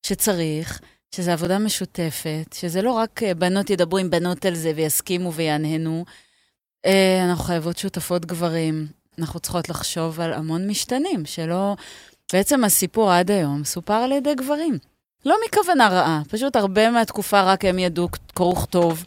[0.07, 0.81] שצריך,
[1.15, 6.05] שזו עבודה משותפת, שזה לא רק אה, בנות ידברו עם בנות על זה ויסכימו ויהנהנו.
[6.87, 8.87] אה, אנחנו חייבות שותפות גברים.
[9.19, 11.75] אנחנו צריכות לחשוב על המון משתנים, שלא...
[12.33, 14.79] בעצם הסיפור עד היום סופר על ידי גברים.
[15.27, 19.05] לא מכוונה רעה, פשוט הרבה מהתקופה רק הם ידעו קרוא וכתוב,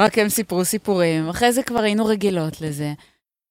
[0.00, 2.92] רק הם סיפרו סיפורים, אחרי זה כבר היינו רגילות לזה.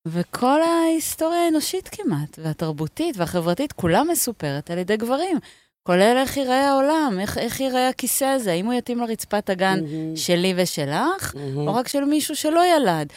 [0.08, 5.38] וכל ההיסטוריה האנושית כמעט, והתרבותית והחברתית, כולה מסופרת על ידי גברים.
[5.84, 10.16] כולל איך ייראה העולם, איך, איך ייראה הכיסא הזה, האם הוא יתאים לרצפת הגן מהמם,
[10.16, 11.68] שלי ושלך, מהמם.
[11.68, 13.08] או רק של מישהו שלא ילד.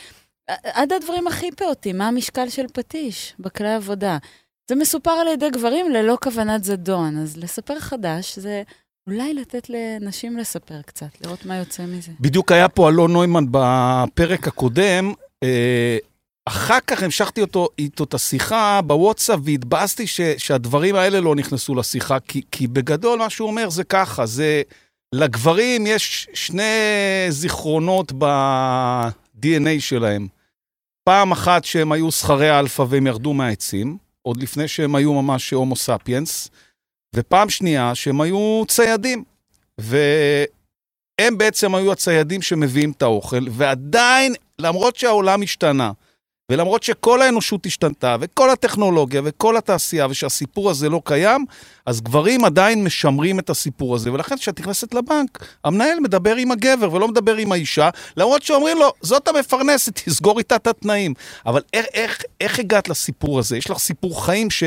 [0.65, 4.19] עד הדברים הכי פעוטים, מה המשקל של פטיש בכלי עבודה.
[4.69, 8.63] זה מסופר על ידי גברים ללא כוונת זדון, אז לספר חדש זה
[9.07, 12.13] אולי לתת לנשים לספר קצת, לראות מה יוצא מזה.
[12.21, 15.13] בדיוק היה פה אלון נוימן בפרק הקודם.
[15.43, 15.99] אה,
[16.49, 22.21] אחר כך המשכתי אותו, איתו את השיחה בוואטסאפ והתבאסתי ש, שהדברים האלה לא נכנסו לשיחה,
[22.21, 24.63] כי, כי בגדול מה שהוא אומר זה ככה, זה
[25.15, 26.63] לגברים יש שני
[27.29, 30.27] זיכרונות ב-DNA שלהם.
[31.05, 35.77] פעם אחת שהם היו שכרי האלפא והם ירדו מהעצים, עוד לפני שהם היו ממש הומו
[35.77, 36.51] ספיאנס,
[37.17, 39.25] ופעם שנייה שהם היו ציידים.
[39.79, 45.93] והם בעצם היו הציידים שמביאים את האוכל, ועדיין, למרות שהעולם השתנה,
[46.51, 51.45] ולמרות שכל האנושות השתנתה, וכל הטכנולוגיה, וכל התעשייה, ושהסיפור הזה לא קיים,
[51.87, 54.13] אז גברים עדיין משמרים את הסיפור הזה.
[54.13, 58.93] ולכן כשאת נכנסת לבנק, המנהל מדבר עם הגבר ולא מדבר עם האישה, למרות שאומרים לו,
[59.01, 61.15] זאת המפרנסת, תסגור איתה את התנאים.
[61.47, 63.57] אבל איך, איך, איך הגעת לסיפור הזה?
[63.57, 64.63] יש לך סיפור חיים ש,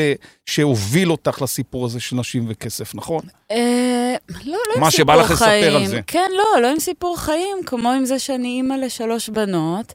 [0.46, 3.22] שהוביל אותך לסיפור הזה של נשים וכסף, נכון?
[3.52, 4.16] אה,
[4.46, 5.76] לא, לא עם מה שבא סיפור לך לספר חיים.
[5.76, 6.00] על זה.
[6.08, 9.94] כן, לא, לא עם סיפור חיים, כמו עם זה שאני אימא לשלוש בנות,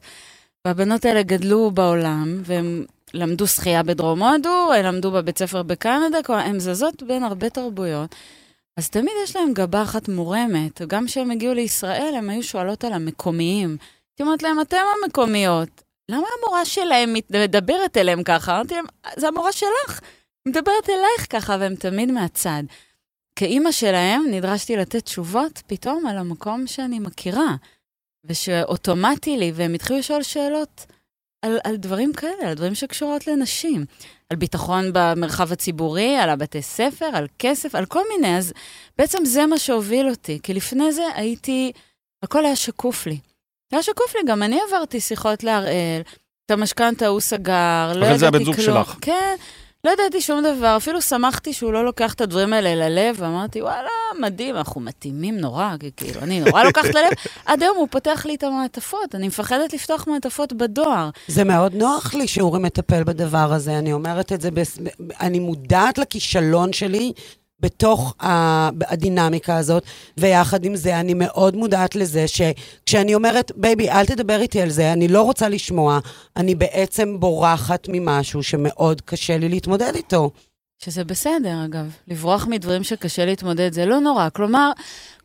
[0.65, 6.59] והבנות האלה גדלו בעולם, והן למדו שחייה בדרום הודו, הן למדו בבית ספר בקנדה, הן
[6.59, 8.15] זזות בין הרבה תרבויות.
[8.77, 10.81] אז תמיד יש להן גבה אחת מורמת.
[10.81, 13.69] גם כשהן הגיעו לישראל, הן היו שואלות על המקומיים.
[13.69, 15.81] הייתי אומרת להם, אתם המקומיות.
[16.11, 18.55] למה המורה שלהם מדברת אליהם ככה?
[18.55, 18.85] אמרתי להם,
[19.17, 19.99] זה המורה שלך,
[20.45, 22.63] היא מדברת אלייך ככה, והם תמיד מהצד.
[23.35, 27.55] כאימא שלהם נדרשתי לתת תשובות פתאום על המקום שאני מכירה,
[28.27, 30.85] ושאוטומטי לי, והם התחילו לשאול שאלות
[31.41, 33.85] על, על דברים כאלה, על דברים שקשורות לנשים.
[34.29, 38.37] על ביטחון במרחב הציבורי, על הבתי ספר, על כסף, על כל מיני.
[38.37, 38.53] אז
[38.97, 41.71] בעצם זה מה שהוביל אותי, כי לפני זה הייתי,
[42.23, 43.17] הכל היה שקוף לי.
[43.71, 46.01] היה שקוף לי, גם אני עברתי שיחות להראל,
[46.45, 48.65] את המשכנתה הוא סגר, לא אבל זה ידעתי הבן זוג כלום.
[48.65, 48.95] שלך.
[49.01, 49.35] כן,
[49.85, 53.89] לא ידעתי שום דבר, אפילו שמחתי שהוא לא לוקח את הדברים האלה ללב, ואמרתי, וואלה,
[54.19, 57.09] מדהים, אנחנו מתאימים נורא, כאילו, אני נורא לוקחת ללב.
[57.45, 61.09] עד היום הוא פותח לי את המעטפות, אני מפחדת לפתוח מעטפות בדואר.
[61.27, 64.79] זה מאוד נוח לי שאורי מטפל בדבר הזה, אני אומרת את זה, בס...
[65.21, 67.13] אני מודעת לכישלון שלי
[67.59, 69.83] בתוך הדינמיקה הזאת,
[70.17, 74.93] ויחד עם זה אני מאוד מודעת לזה שכשאני אומרת, baby, אל תדבר איתי על זה,
[74.93, 75.99] אני לא רוצה לשמוע,
[76.37, 80.29] אני בעצם בורחת ממשהו שמאוד קשה לי להתמודד איתו.
[80.79, 81.95] שזה בסדר, אגב.
[82.07, 84.29] לברוח מדברים שקשה להתמודד זה לא נורא.
[84.29, 84.71] כלומר,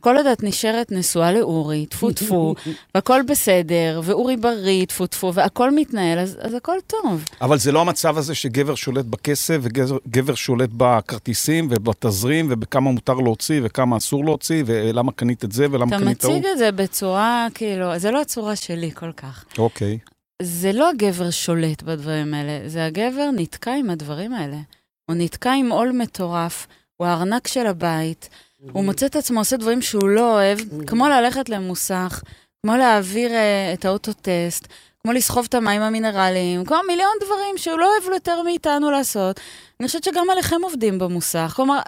[0.01, 2.55] כל עוד את נשארת נשואה לאורי, טפו טפו,
[2.94, 7.24] והכל בסדר, ואורי בריא, טפו טפו, והכל מתנהל, אז, אז הכל טוב.
[7.40, 13.14] אבל זה לא המצב הזה שגבר שולט בכסף וגבר גבר שולט בכרטיסים ובתזרים ובכמה מותר
[13.14, 16.35] להוציא וכמה אסור להוציא ולמה קנית את זה ולמה אתה קנית את ההוא.
[16.36, 19.44] מציג את זה בצורה, כאילו, זה לא הצורה שלי כל כך.
[19.59, 19.98] אוקיי.
[20.43, 24.56] זה לא הגבר שולט בדברים האלה, זה הגבר נתקע עם הדברים האלה.
[25.10, 26.66] הוא נתקע עם עול מטורף,
[26.96, 28.28] הוא הארנק של הבית,
[28.72, 32.22] הוא מוצא את עצמו עושה דברים שהוא לא אוהב, כמו ללכת למוסך,
[32.62, 34.68] כמו להעביר uh, את האוטוטסט,
[35.02, 39.40] כמו לסחוב את המים המינרליים, כמו מיליון דברים שהוא לא אוהב יותר מאיתנו לעשות.
[39.80, 41.52] אני חושבת שגם עליכם עובדים במוסך.
[41.56, 41.78] כלומר,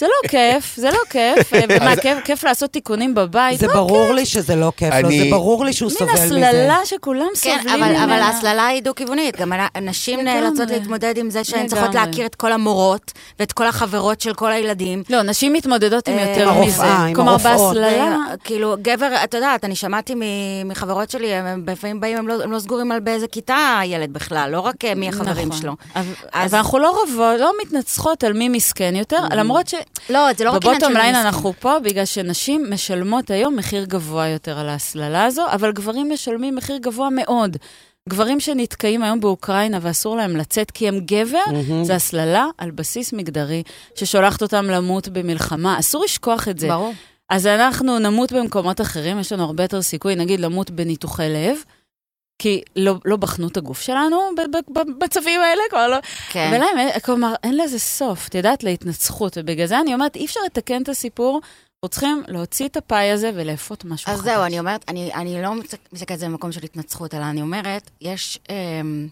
[0.00, 1.54] זה לא כיף, זה לא כיף.
[1.54, 3.58] אה, ומה, כיף, כיף לעשות תיקונים בבית?
[3.60, 6.12] זה לא ברור לי שזה לא כיף לו, אני- זה ברור לי שהוא מין סובל
[6.12, 6.24] מזה.
[6.48, 8.04] הסללה שכולם כן, סובלים אבל, ממנה.
[8.04, 9.36] אבל ההסללה היא דו-כיוונית.
[9.40, 9.52] גם
[9.82, 10.20] נשים.
[10.20, 11.94] נאלצות להתמודד עם זה שהן צריכות.
[11.94, 15.02] להכיר את כל המורות ואת כל החברות של כל הילדים.
[15.10, 16.82] לא, נשים מתמודדות עם אה, יותר עם מזה.
[16.82, 17.76] הרופאה, עם כלומר, הרופאות.
[17.76, 18.16] בהסללה...
[18.44, 20.20] כאילו, גבר, את יודעת, אני שמעתי מ-
[20.68, 24.50] מחברות שלי, הם לפעמים באים, הם לא, הם לא סגורים על באיזה כיתה הילד בכלל,
[24.52, 25.60] לא רק אה, מי החברים נכון.
[25.60, 25.72] שלו.
[25.96, 29.68] אבל אז- אבל אנחנו לא רבות, לא מתנצחות על מי מסכן יותר, למרות
[30.10, 31.14] לא, זה לא רק עניין של שבבוטום ליין.
[31.14, 36.56] אנחנו פה בגלל שנשים משלמות היום מחיר גבוה יותר על ההסללה הזו, אבל גברים משלמים
[36.56, 37.56] מחיר גבוה מאוד.
[38.08, 41.84] גברים שנתקעים היום באוקראינה ואסור להם לצאת כי הם גבר, מהמם.
[41.84, 43.62] זה הסללה על בסיס מגדרי,
[43.94, 45.78] ששולחת אותם למות במלחמה.
[45.78, 46.68] אסור לשכוח את זה.
[46.68, 46.92] ברור.
[47.30, 51.56] אז אנחנו נמות במקומות אחרים, יש לנו הרבה יותר סיכוי, נגיד, למות בניתוחי לב,
[52.40, 54.20] כי לא, לא בחנו את הגוף שלנו
[54.98, 55.96] בצווים האלה, כבר לא...
[56.30, 56.50] כן.
[56.54, 60.40] ולהם, אין- כלומר, אין לזה סוף, את יודעת, להתנצחות, ובגלל זה אני אומרת, אי אפשר
[60.46, 64.24] לתקן את הסיפור, אנחנו צריכים להוציא את הפאי הזה ולאפות משהו אז חדש.
[64.32, 67.42] זהו, אני אומרת, אני, אני לא מסתכלת מסתכלת על זה במקום של התנצחות, אלא אני
[67.42, 68.38] אומרת, יש...
[68.50, 69.08] אמ,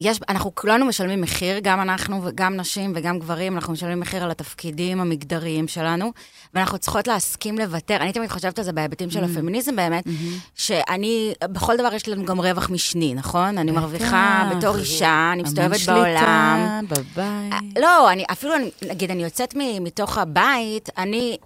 [0.00, 4.30] יש, אנחנו כולנו משלמים מחיר, גם אנחנו וגם נשים וגם גברים, אנחנו משלמים מחיר על
[4.30, 6.12] התפקידים המגדריים שלנו,
[6.54, 7.96] ואנחנו צריכות להסכים לוותר.
[7.96, 9.26] אני תמיד חושבת על זה בהיבטים של Mm.
[9.26, 10.18] הפמיניזם באמת, מהמם.
[10.54, 13.58] שאני, בכל דבר יש לנו גם רווח משני, נכון?
[13.58, 14.50] אני מרוויחה.
[14.56, 16.80] בתור אישה, אני מסתובבת המון בעולם.
[16.88, 17.78] שליטה, בבית.
[17.80, 21.36] לא, אני אפילו, אני- נגיד, אני יוצאת מתוך הבית, אני...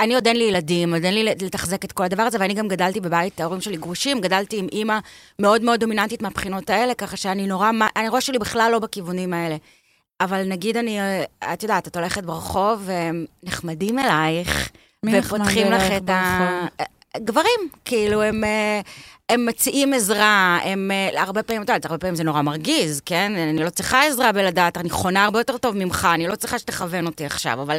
[0.00, 2.68] אני עוד אין לי ילדים, עוד אין לי לתחזק את כל הדבר הזה, ואני גם
[2.68, 4.98] גדלתי בבית, ההורים שלי גרושים, גדלתי עם אימא
[5.38, 9.56] מאוד מאוד דומיננטית מהבחינות האלה, ככה שאני נורא, אני ראש שלי בכלל לא בכיוונים האלה.
[10.20, 12.88] אבל נגיד אני, אה, את יודעת, את הולכת ברחוב,
[13.42, 14.70] ונחמדים אלייך,
[15.02, 16.66] מי נחמד ופותחים לך אלייך את ה...
[17.16, 18.80] גברים, כאילו, הם, אה,
[19.28, 23.32] הם מציעים עזרה, הם אה, הרבה פעמים, את יודעת, הרבה פעמים זה נורא מרגיז, כן?
[23.36, 27.06] אני לא צריכה עזרה בלדעת, אני חונה הרבה יותר טוב ממך, אני לא צריכה שתכוון
[27.06, 27.78] אותי עכשיו, אבל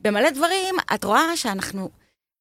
[0.00, 1.88] במלא דברים, את רואה שאנחנו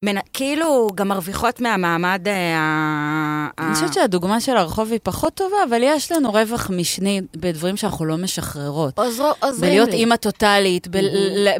[0.06, 3.48] מנ- כאילו גם מרוויחות מהמעמד אה, ה...
[3.60, 8.06] אני חושבת שהדוגמה של הרחוב היא פחות טובה, אבל יש לנו רווח משני בדברים שאנחנו
[8.06, 8.99] לא משחררות.
[8.99, 9.95] עוזרו- עוזרים בלהיות לי.
[9.95, 10.88] אימא טוטאלית,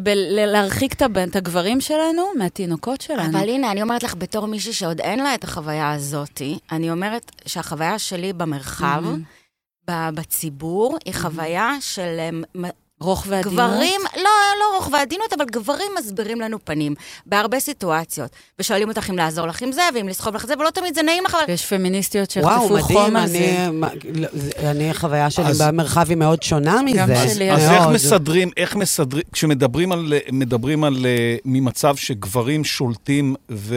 [0.04, 3.30] בלהרחיק את הבן- את הגברים שלנו מהתינוקות שלנו.
[3.40, 7.32] אבל הנה, אני אומרת לך, בתור מישהי שעוד אין לה את החוויה הזאתי, אני אומרת
[7.46, 9.04] שהחוויה שלי במרחב,
[9.90, 12.70] ב- בציבור, היא חוויה של אה,
[13.00, 13.54] רוך ועדינות.
[13.54, 14.30] גברים, לא,
[14.60, 16.96] לא רוך ועדינות, אבל גברים מסבירים לנו פנים
[17.26, 18.30] בהרבה סיטואציות.
[18.60, 21.24] ושואלים אותך אם לעזור לך עם זה, ואם לסחוב לך זה, ולא תמיד זה נעים
[21.26, 21.44] לך, אבל...
[21.48, 23.38] ויש פמיניסטיות וואו, שיחטפו מדהים, חום על זה.
[23.38, 26.98] אני, מה- לא, זה- אני, החוויה שלי אז- במרחב היא מאוד שונה מזה.
[26.98, 27.72] גם אז, שלי, אז מאוד.
[27.74, 33.76] איך מסדרים, איך מסדרים, כשמדברים על, מדברים על אה, ממצב שגברים שולטים ו,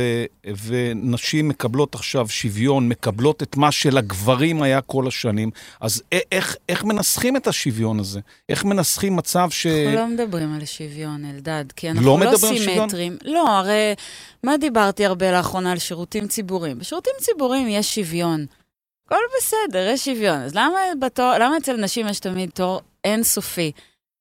[0.67, 6.03] ונשים מקבלות עכשיו שוויון, מקבלות את מה שלגברים היה כל השנים, אז
[6.33, 8.21] איך, איך מנסחים את השוויון הזה?
[8.49, 9.67] איך מנסחים מצב ש...
[9.67, 12.37] אנחנו לא מדברים על שוויון, אלדד, כי אנחנו לא לא?
[12.59, 13.17] סימטרים.
[13.25, 13.95] לא, הרי
[14.43, 16.79] מה דיברתי הרבה לאחרונה על שירותים ציבוריים?
[16.79, 18.47] בשירותים ציבוריים יש שוויון.
[19.07, 20.39] הכל בסדר, יש שוויון.
[20.41, 23.73] אז למה, בתור, למה אצל נשים יש תמיד תור אינסופי?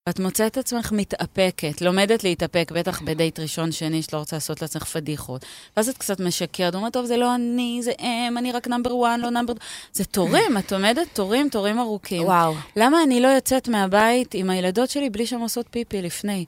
[0.07, 4.83] ואת מוצאת את עצמך מתאפקת, לומדת להתאפק, בטח בדייט ראשון, שני, שלא רוצה לעשות לעצמך
[4.83, 5.45] פדיחות.
[5.77, 9.19] ואז את קצת משקרת, אומרת, טוב, זה לא אני, זה הם, אני רק נאמבר 1,
[9.19, 9.53] לא נאמבר...
[9.93, 12.23] זה תורים, את עומדת תורים, תורים ארוכים.
[12.23, 12.53] וואו.
[12.75, 16.45] למה אני לא יוצאת מהבית עם הילדות שלי בלי שהן עושות פיפי לפני?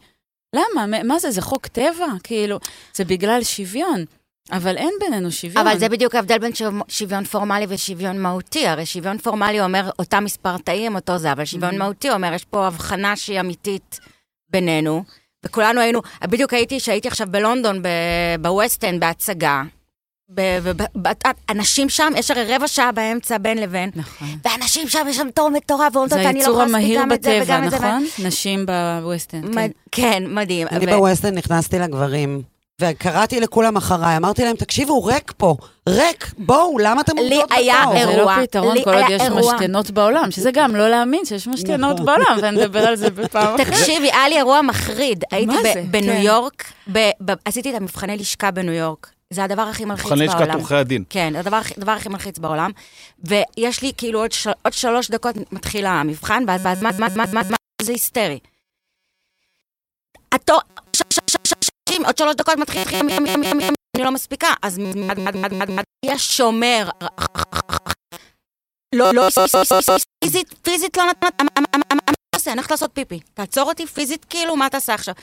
[0.55, 0.85] למה?
[0.87, 2.05] מה- מה זה, זה חוק טבע?
[2.23, 2.57] כאילו,
[2.93, 4.05] זה בגלל שוויון.
[4.51, 5.67] אבל אין בינינו שוויון.
[5.67, 8.67] אבל זה בדיוק ההבדל בין שו- שוויון פורמלי ושוויון מהותי.
[8.67, 11.77] הרי שוויון פורמלי אומר אותה מספר תאים, אותו זה, אבל שוויון Mhm.
[11.77, 13.99] מהותי אומר, יש פה הבחנה שהיא אמיתית
[14.49, 15.03] בינינו.
[15.45, 17.87] וכולנו היינו, בדיוק הייתי, שהייתי עכשיו בלונדון, ב-
[18.41, 19.61] בווסט-אנד, בהצגה.
[20.33, 21.11] ב- וב- ב-
[21.49, 24.27] אנשים שם, יש הרי רבע שעה באמצע בין לבין, נכון.
[24.45, 27.23] ואנשים שם, יש שם תור מטורף, ואומרות, זה אני לא יכולה להספיק המהיר גם את
[27.23, 27.75] זה בטבע, וגם את זה.
[27.77, 28.05] נכון?
[28.19, 29.51] נשים בווסטנד, כן.
[29.55, 30.67] מד- כן, מדהים.
[30.71, 32.41] אני ו- בווסטן נכנסתי לגברים,
[32.81, 35.55] וקראתי לכולם אחריי, אמרתי להם, תקשיבו, ריק פה,
[35.89, 37.93] ריק, בואו, למה אתם לי עומדות היה בתור?
[37.99, 39.53] זה לא אירוע, פתרון לי כל עוד יש אירוע.
[39.53, 42.05] משתנות בעולם, שזה גם לא להאמין שיש משתנות נכון.
[42.05, 43.67] בעולם, ונדבר על זה בפעם אחרת.
[43.67, 45.23] תקשיבי, היה לי אירוע מחריד.
[45.31, 45.51] הייתי?
[45.91, 46.21] בניו כן.
[46.21, 49.09] יורק, ב- ב- עשיתי את המבחני לשכה בניו יורק.
[49.29, 50.53] זה הדבר הכי מלחיץ מבחני לשכת בעולם.
[50.55, 51.03] עורכי הדין.
[51.09, 52.71] כן, זה הדבר הכי- הדבר הכי מלחיץ בעולם.
[53.23, 57.23] ויש לי כאילו עוד, של, עוד שלוש דקות מתחיל המבחן, ואז ואז מה, מה, מה,
[57.33, 58.39] מה, מה, זה היסטרי.
[60.31, 60.59] התור,
[60.95, 62.81] ש- ש- ש- ש- ש- עוד שלוש דקות מתחיל,
[63.95, 66.89] אני לא מספיקה, אז מד- מד- מד- מד- מד- יש שומר.
[68.95, 69.27] לא, לא,
[70.23, 71.41] פיזית, פיזית לא נתנת,
[71.93, 71.99] מה
[72.35, 72.51] תעשה?
[72.51, 73.19] אני הולכת לעשות פיפי.
[73.33, 75.13] תעצור אותי פיזית, כאילו, מה תעשה עכשיו?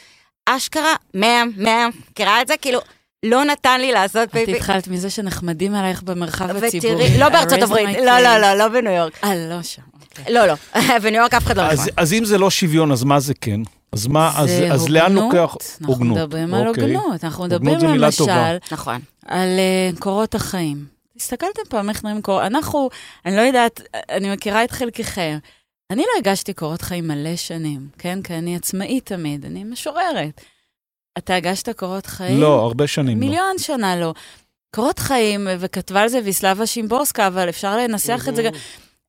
[0.47, 2.55] אשכרה, מאה, מאה, מכירה את זה?
[2.57, 2.81] כאילו,
[3.25, 4.57] לא נתן לי לעשות את פיפי.
[4.57, 6.95] התחלת מזה שנחמדים עלייך במרחב הציבורי.
[6.95, 8.39] ותראי, לא בארצות הברית, לא, לא.
[8.39, 9.25] לא, לא בניו יורק.
[9.25, 9.83] אה, לא שם.
[10.03, 10.35] אוקיי.
[10.35, 10.55] לא, לא,
[11.03, 11.93] בניו יורק אף אחד לא אז, נכון.
[11.97, 13.61] אז אם זה לא שוויון, אז מה זה כן?
[13.93, 15.35] אז מה, אז, זה אז לאן הוגנות.
[15.35, 16.17] לוקח אנחנו הוגנות?
[16.19, 16.83] מדברים על אוקיי.
[16.85, 17.25] הוגנות.
[17.25, 18.57] אנחנו הוגנות מדברים מילה למשל טובה.
[18.73, 19.01] נכון.
[19.27, 19.49] על
[19.95, 20.87] uh, קורות החיים.
[21.17, 22.43] הסתכלתם פעם איך נראים קורות...
[22.43, 22.89] אנחנו,
[23.27, 25.39] אני לא יודעת, אני מכירה את חלקכם.
[25.91, 28.23] אני לא הגשתי קורות חיים מלא שנים, כן?
[28.23, 30.41] כי אני עצמאית תמיד, אני משוררת.
[31.19, 32.41] אתה הגשת קורות חיים?
[32.41, 33.27] לא, הרבה שנים לא.
[33.27, 34.15] מיליון שנה לא.
[34.75, 38.53] קורות חיים, וכתבה על זה ויסלבה שימבורסקה, אבל אפשר לנסח את זה גם.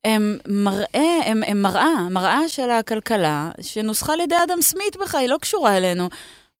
[0.04, 5.28] הם מראה, הם, הם מראה, מראה של הכלכלה, שנוסחה על ידי אדם סמית בכלל, היא
[5.28, 6.08] לא קשורה אלינו.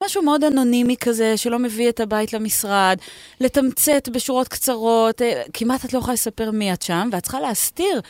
[0.04, 2.98] משהו מאוד אנונימי כזה, שלא מביא את הבית למשרד,
[3.40, 8.00] לתמצת בשורות קצרות, אה, כמעט את לא יכולה לספר מי את שם, ואת צריכה להסתיר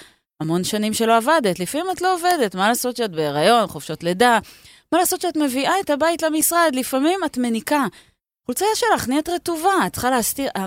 [0.41, 1.61] המון שנים שלא עבדת.
[1.61, 4.39] לפעמים את לא עובדת, מה לעשות שאת בהיריון, חופשות לידה,
[4.93, 7.87] מה לעשות שאת מביאה את הבית למשרד, לפעמים את מניקה.
[8.47, 10.49] חולצה שלך נהיית רטובה, את צריכה להסתיר...
[10.57, 10.67] אה,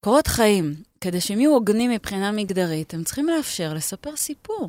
[0.00, 4.68] קורות חיים, כדי שהם יהיו הוגנים מבחינה מגדרית, הם צריכים לאפשר לספר סיפור.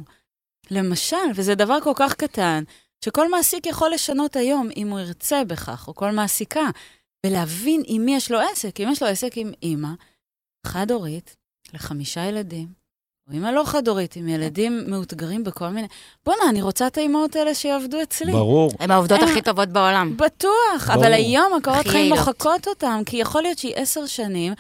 [0.71, 2.63] למשל, וזה דבר כל כך קטן,
[3.05, 6.69] שכל מעסיק יכול לשנות היום, אם הוא ירצה בכך, או כל מעסיקה,
[7.25, 8.79] ולהבין עם מי יש לו עסק.
[8.79, 9.89] אם יש לו עסק עם אימא,
[10.67, 11.35] חד-הורית,
[11.73, 12.67] לחמישה ילדים,
[13.27, 15.87] או אימא לא חד-הורית, עם ילדים מאותגרים בכל מיני...
[16.25, 18.31] בואנה, אני רוצה את האימהות האלה שיעבדו אצלי.
[18.31, 18.71] ברור.
[18.79, 20.17] הן העובדות אה, הכי טובות בעולם.
[20.17, 20.51] בטוח,
[20.87, 21.03] ברור.
[21.03, 22.13] אבל היום הקורות חיים.
[22.13, 24.53] מוחקות אותם, כי יכול להיות שהיא עשר שנים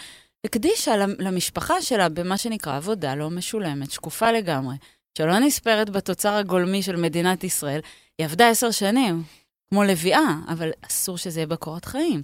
[0.45, 4.75] הקדישה למ- למשפחה שלה במה שנקרא עבודה לא משולמת, שקופה לגמרי,
[5.17, 7.79] שלא נספרת בתוצר הגולמי של מדינת ישראל.
[8.17, 9.23] היא עבדה עשר שנים,
[9.69, 12.21] כמו לביאה, אבל אסור שזה יהיה בקורות חיים.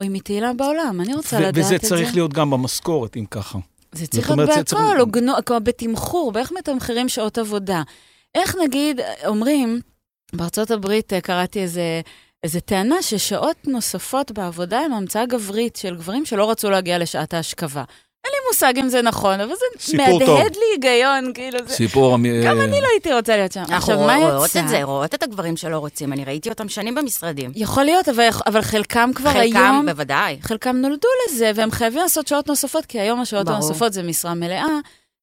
[0.00, 1.60] או אם היא תהילה בעולם, אני רוצה לדעת את זה.
[1.76, 3.58] וזה צריך להיות גם במשכורת, אם ככה.
[3.92, 7.82] זה צריך להיות בהכל, הוגנו- כמו בתמחור, באיך מתמחרים שעות עבודה.
[8.34, 9.80] איך נגיד, אומרים,
[10.32, 12.00] בארצות הברית אה, קראתי איזה,
[12.44, 17.84] איזה טענה ששעות נוספות בעבודה הן המצאה גברית של גברים שלא רצו להגיע לשעת ההשכבה.
[18.24, 19.96] אין לי מושג אם זה נכון, אבל זה טוב.
[19.96, 21.74] מהדהד לי היגיון, כאילו זה...
[21.74, 22.16] סיפור...
[22.46, 23.60] גם אני לא הייתי רוצה להיות שם.
[23.60, 24.60] אנחנו עכשיו, מה רואות יצא?
[24.60, 27.52] את זה, רואות את הגברים שלא רוצים, אני ראיתי אותם שנים במשרדים.
[27.54, 30.38] יכול להיות, אבל, אבל חלקם כבר חלקם, היום, בוודאי.
[30.42, 33.56] חלקם נולדו לזה, והם חייבים לעשות שעות נוספות, כי היום השעות ברור.
[33.56, 34.66] הנוספות זה משרה מלאה.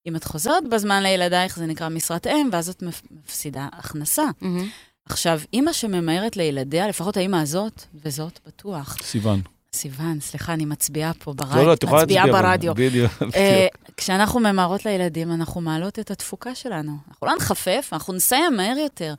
[0.08, 4.24] אם את חוזרת בזמן לילדייך, זה נקרא משרת אם, ואז את מפ- מפסידה הכנסה.
[4.42, 4.68] מהמם.
[5.10, 9.42] עכשיו, אימא שממהרת לילדיה, לפחות האימא הזאת, וזאת בטוח, סיוון.
[9.74, 12.26] סיוון, סליחה, אני מצביעה פה ברדיו, לא, לא, את יכולה להצביע.
[12.26, 12.74] ברדיו.
[12.76, 13.12] בדיוק.
[13.36, 13.68] אה,
[13.98, 16.92] כשאנחנו ממהרות לילדים, אנחנו מעלות את התפוקה שלנו.
[17.10, 19.14] אנחנו לא נחפף, אנחנו נסיים מהר יותר.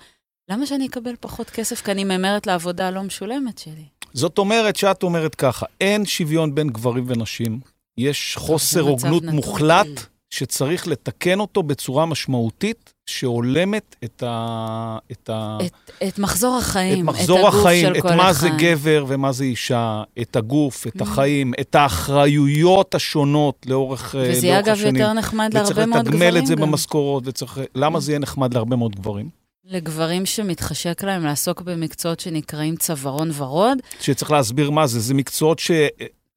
[0.51, 3.85] למה שאני אקבל פחות כסף כי אני ממהרת לעבודה הלא משולמת שלי?
[4.13, 7.61] זאת אומרת שאת אומרת ככה, אין שוויון בין גברים ונשים,
[7.99, 9.23] יש חוסר הוגנות.
[9.23, 14.99] מוחלט שצריך לתקן אותו בצורה משמעותית, שהולמת את, ה...
[15.13, 15.59] את, ה...
[15.67, 18.41] את, את מחזור את החיים, מחזור את הגוף החיים, של את כל מה אחד.
[18.41, 21.03] זה גבר ומה זה אישה, את הגוף, את Mm.
[21.03, 24.97] החיים, את האחריויות השונות לאורך, אה, וזה יהיה לאורך אגב השנים.
[24.97, 26.63] יותר נחמד וצריך להרבה מאוד גברים לתגמל את זה גם.
[26.63, 26.67] Mm.
[26.67, 27.61] במשכורות, וצריך...
[27.75, 29.29] למה זה יהיה נחמד להרבה מאוד גברים?
[29.65, 33.79] לגברים שמתחשק להם לעסוק במקצועות שנקראים צווארון ורוד.
[34.01, 35.59] שצריך להסביר מה זה, זה מקצועות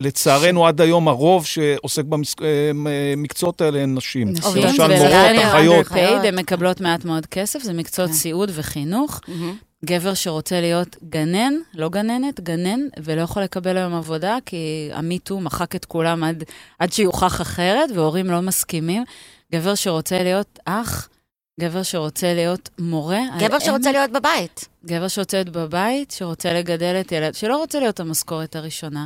[0.02, 4.30] שלצערנו עד היום הרוב שעוסק במקצועות האלה הן נשים.
[4.30, 5.88] נשים, למשל מורות, הן אחיות.
[5.88, 8.16] underpaid, הן מקבלות מעט מאוד כסף, זה מקצועות כן.
[8.18, 9.22] סיעוד וחינוך.
[9.28, 9.56] מהמם.
[9.86, 15.76] גבר שרוצה להיות גנן, לא גננת, גנן, ולא יכול לקבל היום עבודה, כי המיטו מחק
[15.76, 16.44] את כולם עד,
[16.80, 19.04] עד שיוכח אחרת, והורים לא מסכימים.
[19.54, 21.10] גבר שרוצה להיות אח,
[21.60, 23.20] גבר שרוצה להיות מורה.
[23.40, 24.68] גבר שרוצה אם- להיות בבית.
[24.86, 29.06] גבר שרוצה להיות בבית, שרוצה לגדל את ילד, שלא רוצה להיות המשכורת הראשונה.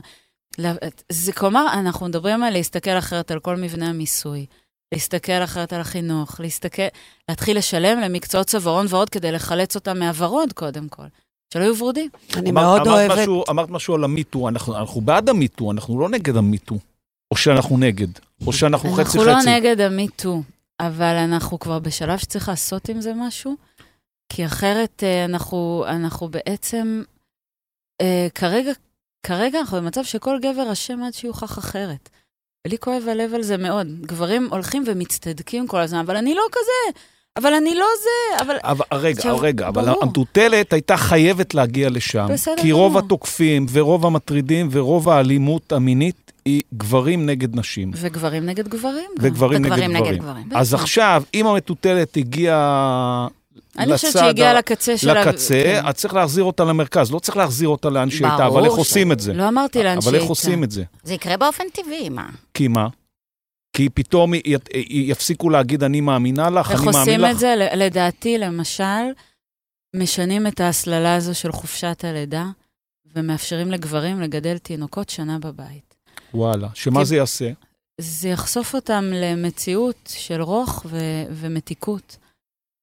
[1.12, 4.46] זה כלומר, אנחנו מדברים על להסתכל אחרת על כל מבנה המיסוי,
[4.94, 6.82] להסתכל אחרת על החינוך, להסתכל,
[7.30, 11.06] להתחיל לשלם למקצועות צווארון ועוד כדי לחלץ אותם מהוורוד קודם כל.
[11.54, 12.10] שלא יהיו ורודים.
[12.36, 13.18] אני אמר- מאוד אמרת אוהבת...
[13.20, 16.78] משהו, אמרת משהו על המיטו, אנחנו, אנחנו בעד המיטו, אנחנו לא נגד המיטו.
[17.32, 18.08] או שאנחנו נגד,
[18.48, 19.18] או שאנחנו חצי חצי.
[19.20, 20.42] אנחנו לא נגד המיטו,
[20.80, 23.56] אבל אנחנו כבר בשלב שצריך לעשות עם זה משהו,
[24.34, 27.04] כי אחרת אה, אנחנו, אנחנו בעצם,
[28.02, 28.72] אה, כרגע,
[29.24, 32.10] כרגע אנחנו במצב שכל גבר אשם עד שיוכח אחרת.
[32.68, 33.88] ולי כואב הלב על זה מאוד.
[34.02, 37.00] גברים הולכים ומצטדקים כל הזמן, אבל אני לא כזה,
[37.38, 38.56] אבל אני לא זה, אבל...
[38.64, 40.04] אבל רגע, עכשיו, רגע, אבל ברור.
[40.04, 42.28] המטוטלת הייתה חייבת להגיע לשם.
[42.30, 43.06] בסדר כי רוב גמור.
[43.06, 47.92] התוקפים ורוב המטרידים ורוב האלימות המינית היא גברים נגד נשים.
[47.96, 49.26] וגברים נגד גברים גם.
[49.26, 50.44] וגברים נגד וגברים נגד גברים.
[50.44, 50.48] גברים.
[50.56, 50.74] אז.
[50.74, 53.28] עכשיו, אם המטוטלת הגיעה
[53.78, 55.22] אני חושבת שהיא הגיעה לקצה שלה.
[55.26, 55.82] לקצה, כן.
[55.86, 57.12] אז צריך להחזיר אותה למרכז.
[57.12, 59.34] לא צריך להחזיר אותה לאן שהיא הייתה, אבל איך ש- עושים את זה?
[59.34, 60.32] לא אמרתי לאן שהיא אבל איך הייתה.
[60.32, 60.84] עושים את זה?
[61.04, 62.30] זה יקרה באופן טבעי, מה?
[62.54, 62.88] כי מה?
[63.74, 64.56] כי פתאום י- י-
[65.12, 67.32] יפסיקו להגיד, אני מאמינה לך, איך אני מאמין עושים לך.
[67.32, 67.56] את זה?
[67.76, 68.84] לדעתי, למשל,
[69.96, 72.46] משנים את ההסללה הזו של חופשת הלידה,
[73.16, 75.96] ומאפשרים לגברים לגדל תינוקות שנה בבית.
[76.34, 77.50] וואלה, שמה כי- זה יעשה?
[78.02, 80.98] זה יחשוף אותם למציאות של רוך ו-
[81.32, 82.18] ומתיקות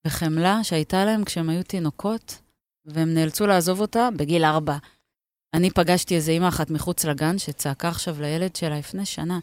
[0.07, 2.39] וחמלה שהייתה להם כשהם היו תינוקות,
[2.87, 4.77] והם נאלצו לעזוב אותה בגיל ארבע.
[5.55, 9.39] אני פגשתי איזה אימא אחת מחוץ לגן שצעקה עכשיו לילד שלה לפני שנה.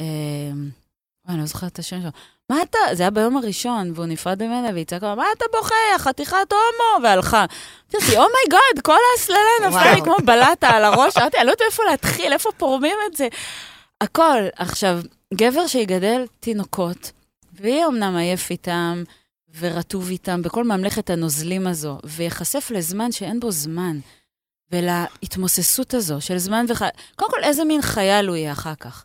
[0.00, 0.52] אה,
[1.28, 2.10] אני לא זוכרת את השם שלו.
[2.50, 6.52] מה אתה, זה היה ביום הראשון, והוא נפרד ממנה, והיא צעקה, מה אתה בוכה, חתיכת
[6.52, 7.44] הומו, והלכה.
[7.94, 10.00] אמרתי, אומייגוד, כל ההסללה נפלה לי.
[10.02, 13.28] כמו בלטה על הראש, אמרתי, אני לא יודעת איפה להתחיל, איפה פורמים את זה.
[14.00, 14.40] הכל.
[14.56, 15.00] עכשיו,
[15.34, 17.12] גבר שיגדל תינוקות,
[17.52, 19.02] ויהיה אמנם עייף איתם,
[19.58, 23.98] ורטוב איתם, בכל ממלכת הנוזלים הזו, וייחשף לזמן שאין בו זמן,
[24.72, 26.84] ולהתמוססות הזו של זמן וחי...
[27.16, 29.04] קודם כל, איזה מין חייל הוא יהיה אחר כך?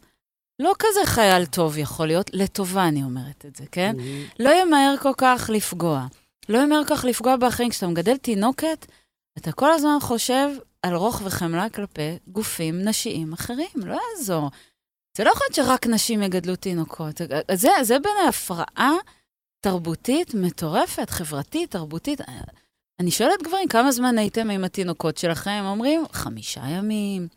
[0.60, 3.95] לא כזה חייל טוב יכול להיות, לטובה אני אומרת את זה, כן?
[4.40, 6.07] לא ימהר כל כך לפגוע.
[6.49, 7.69] לא ימהר כל כך לפגוע באחרים.
[7.69, 8.86] כשאתה מגדל תינוקת,
[9.38, 10.49] אתה כל הזמן חושב
[10.82, 14.49] על רוך וחמלה כלפי גופים נשיים אחרים, לא יעזור.
[15.18, 17.22] זה לא יכול להיות שרק נשים יגדלו תינוקות.
[17.53, 18.94] זה, זה בעיניי הפרעה
[19.61, 22.21] תרבותית מטורפת, חברתית, תרבותית.
[22.99, 25.51] אני שואלת גברים, כמה זמן הייתם עם התינוקות שלכם?
[25.51, 27.27] הם אומרים, חמישה ימים,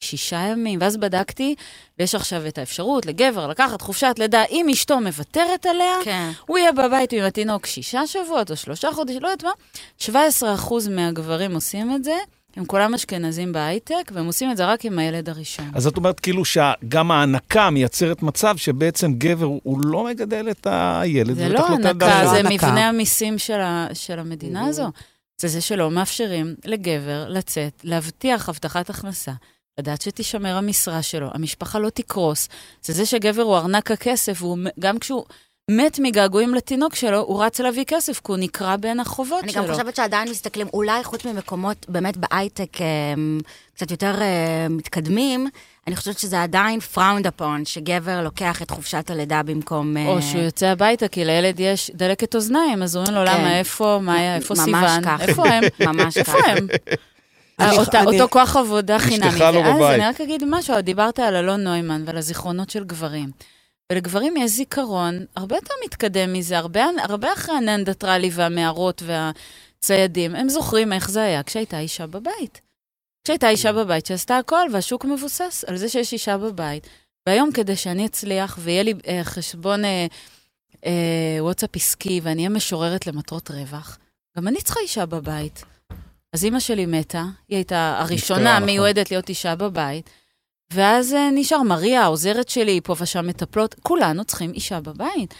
[0.00, 0.78] שישה ימים.
[0.82, 1.54] ואז בדקתי,
[1.98, 6.30] ויש עכשיו את האפשרות לגבר לקחת חופשת לידה, אם אשתו מוותרת עליה, כן.
[6.46, 9.50] הוא יהיה בבית עם התינוק שישה שבועות או שלושה חודשים, לא יודעת מה.
[9.98, 12.16] 17 אחוז מהגברים עושים את זה,
[12.58, 15.70] הם כולם אשכנזים בהייטק, והם עושים את זה רק עם הילד הראשון.
[15.74, 21.34] אז את אומרת כאילו שגם ההנקה מייצרת מצב שבעצם גבר הוא- לא מגדל את הילד.
[21.36, 22.30] זה לא הילדה הנקה, שלו.
[22.30, 22.54] זה הנקה.
[22.68, 24.90] מבנה המיסים של, ה, של המדינה הזו.
[25.40, 29.32] זה זה שלא מאפשרים לגבר לצאת, להבטיח הבטחת הכנסה,
[29.78, 32.48] לדעת שתישמר המשרה שלו, המשפחה לא תקרוס.
[32.82, 35.24] זה זה שגבר הוא ארנק הכסף, והוא, גם כשהוא
[35.70, 39.64] מת מגעגועים לתינוק שלו, הוא רץ להביא כסף, כי הוא נקרע בין החובות אני שלו.
[39.66, 42.86] גם חושבת שעדיין מסתכלים, אולי חוץ ממקומות באמת בהייטק אה,
[43.74, 44.26] קצת יותר אה,
[44.70, 45.48] מתקדמים,
[45.86, 49.96] אני חושבת שזה עדיין frowned upon, שגבר לוקח את חופשת הלידה במקום...
[50.06, 53.38] או שהוא יוצא הביתה, כי לילד יש דלקת אוזניים, אז אומרים לו, כן.
[53.40, 55.02] למה, איפה, מה היה, איפה ממש סיוון?
[55.04, 55.16] ככה.
[55.24, 55.64] איפה הם?
[55.92, 56.50] ממש איפה ככה.
[56.52, 56.66] הם?
[57.58, 59.28] אני- אותה- אני- אותו כוח עבודה חינמי.
[59.28, 59.94] אשתך לא ואז בבית.
[60.00, 63.30] אני רק אגיד משהו, דיברת על אלון נוימן ועל הזיכרונות של גברים.
[63.92, 70.34] ולגברים יש זיכרון הרבה יותר מתקדם מזה, הרבה, הרבה אחרי הננדטרלי והמערות והציידים.
[70.34, 72.60] הם זוכרים איך זה היה כשהייתה אישה בבית.
[73.24, 76.86] כשהייתה אישה בבית שעשתה הכל, והשוק מבוסס על זה שיש אישה בבית.
[77.26, 80.06] והיום, כדי שאני אצליח ויהיה לי אה, חשבון אה,
[80.86, 83.98] אה, וואטסאפ עסקי ואני אהיה משוררת למטרות רווח,
[84.36, 85.64] גם אני צריכה אישה בבית.
[86.32, 88.64] אז אימא שלי מתה, היא הייתה הראשונה נכון.
[88.64, 90.10] מיועדת להיות אישה בבית,
[90.72, 95.34] ואז אה, נשאר מריה, העוזרת שלי, פה ושם מטפלות, כולנו צריכים אישה בבית.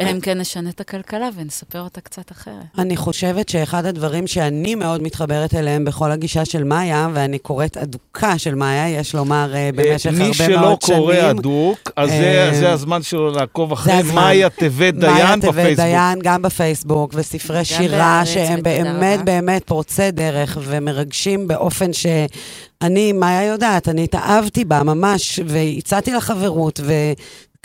[0.00, 2.54] אלא אם כן נשנה את הכלכלה ונספר אותה קצת אחרת.
[2.78, 8.38] אני חושבת שאחד הדברים שאני מאוד מתחברת אליהם בכל הגישה של מאיה, ואני קוראת אדוקה
[8.38, 10.98] של מאיה, יש לומר, אה, במשך הרבה מי מאוד שלא שנים.
[11.00, 14.02] קורא הדוק, אז זה- אה, זה הזמן שלו לעקוב אחרי.
[14.14, 15.76] מאיה טבת דיין מאיה טבת בפייסבוק.
[15.86, 19.24] דיין, גם בפייסבוק, וספרי שירה שהם באמת.
[19.24, 26.80] באמת פורצי דרך ומרגשים באופן שאני, מאיה יודעת, אני התאהבתי בה ממש, והצעתי לה חברות,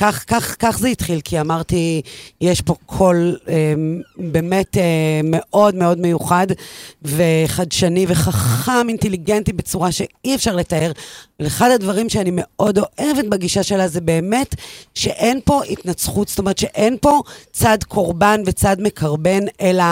[0.02, 2.02] וכך כך, כך זה התחיל, כי אמרתי,
[2.42, 3.74] יש פה קול אה,
[4.18, 6.48] באמת אה, מאוד מאוד מיוחד,
[7.02, 10.92] וחדשני וחכם, אינטליגנטי, בצורה שאי אפשר לתאר.
[11.40, 14.56] ואחד הדברים שאני מאוד אוהבת בגישה שלה זה באמת
[14.96, 17.22] שאין פה התנצחות, זאת אומרת שאין פה
[17.52, 19.84] צד קורבן וצד מקרבן, אלא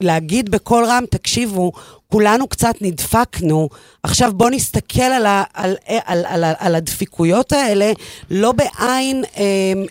[0.00, 1.72] להגיד בקול רם, תקשיבו,
[2.08, 3.68] כולנו קצת נדפקנו,
[4.02, 7.92] עכשיו בואו נסתכל על, ה, על, על, על, על, על הדפיקויות האלה,
[8.30, 9.42] לא בעין אה,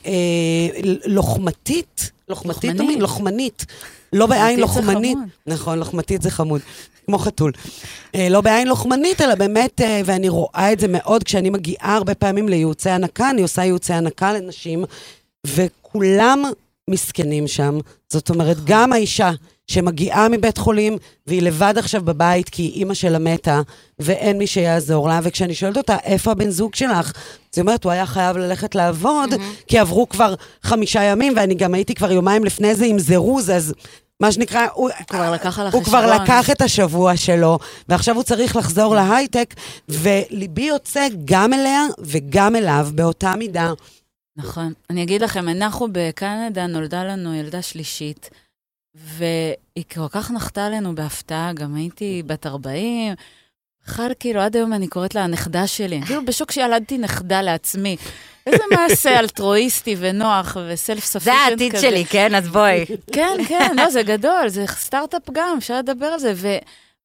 [0.06, 2.80] אה, לוחמתית, לוחמתית, לוחמנית.
[2.80, 3.02] אומרים?
[3.02, 3.65] לוחמנית.
[4.14, 5.18] לא בעין לוחמנית.
[5.48, 6.61] נכון, לוחמתית זה חמוד.
[7.06, 7.52] כמו חתול.
[8.15, 12.15] אה, לא בעין לוחמנית, אלא באמת, אה, ואני רואה את זה מאוד כשאני מגיעה הרבה
[12.15, 14.85] פעמים לייעוצי הנקה, אני עושה ייעוצי הנקה לנשים,
[15.48, 16.44] וכולם
[16.90, 17.77] מסכנים שם.
[18.10, 19.31] זאת אומרת, גם האישה
[19.68, 23.61] שמגיעה מבית חולים, והיא לבד עכשיו בבית כי אימא שלה מתה,
[23.99, 27.11] ואין מי שיעזור לה, וכשאני שואלת אותה, איפה הבן זוג שלך?
[27.53, 29.30] אז היא אומרת, הוא היה חייב ללכת לעבוד,
[29.68, 30.34] כי עברו כבר
[30.64, 33.73] חמישה ימים, ואני גם הייתי כבר יומיים לפני זה עם זירוז, אז...
[34.19, 36.15] מה שנקרא, הוא כבר לקח הוא כבר.
[36.15, 37.60] לקח את השבוע שלו,
[37.90, 39.53] ועכשיו הוא צריך לחזור להייטק,
[39.90, 43.73] וליבי יוצא גם אליה וגם אליו באותה מידה.
[44.38, 44.73] נכון.
[44.90, 48.30] אני אגיד לכם, אנחנו בקנדה, נולדה לנו ילדה שלישית,
[48.95, 53.14] והיא כל כך נחתה עלינו בהפתעה, גם הייתי בת 40.
[53.88, 56.02] בכלל, כאילו, עד היום אני קוראת לה הנכדה שלי.
[56.06, 57.98] כאילו בשוק שילדתי נכדה לעצמי.
[58.48, 61.32] איזה מעשה אלטרואיסטי ונוח וסלף ספישנט כזה.
[61.32, 62.36] זה העתיד שלי, כן?
[62.36, 62.86] אז בואי.
[63.11, 66.34] כן, כן, לא, זה גדול, זה סטארט-אפ גם, אפשר לדבר על זה.
[66.36, 66.48] ו...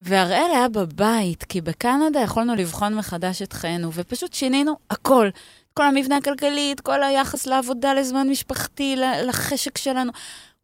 [0.01, 5.29] והראל היה בבית, כי בקנדה יכולנו לבחון מחדש את חיינו, ופשוט שינינו הכל.
[5.73, 8.95] כל המבנה הכלכלי, את כל היחס לעבודה, לזמן משפחתי,
[9.25, 10.11] לחשק שלנו.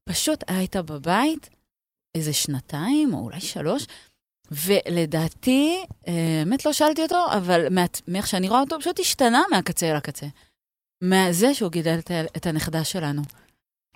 [0.10, 1.50] פשוט היית בבית
[2.16, 3.86] איזה שנתיים, או אולי שלוש,
[4.52, 9.96] ולדעתי, האמת לא שאלתי אותו, אבל מה- מאיך שאני רואה אותו, פשוט השתנה מהקצה אל
[9.96, 10.26] הקצה.
[11.04, 12.00] מזה שהוא גידל
[12.38, 13.22] את, הנכדה שלנו.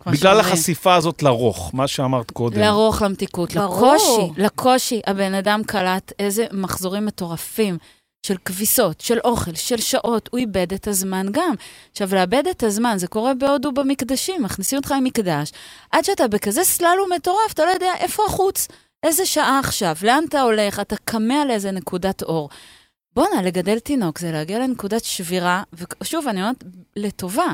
[0.08, 0.40] בגלל.
[0.40, 2.60] החשיפה הזאת לרוך, מה שאמרת קודם.
[2.60, 3.56] לארוך למתיקות.
[3.56, 5.02] לקושי, לקושי.
[5.08, 7.78] הבן אדם קלט איזה מחזורים מטורפים
[8.26, 11.56] של כביסות, של אוכל, של שעות, הוא איבד את הזמן גם.
[11.92, 15.52] עכשיו, לאבד את הזמן, זה קורה בהודו במקדשים, מכניסים אותך למקדש,
[15.92, 18.68] עד שאתה בכזה סללום מטורף, אתה לא יודע איפה החוץ,
[19.04, 22.50] איזה שעה עכשיו, לאן אתה הולך, אתה קמע לאיזה נקודת אור.
[23.16, 25.64] בואנה, לגדל תינוק זה להגיע לנקודת שבירה,
[26.02, 26.64] ושוב, אני אומרת,
[26.96, 27.54] לטובה,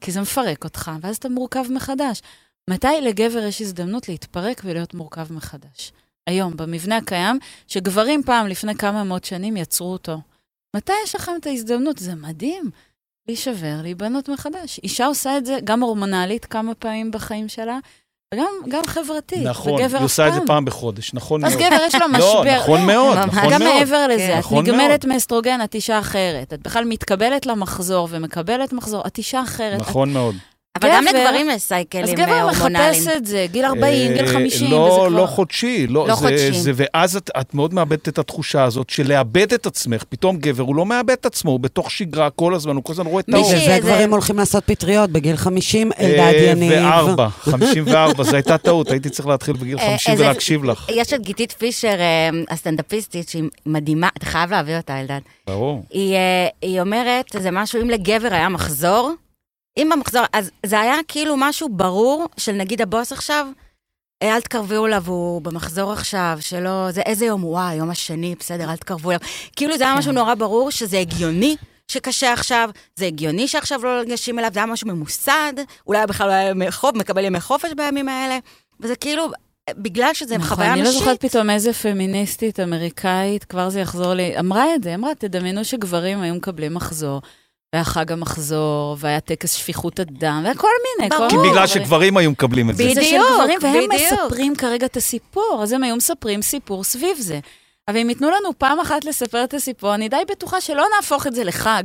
[0.00, 2.22] כי זה מפרק אותך, ואז אתה מורכב מחדש.
[2.70, 5.92] מתי לגבר יש הזדמנות להתפרק ולהיות מורכב מחדש?
[6.28, 10.20] היום, במבנה הקיים, שגברים פעם, לפני כמה מאות שנים, יצרו אותו.
[10.76, 11.98] מתי יש לכם את ההזדמנות?
[11.98, 12.70] זה מדהים.
[13.28, 14.80] להישבר, להיבנות מחדש.
[14.82, 17.78] אישה עושה את זה גם הורמונלית כמה פעמים בחיים שלה,
[18.34, 19.46] וגם גם חברתית.
[19.46, 20.64] נכון, היא עושה את זה פעם.
[20.64, 21.52] בחודש, נכון מאוד.
[21.52, 22.60] אז גבר יש לו לא, משבר.
[22.60, 23.26] נכון מאוד, ממש.
[23.26, 23.78] נכון גם מאוד.
[23.78, 25.14] מעבר לזה, את נכון נגמלת מאוד.
[25.14, 26.52] מאסטרוגן, את אישה אחרת.
[26.52, 29.80] את בכלל מתקבלת למחזור ומקבלת מחזור, את אישה אחרת.
[29.80, 30.34] נכון מאוד.
[30.80, 32.90] אבל גם גבר- לגברים יש אז סייקלים גבר אה, הורמונליים.
[33.02, 35.08] מחפש את זה, גיל 40, גיל אה, 50, לא, וזה כבר...
[35.08, 36.52] לא חודשי, לא, לא זה, חודשי.
[36.52, 40.04] זה, ואז את, את מאוד מאבדת את התחושה הזאת של לאבד את עצמך.
[40.08, 43.06] פתאום גבר, הוא לא מאבד את עצמו, הוא בתוך שגרה כל הזמן, הוא כל הזמן
[43.06, 43.48] רואה את האור.
[43.48, 46.72] בגלל זה איזה- גברים הולכים לעשות פטריות בגיל 50, אלדד אה, יניב.
[46.72, 50.86] וארבע, 54, זו הייתה טעות, הייתי צריך להתחיל בגיל אה, 50 איזה- ולהקשיב לך.
[50.94, 55.20] יש את גיתית פישר, אה, הסטנדאפיסטית, שהיא מדהימה, אתה חייב להביא אותה, אלדד.
[55.46, 55.84] ברור.
[55.90, 56.18] היא, אה,
[56.62, 59.12] היא אומרת, זה משהו, אם לגבר היה מחזור,
[59.78, 63.46] אם במחזור, אז זה היה כאילו משהו ברור של נגיד הבוס עכשיו,
[64.22, 68.70] "אה, אל תקרבו אליו, הוא במחזור עכשיו, שלא, זה איזה יום, וואי, יום השני, בסדר,
[68.70, 69.20] אל תקרבו אליו.
[69.56, 71.56] כאילו זה היה משהו נורא ברור שזה הגיוני
[71.90, 75.52] שקשה עכשיו, זה הגיוני שעכשיו לא ניגשים אליו, זה היה משהו ממוסד,
[75.86, 78.38] אולי בכלל לא היה ימי מקבל ימי חופש בימים האלה,
[78.80, 79.28] וזה כאילו,
[79.70, 80.98] בגלל שזה נכון, חוויה אני לא נשית.
[80.98, 86.20] זוכרת פתאום איזה פמיניסטית אמריקאית, כבר זה יחזור לי, אמרה את זה, אמרה, תדמיינו שגברים
[86.20, 87.22] היו מקבלים מחזור,
[87.72, 90.68] והיה חג המחזור, והיה טקס שפיכות הדם, וכל
[90.98, 91.30] מיני, ברור.
[91.30, 91.84] כל כי בגלל דברים.
[91.84, 92.82] שגברים היו מקבלים את זה.
[92.82, 94.12] בדיוק, זה של גברים, והם בדיוק.
[94.12, 97.40] מספרים כרגע את הסיפור, אז הם היו מספרים סיפור סביב זה.
[97.88, 101.34] אבל אם ייתנו לנו פעם אחת לספר את הסיפור, אני די בטוחה שלא נהפוך את
[101.34, 101.82] זה לחג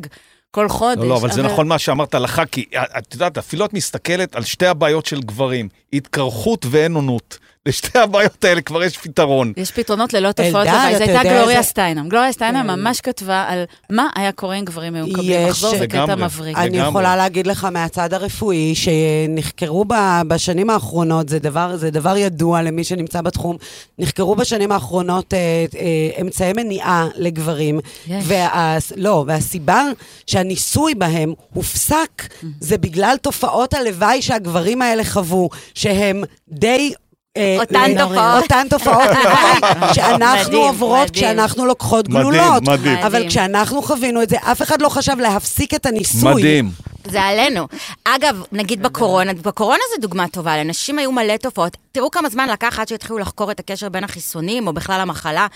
[0.52, 1.02] כל חודש.
[1.02, 2.66] לא, לא, אבל זה נכון מה שאמרת לך, כי
[2.98, 7.38] את יודעת, אפילו את מסתכלת על שתי הבעיות של גברים, התקרחות ואין עונות.
[7.66, 9.54] לשתי הבעיות האלה כבר יש פתרון.
[9.58, 10.98] יש פתרונות ללא תופעות לוואי.
[10.98, 12.10] זו הייתה גלוריה סטיינם.
[12.10, 12.68] גלוריה סטיינם כן.
[12.68, 16.16] ממש כתבה על מה היה קורה אם גברים היו מקבלים מחזור, זה קטע.
[16.16, 16.58] מבריק.
[16.58, 16.78] אני.
[16.78, 19.86] יכולה להגיד לך מהצד הרפואי, שנחקרו
[20.28, 23.58] בשנים האחרונות, זה דבר, זה דבר ידוע למי שנמצא בתחום,
[24.00, 27.80] נחקרו בשנים האחרונות אה, אה, אמצעי מניעה לגברים.
[28.08, 28.26] יש.
[28.28, 29.84] וה, לא, והסיבה
[30.28, 32.24] שהניסוי בהם הופסק,
[32.60, 36.94] זה בגלל תופעות הלוואי שהגברים האלה חוו, שהם די...
[37.38, 38.44] אה, אותן ל- תופעות.
[38.44, 41.10] אותן תופעות לוואי שאנחנו עוברות.
[41.12, 42.64] כשאנחנו לוקחות גלולות.
[42.68, 42.98] מדהים.
[42.98, 43.30] אבל מדהים.
[43.30, 46.34] כשאנחנו חווינו את זה, אף אחד לא חשב להפסיק את הניסוי.
[46.34, 46.72] מדהים.
[47.08, 47.68] זה עלינו.
[48.04, 51.78] אגב, נגיד בקורונה, בקורונה זו דוגמה טובה, לאנשים היו מלא תופעות.
[51.92, 55.48] תראו כמה זמן לקח עד שהתחילו לחקור את הקשר בין החיסונים, או בכלל המחלה,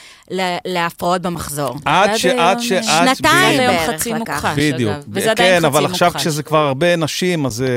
[0.66, 1.76] להפרעות במחזור.
[1.86, 2.26] עד עד ש...
[2.26, 2.72] עד ש...
[2.72, 4.46] עד שנתיים בערך לקח.
[4.58, 4.94] בדיוק.
[5.12, 6.12] וזה עדיין כן, חצי אבל עכשיו.
[6.16, 7.70] כשזה כבר הרבה נשים, אז זה...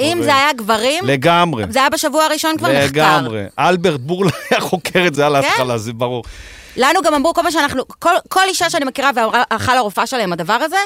[0.00, 1.64] אם זה היה גברים, לגמרי.
[1.68, 2.86] זה היה בשבוע הראשון כבר נחקר.
[2.86, 3.44] לגמרי.
[3.58, 6.24] אלברט בורלה היה חוקר את זה על ההתחלה, זה ברור.
[6.76, 10.32] לנו גם אמרו כל מה שאנחנו, כל, כל אישה שאני מכירה והלכה לרופאה שלה עם
[10.32, 10.76] הדבר הזה,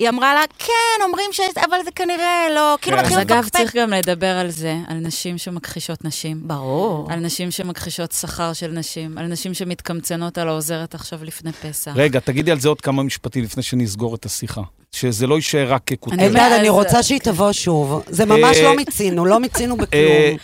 [0.00, 0.72] היא אמרה לה, כן,
[1.04, 1.40] אומרים ש...
[1.56, 2.76] אבל זה כנראה לא...
[2.82, 3.04] כאילו כן.
[3.04, 3.58] אז מתחילים אגב, לפקפק.
[3.58, 6.40] צריך גם לדבר על זה, על נשים שמכחישות נשים.
[6.42, 7.12] ברור.
[7.12, 11.92] על נשים שמכחישות שכר של נשים, על נשים שמתקמצנות על העוזרת עכשיו לפני פסח.
[11.94, 14.60] רגע, תגידי על זה עוד כמה משפטים לפני שנסגור את השיחה.
[14.92, 16.18] שזה לא יישאר רק ככותרת.
[16.18, 18.02] אני- אלדד, אני אז- רוצה שהיא תבוא שוב.
[18.08, 20.38] זה ממש אה, לא מיצינו, לא מיצינו אה, בכלום.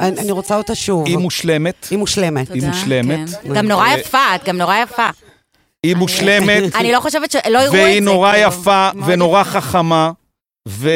[0.00, 1.06] אני אני רוצה אותה שוב.
[1.06, 2.48] היא מושלמת, היא מושלמת.
[2.48, 3.30] תודה, מושלמת.
[3.42, 3.54] כן.
[3.54, 5.08] גם נורא אה, יפה, את גם נורא יפה.
[5.86, 7.82] היא מושלמת, אני לא חושבת שלא יראו את זה.
[7.82, 8.48] והיא נורא כאילו.
[8.48, 10.10] יפה ונורא חכמה.
[10.68, 10.90] ו...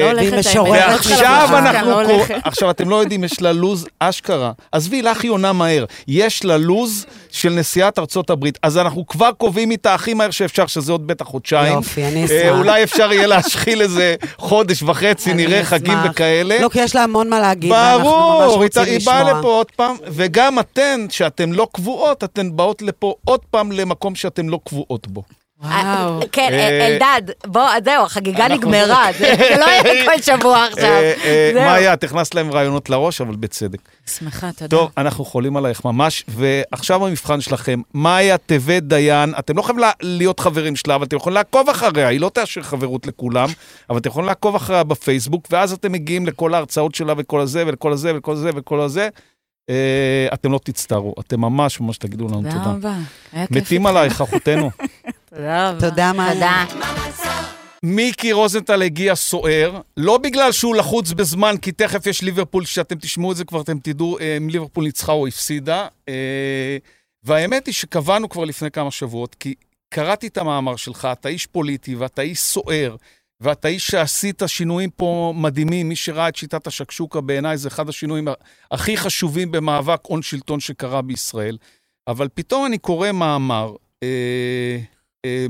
[0.00, 0.22] לא לא
[0.70, 2.02] ועכשיו אנחנו...
[2.02, 2.24] לא.
[2.44, 4.52] עכשיו, אתם לא יודעים, יש לה לוז אשכרה.
[4.72, 5.84] עזבי, לך היא עונה מהר.
[6.08, 8.58] יש לה לוז של נשיאת ארצות הברית.
[8.62, 11.74] אז אנחנו כבר קובעים איתה הכי מהר שאפשר, שזה עוד בטח חודשיים.
[11.74, 12.58] יופי, אני אה, אשמח.
[12.58, 15.98] אולי אפשר יהיה להשחיל איזה חודש וחצי, נראה חגים.
[16.10, 16.60] וכאלה.
[16.60, 19.00] לא, כי יש לה המון מה להגיד, ברור, היא.
[19.06, 24.14] באה לפה עוד פעם, וגם אתן, שאתן לא קבועות, אתן באות לפה עוד פעם למקום
[24.14, 25.22] שאתן לא קבועות בו.
[25.64, 26.20] וואו.
[26.32, 30.84] כן, אה, אלדד, בוא, זהו, החגיגה נגמרה, זה זה לא יהיה כל שבוע עכשיו.
[30.84, 31.62] אה, אה, זהו.
[31.64, 33.78] מאיה, את הכנסת להם רעיונות לראש, אבל בצדק.
[34.18, 34.68] שמחה, תודה.
[34.68, 37.80] טוב, אנחנו חולים עלייך ממש, ועכשיו המבחן שלכם.
[37.94, 42.20] מאיה טבת דיין, אתם לא לה- להיות חברים שלה, אבל אתם יכולים לעקוב אחריה, היא
[42.20, 43.48] לא תאשר חברות לכולם,
[43.90, 47.92] אבל אתם יכולים לעקוב אחריה בפייסבוק, ואז אתם מגיעים לכל ההרצאות שלה וכל הזה, ולכל
[47.92, 49.08] הזה, ולכל זה, ולכל הזה.
[49.70, 52.70] אה, אתם לא תצטערו, אתם ממש ממש תגידו לנו תודה תודה.
[52.70, 52.94] רבה.
[53.32, 53.86] היה כיף מתים.
[53.86, 54.70] עלייך, אחותנו.
[55.34, 55.80] תודה רבה.
[55.80, 56.64] תודה, מאיה.
[56.68, 56.94] תודה.
[57.82, 63.32] מיקי רוזנטל הגיע סוער, לא בגלל שהוא לחוץ בזמן, כי תכף יש ליברפול, כשאתם תשמעו
[63.32, 65.88] את זה כבר אתם תדעו אה, אם ליברפול ניצחה או הפסידה.
[66.08, 66.76] אה,
[67.22, 69.54] והאמת היא שקבענו כבר לפני כמה שבועות, כי
[69.88, 72.96] קראתי את המאמר שלך, אתה איש פוליטי ואתה איש סוער,
[73.40, 75.88] ואתה איש שעשית שינויים פה מדהימים.
[75.88, 78.28] מי שראה את שיטת השקשוקה בעיניי זה אחד השינויים
[78.70, 81.56] הכי חשובים במאבק הון שלטון שקרה בישראל.
[82.08, 84.78] אבל פתאום אני קורא מאמר, אה,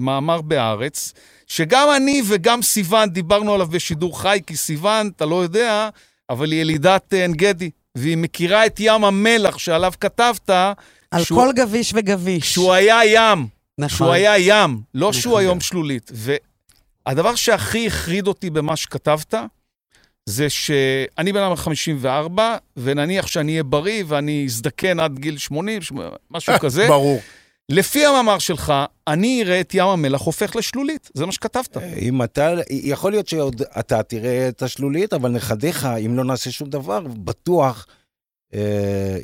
[0.01, 1.13] מאמר בהארץ,
[1.47, 5.89] שגם אני וגם סיוון דיברנו עליו בשידור חי, כי סיוון, אתה לא יודע,
[6.31, 10.51] אבל היא ילידת אה, עין גדי, והיא מכירה את ים המלח שעליו כתבת,
[11.11, 12.53] על שהוא- כל גביש וגביש.
[12.53, 13.47] שהוא היה ים,
[13.79, 13.97] נכון.
[13.97, 15.43] שהוא היה ים, לא שהוא נכון.
[15.45, 16.11] היום שלולית.
[17.07, 19.35] והדבר שהכי החריד אותי במה שכתבת,
[20.27, 25.81] זה שאני בן אדם 54, ונניח שאני אהיה בריא ואני אזדקן עד גיל 80,
[26.31, 26.87] משהו כזה.
[26.89, 27.21] ברור.
[27.69, 28.73] לפי המאמר שלך,
[29.09, 31.77] אני אראה את ים המלח הופך לשלולית, זה מה שכתבת.
[31.77, 36.71] אם אתה, יכול להיות שעוד אתה תראה את השלולית, אבל נכדיך, אם לא נעשה שום
[36.71, 37.87] דבר, בטוח
[38.55, 39.19] אה,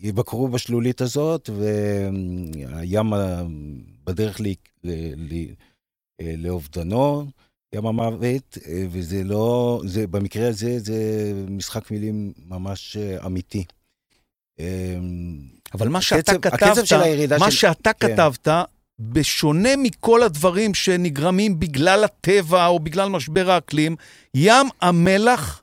[0.00, 3.42] יבקרו בשלולית הזאת, והים ה-
[4.04, 4.54] בדרך לי,
[4.84, 5.46] ל, ל,
[6.20, 7.26] אה, לאובדנו,
[7.74, 13.64] ים המוות, אה, וזה לא, זה, במקרה הזה זה משחק מילים ממש אה, אמיתי.
[14.60, 14.98] אה,
[15.78, 18.12] אבל מה שאתה הקצב- כתבת, של הירידה מה של- שאתה כן.
[18.16, 18.48] כתבת,
[19.00, 23.96] בשונה מכל הדברים שנגרמים בגלל הטבע או בגלל משבר האקלים,
[24.34, 25.62] ים המלח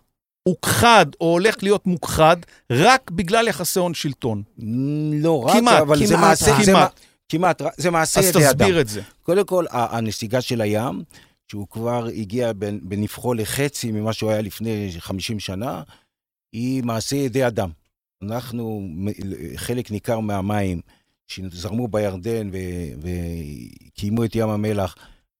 [0.50, 2.38] הוכחד או הולך להיות מוכחד
[2.72, 4.44] רק בגלל יחסי הון שלטון.
[5.14, 6.76] לא רק, כמעט, אבל זה כמעט, מעשה, זה, כמעט.
[6.76, 6.88] מע-
[7.30, 8.58] כמעט, זה מעשה אז ידי אדם.
[8.58, 9.02] תסביר את זה.
[9.24, 11.04] קודם כל, הנסיגה של הים,
[11.48, 15.82] שהוא כבר הגיע בנפחו לחצי ממה שהוא היה לפני 50 שנה,
[16.54, 17.70] היא מעשה ידי אדם.
[18.24, 18.88] אנחנו,
[19.56, 20.82] חלק ניכר מהמים
[21.28, 23.08] שזרמו בירדן ו-
[23.94, 24.96] וקיימו את ים המלח,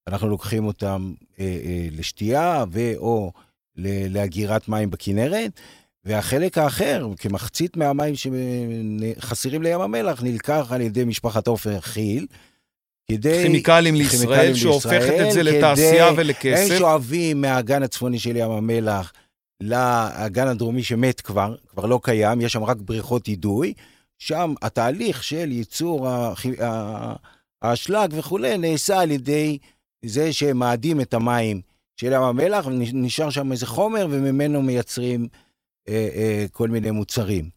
[0.08, 3.32] אנחנו לוקחים אותם אה, אה, לשתייה ו/או
[4.10, 5.60] לאגירת מים בכנרת,
[6.04, 12.26] והחלק האחר, כמחצית מהמים שחסרים לים המלח, נלקח על ידי משפחת עופר כי"ל,
[13.10, 13.42] כדי...
[13.42, 16.72] כימיקלים לישראל, כימיקלים שהופכת את זה לישראל, לתעשייה ולכסף.
[16.72, 19.12] הם שואבים מהאגן הצפוני של ים המלח
[19.60, 23.74] לאגן הדרומי שמת כבר, כבר לא קיים, יש שם רק בריכות אידוי.
[24.18, 26.08] שם התהליך של ייצור
[27.62, 29.58] האשלג וכולי נעשה על ידי
[30.04, 31.60] זה שהם מאדים את המים
[31.96, 35.28] של ים המלח, ונשאר שם איזה חומר, וממנו מייצרים
[35.88, 37.50] אה, אה, כל מיני מוצרים.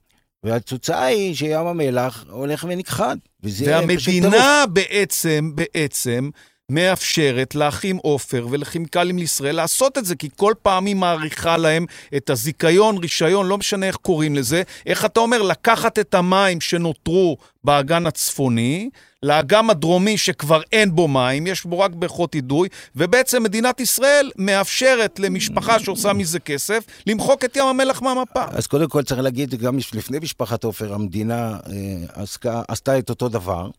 [0.43, 3.17] והתוצאה היא שים המלח הולך ונכחד.
[3.43, 3.65] וזה.
[3.65, 6.29] והמדינה בעצם, בעצם,
[6.71, 11.85] מאפשרת לאחים עופר ולכימיקלים לישראל לעשות את זה, כי כל פעם היא מאריכה להם
[12.17, 14.63] את הזיכיון, רישיון, לא משנה איך קוראים לזה.
[14.85, 15.41] איך אתה אומר?
[15.41, 18.89] לקחת את המים שנותרו באגן הצפוני,
[19.23, 25.19] לאגם הדרומי שכבר אין בו מים, יש בו רק בריכות אידוי, ובעצם מדינת ישראל מאפשרת
[25.19, 28.43] למשפחה שעושה מזה כסף, למחוק את ים המלח מהמפה.
[28.49, 33.29] אז קודם כל צריך להגיד, גם לפני משפחת עופר, המדינה אה, עסקה, עשתה את אותו
[33.29, 33.69] דבר.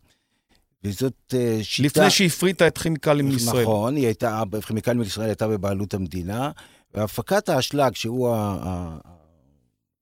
[0.85, 1.87] וזאת אה, שיטה...
[1.87, 3.63] לפני שהפריטה את כימיקלים לישראל.
[3.63, 6.51] נכון, היא הייתה, כימיקלים לישראל הייתה בבעלות המדינה,
[6.95, 8.35] והפקת האשלג, שהוא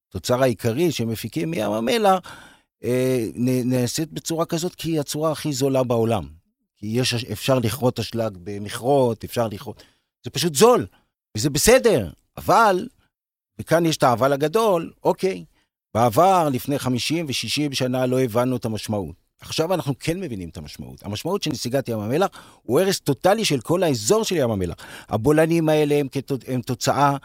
[0.09, 2.19] התוצר העיקרי שמפיקים מים המלח,
[2.85, 3.27] אה,
[3.65, 6.28] נעשית בצורה כזאת כי היא הצורה הכי זולה בעולם.
[6.77, 9.82] כי יש, אפשר לכרות אשלג במכרות, אפשר לכרות...
[10.24, 10.86] זה פשוט זול,
[11.36, 12.89] וזה בסדר, אבל,
[13.59, 15.44] וכאן יש את האבל הגדול, אוקיי,
[15.94, 19.26] בעבר, לפני 50 ו-60 שנה, לא הבנו את המשמעות.
[19.40, 21.02] עכשיו אנחנו כן מבינים את המשמעות.
[21.02, 22.28] המשמעות של נסיגת ים המלח
[22.62, 24.76] הוא הרס טוטאלי של כל האזור של ים המלח.
[25.08, 26.40] הבולענים האלה הם, כתוצ...
[26.46, 27.16] הם תוצאה,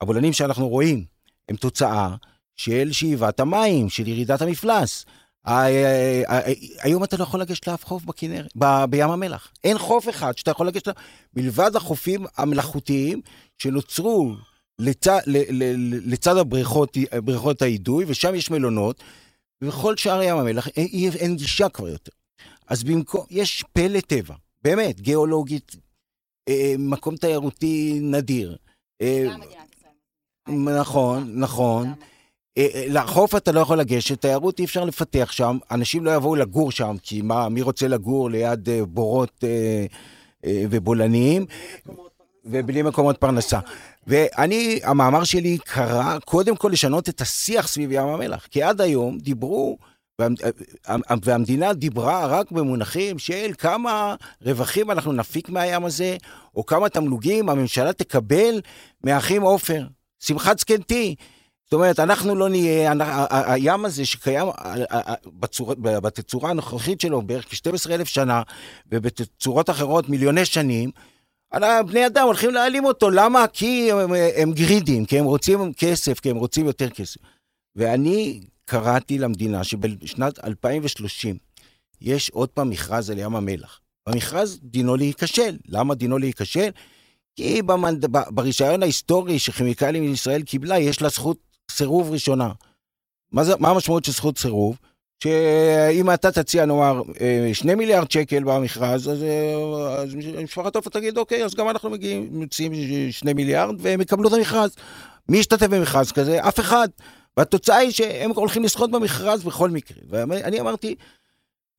[0.00, 1.04] הבולענים שאנחנו רואים,
[1.48, 2.14] הם תוצאה
[2.56, 5.04] של שאיבת המים, של ירידת המפלס.
[6.82, 9.48] היום אתה לא יכול לגשת לאף חוף בכנרת, ב- בים המלח.
[9.64, 10.88] אין חוף אחד שאתה יכול לגשת,
[11.36, 13.20] מלבד החופים המלאכותיים
[13.58, 14.34] שנוצרו
[14.78, 15.20] לצד,
[16.06, 19.02] לצד הבריכות, בריכות האידוי, ושם יש מלונות,
[19.62, 22.12] ובכל שאר ים המלח אין, אין- אין גישה כבר יותר.
[22.68, 25.76] אז במקום, יש פלא טבע, באמת, גיאולוגית,
[26.48, 28.56] אה, מקום תיירותי נדיר.
[29.02, 29.26] אה,
[30.48, 31.92] נכון, נכון.
[32.58, 36.36] אה, אה, לחוף אתה לא יכול לגשת, תיירות אי אפשר לפתח שם, אנשים לא יבואו
[36.36, 39.86] לגור שם, כי מה, מי רוצה לגור ליד אה, בורות אה,
[40.44, 41.46] אה, ובולעניים,
[42.44, 43.60] ובלי מקומות פרנסה.
[44.06, 49.18] ואני, המאמר שלי קרא קודם כל לשנות את השיח סביב ים המלח, כי עד היום
[49.18, 49.78] דיברו,
[50.22, 56.16] והמ- והמדינה דיברה רק במונחים של כמה רווחים אנחנו נפיק מהים הזה,
[56.54, 58.60] או כמה תמלוגים הממשלה תקבל
[59.04, 59.84] מהאחים עופר.
[60.20, 61.14] שמחת זקנתי.
[61.64, 62.92] זאת אומרת, אנחנו לא נהיה,
[63.30, 64.46] הים הזה שקיים
[66.02, 68.42] בתצורה הנוכחית שלו בערך כ-12 אלף שנה,
[68.92, 70.90] ובתצורות אחרות מיליוני שנים,
[71.86, 73.10] בני אדם הולכים להעלים אותו.
[73.10, 73.46] למה?
[73.46, 77.20] כי הם, הם גרידים, כי הם רוצים כסף, כי הם רוצים יותר כסף.
[77.76, 81.36] ואני קראתי למדינה שבשנת 2030
[82.00, 83.80] יש עוד פעם מכרז על ים המלח.
[84.08, 85.56] במכרז דינו להיכשל.
[85.68, 86.70] למה דינו להיכשל?
[87.36, 88.06] כי במנד...
[88.10, 91.38] ברישיון ההיסטורי שכימיקלים ישראל קיבלה, יש לה זכות
[91.70, 92.52] סירוב ראשונה.
[93.32, 94.78] מה, זה, מה המשמעות של זכות סירוב?
[95.22, 99.54] שאם אתה תציע, נאמר, אה, שני מיליארד שקל במכרז, אז, אה,
[100.02, 102.72] אז משפחת עופר תגיד, אוקיי, אז גם אנחנו מגיעים, מציעים
[103.10, 104.76] שני מיליארד, והם יקבלו את המכרז.
[105.28, 106.48] מי ישתתף במכרז כזה?
[106.48, 106.88] אף אחד.
[107.36, 109.98] והתוצאה היא שהם הולכים לזכות במכרז בכל מקרה.
[110.08, 110.94] ואני אמרתי,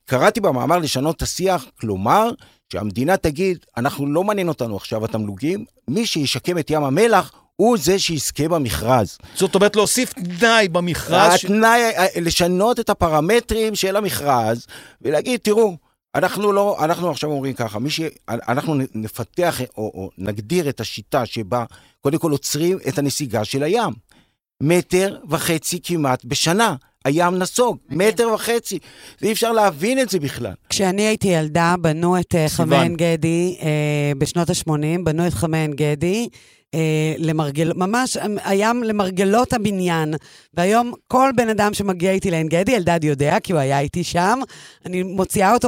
[0.06, 2.30] קראתי במאמר לשנות את השיח, כלומר,
[2.72, 8.00] שהמדינה תגיד, אנחנו לא מעניין אותנו עכשיו התמלוגים, מי שישקם את ים המלח הוא זה
[8.00, 9.18] שיזכה במכרז.
[9.36, 11.40] זאת אומרת, להוסיף תנאי במכרז.
[11.40, 11.82] ש- התנאי,
[12.22, 14.66] לשנות את הפרמטרים של המכרז,
[15.02, 15.78] ולהגיד, תראו,
[16.16, 18.02] אנחנו לא, אנחנו עכשיו אומרים ככה, מי ש...
[18.30, 21.66] אנחנו נפתח או, או נגדיר את השיטה שבה
[22.02, 23.94] קודם כל עוצרים את הנסיגה של הים.
[24.64, 26.76] מטר וחצי כמעט בשנה.
[27.06, 28.80] הים נסוג, מטר וחצי.
[29.22, 30.54] אי אפשר להבין את זה בכלל.
[30.70, 32.50] כשאני הייתי ילדה, בנו את אה.
[32.50, 34.72] חמי עין גדי אה, בשנות ה-80,
[35.04, 36.30] בנו את חמי עין גדי.
[36.78, 37.72] אה, למרגל...
[37.76, 40.14] ממש אה, הים למרגלות הבניין.
[40.54, 44.40] והיום כל בן אדם שמגיע איתי לעין גדי, אלדד יודע, כי הוא היה איתי שם,
[44.86, 45.68] אני מוציאה אותו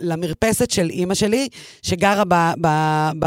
[0.00, 1.48] למרפסת של אימא שלי,
[1.82, 2.34] שגרה ב...
[2.60, 2.66] ב...
[3.18, 3.26] ב...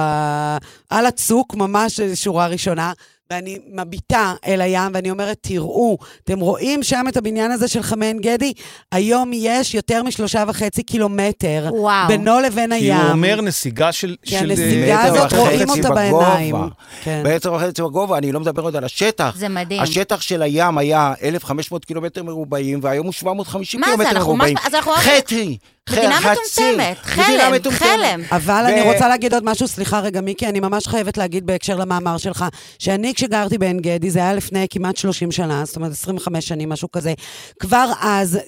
[0.90, 2.94] על הצוק, ממש שורה ראשונה.
[3.34, 8.06] ואני מביטה אל הים, ואני אומרת, תראו, אתם רואים שם את הבניין הזה של חמי
[8.06, 8.54] עין גדי?
[8.92, 12.08] היום יש יותר משלושה וחצי קילומטר וואו.
[12.08, 12.98] בינו לבין כי הים.
[13.02, 14.16] הוא אומר נסיגה של...
[14.26, 16.00] כי של- הנסיגה הזאת, רואים אותה בגובה.
[16.36, 16.56] בעיניים.
[17.04, 17.22] כן.
[17.24, 19.36] בעצם וחצי בגובה, אני לא מדבר עוד על השטח.
[19.38, 19.82] זה מדהים.
[19.82, 24.54] השטח של הים היה 1,500 קילומטר מרובעים, והיום הוא 750 מה זה, קילומטר מרובעים.
[24.54, 25.58] ממש- אז אנחנו חצי.
[25.90, 26.20] מדינה.
[26.20, 27.82] מטומטמת, חלם, מטומטמת.
[27.82, 28.22] חלם.
[28.32, 31.76] אבל ו- אני רוצה להגיד עוד משהו, סליחה רגע, מיקי, אני ממש חייבת להגיד בהקשר
[31.76, 32.46] למאמר שלך,
[32.80, 36.92] שאני כשגרתי בעין גדי, זה היה לפני כמעט 30 שנה, זאת אומרת 25 שנים, משהו
[36.92, 37.14] כזה.
[37.60, 38.40] כבר אז,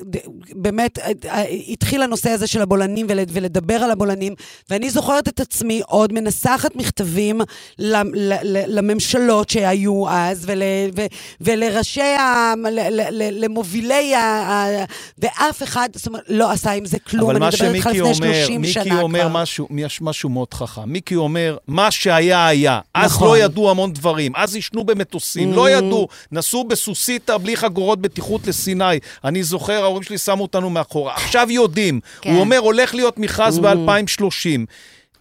[0.55, 4.33] באמת, אה, אה, התחיל הנושא הזה של הבולענים ול- ולדבר על הבולענים,
[4.69, 7.41] ואני זוכרת את עצמי עוד מנסחת מכתבים
[7.79, 10.61] ל- ל- ל- לממשלות שהיו אז, ול-
[10.97, 11.05] ו-
[11.41, 14.85] ולראשי, ה- ל- ל- ל- למובילי, ה- ה-
[15.17, 17.20] ואף אחד, זאת אומרת, לא עשה עם זה כלום.
[17.21, 19.29] אבל אני מה מדברת איתך שמיקי לפני אומר, 30 מיקי שנה אומר כבר.
[19.29, 20.81] משהו, יש משהו מאוד חכם.
[20.85, 22.79] מיקי אומר, מה שהיה היה.
[22.93, 23.27] אז נכון.
[23.27, 28.99] לא ידעו המון דברים, אז עישנו במטוסים, לא ידעו, נסעו בסוסיתא בלי חגורות בטיחות לסיני.
[29.23, 31.15] אני זוכר, ההורים שלי שמו אותנו מאחורה.
[31.15, 31.99] עכשיו יודעים.
[32.21, 32.31] כן.
[32.31, 34.65] הוא אומר, הולך להיות מכרז ב-2030.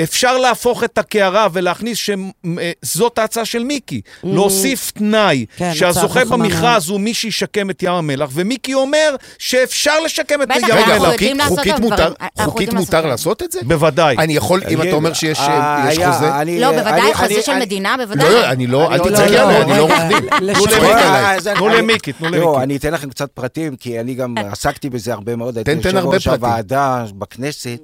[0.02, 7.00] אפשר להפוך את הקערה ולהכניס שזאת ההצעה של מיקי, להוסיף תנאי כן, שהזוכה במכרז הוא
[7.00, 11.12] מי שישקם את ים המלח, ומיקי אומר שאפשר לשקם את ים רגע, המלח.
[11.12, 12.14] יודעים חוקית- חוקית מותר- דברים.
[12.50, 13.60] חוקית מותר לעשות את זה?
[13.66, 14.16] בוודאי.
[14.18, 16.40] אני יכול, אם אתה אומר שיש אה, יש היה- חוזה...
[16.40, 18.30] אני- לא, בוודאי, אני- חוזה אני- של אני- מדינה, לא, בוודאי.
[18.32, 21.54] לא, אני לא, אל אני לא- תצעקי לא, עליי, לא, אני לא רגע, עורך דין.
[21.54, 22.10] תנו למיקי.
[22.10, 22.62] אני- תנו אני- למיקי, לא.
[22.62, 25.56] אני אתן לכם קצת פרטים, כי אני גם עסקתי בזה הרבה מאוד.
[25.56, 26.32] הייתי תן, תן הרבה פרטים.
[26.32, 27.78] הוועדה בכנסת,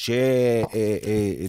[0.00, 0.10] ש...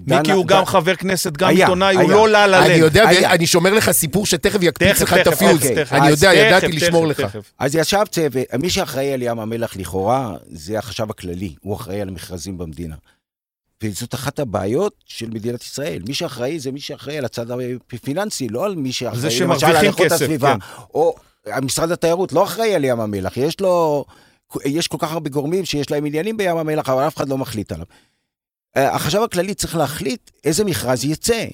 [0.08, 2.12] מיקי הוא גם חבר כנסת, גם עיתונאי, הוא היה.
[2.12, 3.04] לא לה לה אני יודע.
[3.22, 5.66] ואני שומר לך סיפור שתכף יקפיץ לך את הפיוז.
[5.66, 5.84] אוקיי.
[5.92, 7.22] אני יודע, תכף, ידעתי תכף, לשמור לך.
[7.22, 7.54] תכף.
[7.60, 12.08] אז ישב צוות, מי שאחראי על ים המלח לכאורה, זה החשב הכללי, הוא אחראי על
[12.08, 12.96] המכרזים במדינה.
[13.84, 16.02] וזאת אחת הבעיות של מדינת ישראל.
[16.08, 17.46] מי שאחראי זה מי שאחראי על הצד
[17.94, 20.54] הפיננסי, לא על מי שאחראי, למשל, על איכות כסף, הסביבה.
[20.54, 20.82] כן.
[20.94, 21.16] או
[21.62, 24.06] משרד התיירות לא אחראי על ים המלח, יש לו...
[24.66, 27.72] יש כל כך הרבה גורמים שיש להם עניינים בים המלח, אבל אף אחד לא מחליט
[27.72, 27.86] עליו.
[28.78, 31.46] אה, החשב הכללי צריך להחליט איזה מכרז יצא.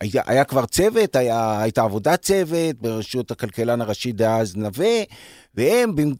[0.00, 5.02] היה, היה כבר צוות, היה, הייתה עבודת צוות בראשות הכלכלן הראשי דאז נווה,
[5.54, 6.14] והם במ-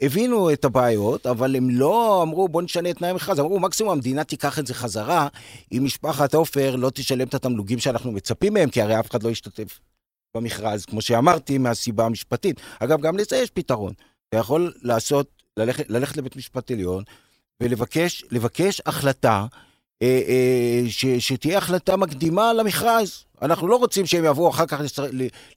[0.00, 4.24] הבינו את הבעיות, אבל הם לא אמרו בוא נשנה את תנאי המכרז, אמרו מקסימום המדינה
[4.24, 5.28] תיקח את זה חזרה,
[5.72, 9.28] אם משפחת עופר לא תשלם את התמלוגים שאנחנו מצפים מהם, כי הרי אף אחד לא
[9.28, 9.80] ישתתף
[10.36, 12.60] במכרז, כמו שאמרתי, מהסיבה המשפטית.
[12.80, 13.92] אגב, גם לזה יש פתרון.
[14.28, 17.04] אתה יכול לעשות, ללכת, ללכת לבית משפט עליון
[17.62, 19.46] ולבקש לבקש החלטה,
[20.02, 23.24] אה, אה, ש, שתהיה החלטה מקדימה למכרז.
[23.42, 25.06] אנחנו לא רוצים שהם יבואו אחר כך לשר-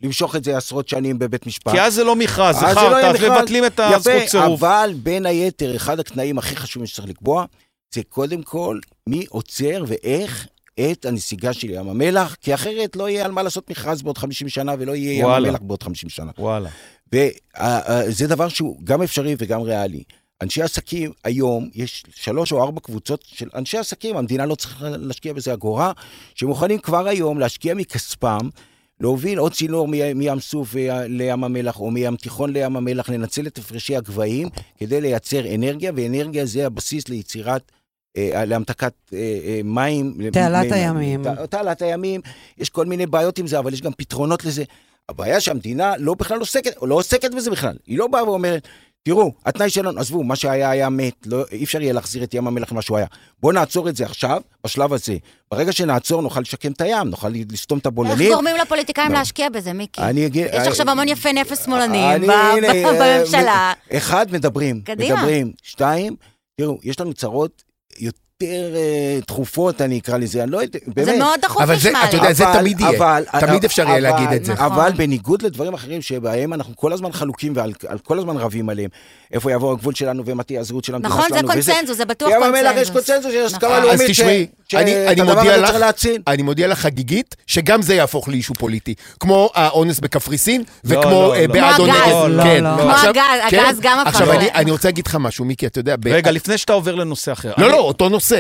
[0.01, 1.72] למשוך את זה עשרות שנים בבית משפט.
[1.72, 3.39] כי אז זה לא מכרז, זה לא חרטא, מכרז.
[3.39, 4.65] מבטלים את הזכות סירוב.
[4.65, 7.45] אבל בין היתר, אחד התנאים הכי חשובים שצריך לקבוע,
[7.95, 10.47] זה קודם כל מי עוצר ואיך
[10.91, 14.49] את הנסיגה של ים המלח, כי אחרת לא יהיה על מה לעשות מכרז בעוד 50
[14.49, 15.47] שנה ולא יהיה ים וואלה.
[15.47, 16.31] המלח בעוד 50 שנה.
[16.38, 16.69] וואלה.
[17.13, 20.03] וזה דבר שהוא גם אפשרי וגם ריאלי.
[20.41, 25.34] אנשי עסקים, היום יש שלוש או ארבע קבוצות של אנשי עסקים, המדינה לא צריכה להשקיע
[25.34, 25.91] בזה אגורה,
[26.35, 28.49] שמוכנים כבר היום להשקיע מכספם,
[28.99, 33.47] להוביל עוד צינור מ- מים סוף ו- לים המלח, או מים תיכון לים המלח, לנצל
[33.47, 34.49] את הפרשי הגבהים
[34.80, 37.72] כדי לייצר אנרגיה, ואנרגיה זה הבסיס ליצירת...
[38.18, 40.18] אה, להמתקת אה, אה, מים.
[40.31, 41.23] תעלת הימים.
[41.23, 42.22] ת- תעלת הימים,
[42.57, 44.63] יש כל מיני בעיות עם זה, אבל יש גם פתרונות לזה.
[45.09, 47.76] הבעיה שהמדינה לא בכלל עוסקת, לא עוסקת בזה בכלל.
[47.88, 48.68] היא לא באה ואומרת,
[49.03, 52.48] תראו, התנאי שלנו, עזבו, מה שהיה היה מת, לא, אי אפשר יהיה להחזיר את ים
[52.48, 53.06] המלח למה שהוא היה.
[53.40, 55.18] בואו נעצור את זה עכשיו, בשלב הזה.
[55.52, 58.32] ברגע שנעצור, נוכל לשקם את הים, נוכל לסתום את איך הבולענים.
[58.32, 59.18] גורמים לפוליטיקאים לא.
[59.18, 60.02] להשקיע בזה, מיקי?
[60.02, 60.48] אני אגיד...
[60.53, 63.73] יש עכשיו המון יפי נפש שמאלנים הנה, ב- אה, בממשלה.
[63.91, 64.82] אחד, מדברים.
[64.82, 65.15] קדימה.
[65.15, 65.52] מדברים.
[65.64, 66.15] שתיים,
[66.57, 67.64] תראו, יש לנו צרות
[68.41, 68.81] יותר אה,
[69.27, 71.05] דחופות, אני אקרא לזה, אני לא יודע, באמת.
[71.05, 72.15] זה מאוד דחוף אבל זה, נשמע אתה.
[72.18, 72.97] יודע, זה תמיד יהיה.
[72.97, 74.53] אבל- תמיד אפשר יהיה להגיד את זה.
[74.53, 74.65] נכון.
[74.65, 78.89] אבל בניגוד לדברים אחרים שבהם אנחנו כל הזמן חלוקים ועל על כל הזמן רבים עליהם,
[79.34, 81.47] איפה יבוא הגבול שלנו ומה תהיה הזהות של המדינה נכון, שלנו.
[81.47, 81.72] זה וזה.
[81.72, 83.07] קונצנזוס, זה בטוח ים המלח יש קונצנזוס.
[83.07, 83.81] קונצנזוס, יש הסכמה נכון.
[83.84, 86.22] לאומית אז תשמעי, ש- אני, שאת אני הדבר מודיע הזה לך, צריך להציל.
[86.27, 88.93] אני מודיע לך חגיגית, שגם זה יהפוך לאישו פוליטי.
[89.19, 91.53] כמו האונס בקפריסין, לא, וכמו לא, אה, לא.
[91.53, 91.95] בעד או נגד.
[92.30, 92.63] לא, כן.
[92.63, 92.69] לא.
[92.81, 93.11] כמו הגז,
[93.49, 93.59] כן?
[93.59, 95.95] הגז גם הפך עכשיו, אני, אני רוצה להגיד לך משהו, מיקי, אתה יודע...
[95.95, 97.51] ב- רגע, לפני שאתה עובר לנושא אחר.
[97.57, 98.31] לא, אני- לא, אותו נושא.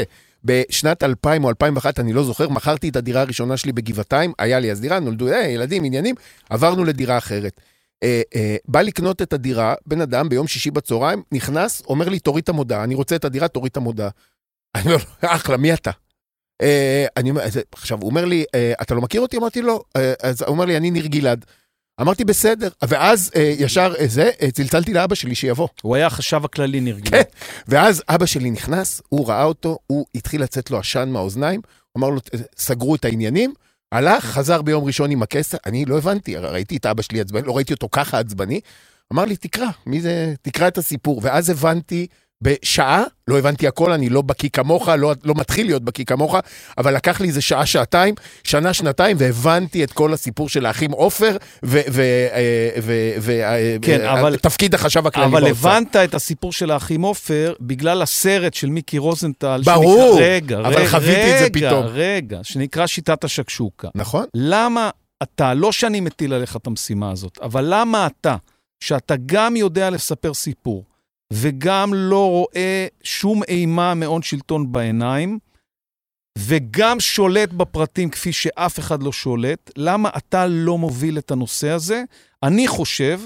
[0.43, 4.71] בשנת 2000 או 2001, אני לא זוכר, מכרתי את הדירה הראשונה שלי בגבעתיים, היה לי
[4.71, 6.15] אז דירה, נולדו אה, ילדים, עניינים,
[6.49, 7.61] עברנו לדירה אחרת.
[8.03, 12.43] אה, אה, בא לקנות את הדירה, בן אדם ביום שישי בצהריים, נכנס, אומר לי, תוריד
[12.43, 14.09] את המודעה, אני רוצה את הדירה, תוריד את המודעה.
[14.75, 15.91] אני אומר אחלה, מי אתה?
[16.61, 17.31] אה, אני
[17.71, 19.37] עכשיו, הוא אומר לי, אה, אתה לא מכיר אותי?
[19.37, 21.45] אמרתי לו, אה, אז הוא אומר לי, אני ניר גלעד.
[22.01, 22.69] אמרתי, בסדר.
[22.87, 25.67] ואז אה, ישר אה, זה, אה, צלצלתי לאבא שלי שיבוא.
[25.81, 27.09] הוא היה החשב הכללי נרגל.
[27.11, 27.21] כן.
[27.67, 31.61] ואז אבא שלי נכנס, הוא ראה אותו, הוא התחיל לצאת לו עשן מהאוזניים,
[31.97, 32.19] אמר לו,
[32.57, 33.53] סגרו את העניינים,
[33.91, 37.55] הלך, חזר ביום ראשון עם הכסף, אני לא הבנתי, ראיתי את אבא שלי עצבני, לא
[37.55, 38.59] ראיתי אותו ככה עצבני.
[39.13, 41.21] אמר לי, תקרא, מי זה, תקרא את הסיפור.
[41.23, 42.07] ואז הבנתי
[42.41, 46.35] בשעה, לא הבנתי הכל, אני לא בקיא כמוך, לא, לא מתחיל להיות בקיא כמוך,
[46.77, 51.37] אבל לקח לי איזה שעה, שעתיים, שנה, שנתיים, והבנתי את כל הסיפור של האחים עופר,
[53.81, 55.69] כן, אבל- ותפקיד החשב הכללי אבל באוצר.
[55.69, 59.61] הבנת את הסיפור של האחים עופר בגלל הסרט של מיקי רוזנטל.
[59.65, 61.85] ברור, שנקרא, רגע, אבל רגע, חוויתי את זה רגע, פתאום.
[61.85, 63.87] רגע, שנקרא שיטת השקשוקה.
[63.95, 64.25] נכון.
[64.35, 64.89] למה
[65.23, 68.35] אתה, לא שאני מטיל עליך את המשימה הזאת, אבל למה אתה,
[68.79, 70.83] שאתה גם יודע לספר סיפור,
[71.31, 75.39] וגם לא רואה שום אימה מהון שלטון בעיניים,
[76.37, 82.03] וגם שולט בפרטים כפי שאף אחד לא שולט, למה אתה לא מוביל את הנושא הזה?
[82.43, 83.21] אני חושב,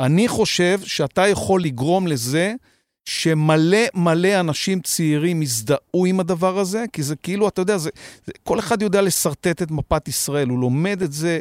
[0.00, 2.54] אני חושב שאתה יכול לגרום לזה
[3.08, 7.90] שמלא מלא אנשים צעירים יזדהו עם הדבר הזה, כי זה כאילו, אתה יודע, זה,
[8.26, 11.40] זה, כל אחד יודע לשרטט את מפת ישראל, הוא לומד את זה,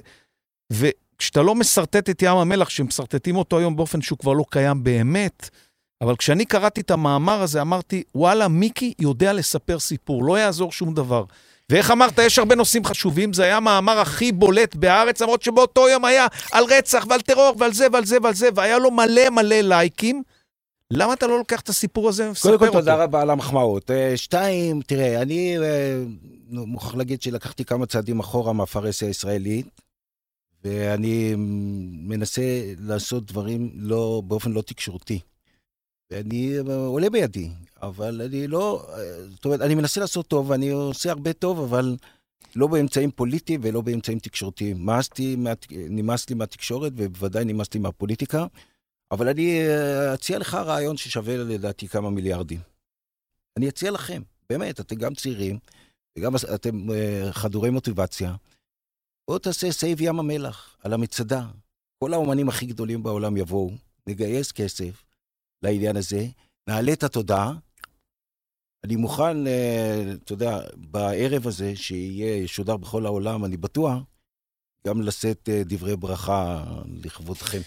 [0.74, 5.50] וכשאתה לא משרטט את ים המלח, שמשרטטים אותו היום באופן שהוא כבר לא קיים באמת,
[6.02, 10.94] אבל כשאני קראתי את המאמר הזה, אמרתי, וואלה, מיקי יודע לספר סיפור, לא יעזור שום
[10.94, 11.24] דבר.
[11.70, 16.06] ואיך אמרת, יש הרבה נושאים חשובים, זה היה המאמר הכי בולט בהארץ, למרות שבאותו יום
[16.06, 19.56] היה על רצח ועל טרור ועל זה ועל זה ועל זה, והיה לו מלא מלא
[19.56, 20.24] לייקים.
[20.92, 22.72] למה אתה לא לוקח את הסיפור הזה ומספר קודם אותו?
[22.74, 23.92] כל, תודה רבה על המחמאות.
[23.92, 26.04] אה, שתיים, תראה, אני אה,
[26.50, 29.82] מוכרח להגיד שלקחתי כמה צעדים אחורה מהפרהסיה הישראלית,
[30.64, 31.34] ואני
[32.08, 32.42] מנסה
[32.80, 35.20] לעשות דברים לא, באופן לא תקשורתי.
[36.12, 37.50] ואני, אה, עולה בידי,
[37.82, 41.98] אבל אני לא, אה, זאת אומרת, אני מנסה לעשות טוב, ואני עושה הרבה טוב, אבל
[42.56, 44.86] לא באמצעים פוליטיים ולא באמצעים תקשורתיים.
[44.86, 45.36] מאסתי,
[45.72, 48.46] נמאס לי מהתקשורת, ובוודאי נמאס לי מהפוליטיקה.
[49.12, 52.60] אבל אני אה, אציע לך רעיון ששווה לדעתי כמה מיליארדים.
[53.58, 55.60] אני אציע לכם, באמת, אתם גם צעירים,
[56.18, 56.88] וגם אתם
[57.32, 58.36] חדורי מוטיבציה.
[59.28, 61.46] בואו תעשה סייב ים המלח על המצדה.
[62.00, 63.72] כל האומנים הכי גדולים בעולם יבואו,
[64.08, 65.07] נגייס כסף
[65.64, 66.28] לעניין הזה,
[66.70, 67.54] נעלה את התודעה.
[68.84, 73.98] אני מוכן, אה, אתה יודע, בערב הזה, שיהיה ישודר בכל העולם, אני בטוח,
[74.88, 76.64] גם לשאת אה, דברי ברכה
[77.04, 77.62] לכבודכם.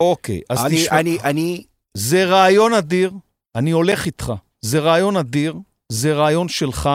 [0.00, 1.64] אוקיי, אז אני, תשמע, אני, אני,
[1.96, 3.12] זה רעיון אדיר,
[3.54, 4.32] אני הולך איתך.
[4.60, 5.54] זה רעיון אדיר,
[5.92, 6.90] זה רעיון שלך.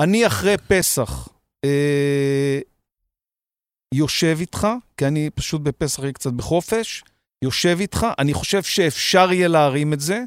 [0.00, 1.28] אני אחרי פסח
[1.64, 2.60] אה,
[3.94, 4.66] יושב איתך,
[4.96, 7.04] כי אני פשוט בפסח אהיה קצת בחופש,
[7.46, 10.20] יושב איתך, אני חושב שאפשר יהיה להרים את זה.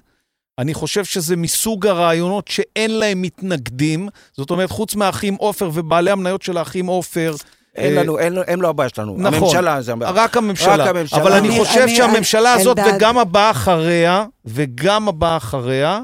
[0.59, 4.09] אני חושב שזה מסוג הרעיונות שאין להם מתנגדים.
[4.37, 7.35] זאת אומרת, חוץ מהאחים עופר ובעלי המניות של האחים עופר,
[7.75, 9.15] אין אה, לנו, אין, הם לא הבעיה שלנו.
[9.17, 9.33] נכון.
[9.33, 10.11] הממשלה זה הבעיה.
[10.11, 10.75] רק הממשלה.
[10.75, 11.21] רק הממשלה.
[11.21, 12.91] אבל אני אני- חושב אני- שהממשלה אני- הזאת אלדד.
[12.95, 16.01] וגם הבאה אחריה, וגם הבאה אחריה,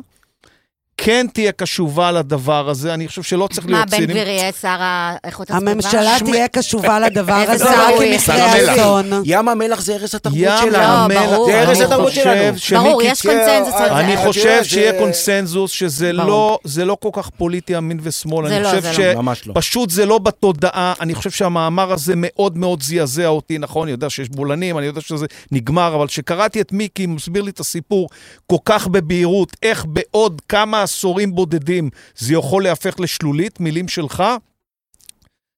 [0.97, 2.93] כן תהיה קשובה לדבר הזה.
[2.93, 4.09] אני חושב שלא צריך מה, להיות בן צינים.
[4.09, 5.71] גביר יהיה שר האיכות הסביבה?
[5.71, 8.11] הממשלה תהיה קשובה לדבר הזה רק הוא אם?
[8.11, 8.73] יקרה.
[8.73, 9.05] אסון.
[9.25, 10.75] ים המלח זה ערש התרבות ים שלנו.
[10.77, 11.45] המלח, ברור.
[11.45, 12.83] זה ערש אני התרבות חושב שלנו.
[12.83, 13.99] ברור, יש קונצנזוס על זה.
[13.99, 16.13] אני חושב שיהיה קונסנזוס שזה.
[16.13, 18.47] לא, זה לא כל כך פוליטי ימין ושמאל.
[18.47, 19.13] זה אני לא, חושב זה.
[19.15, 19.21] לא.
[19.21, 19.53] ממש לא.
[19.55, 24.09] פשוט זה לא בתודעה, אני חושב שהמאמר הזה מאוד מאוד זעזע אותי, נכון, אני יודע
[24.09, 28.09] שיש בולענים, אני יודע שזה נגמר, אבל כשקראתי את מיקי, מסביר לי את הסיפור
[28.47, 34.23] כל כך בבהירות, איך בעוד כמה עשורים בודדים זה יכול להפך לשלולית, מילים שלך,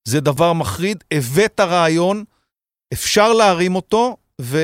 [0.08, 2.24] זה דבר מחריד, הבאת רעיון,
[2.94, 4.58] אפשר להרים אותו, ו...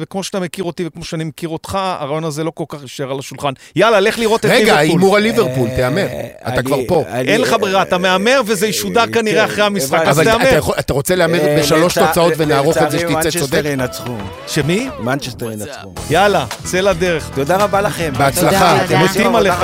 [0.00, 3.18] וכמו שאתה מכיר אותי וכמו שאני מכיר אותך, הרעיון הזה לא כל כך יישאר על
[3.18, 3.52] השולחן.
[3.76, 4.80] יאללה, לך לראות את רגע, ליברפול.
[4.80, 6.06] הימור על ליברפול, אה, תהמר.
[6.48, 7.04] אתה כבר פה.
[7.08, 10.02] אני- אין לך ברירה, אתה מהמר וזה ישודר אה, כנראה כן, אחרי המשחק.
[10.06, 10.48] אז אבל תהמר.
[10.48, 13.54] אתה יכול- אתה רוצה להמר אה, בשלוש תוצאות ונערוך את זה שתצא צודק?
[13.54, 14.16] מנצ'סטר ינצחו.
[14.46, 14.88] שמי?
[15.00, 15.92] מנצ'סטר ינצחו.
[16.10, 17.30] יאללה, צא לדרך.
[17.34, 18.12] תודה רבה לכם.
[18.18, 18.78] בהצלחה.
[18.86, 19.04] תודה.
[19.04, 19.54] מתים עליך.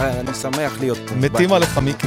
[0.00, 1.14] אני שמח להיות פה.
[1.14, 1.52] מתים.
[1.52, 2.06] עליך, מיקי.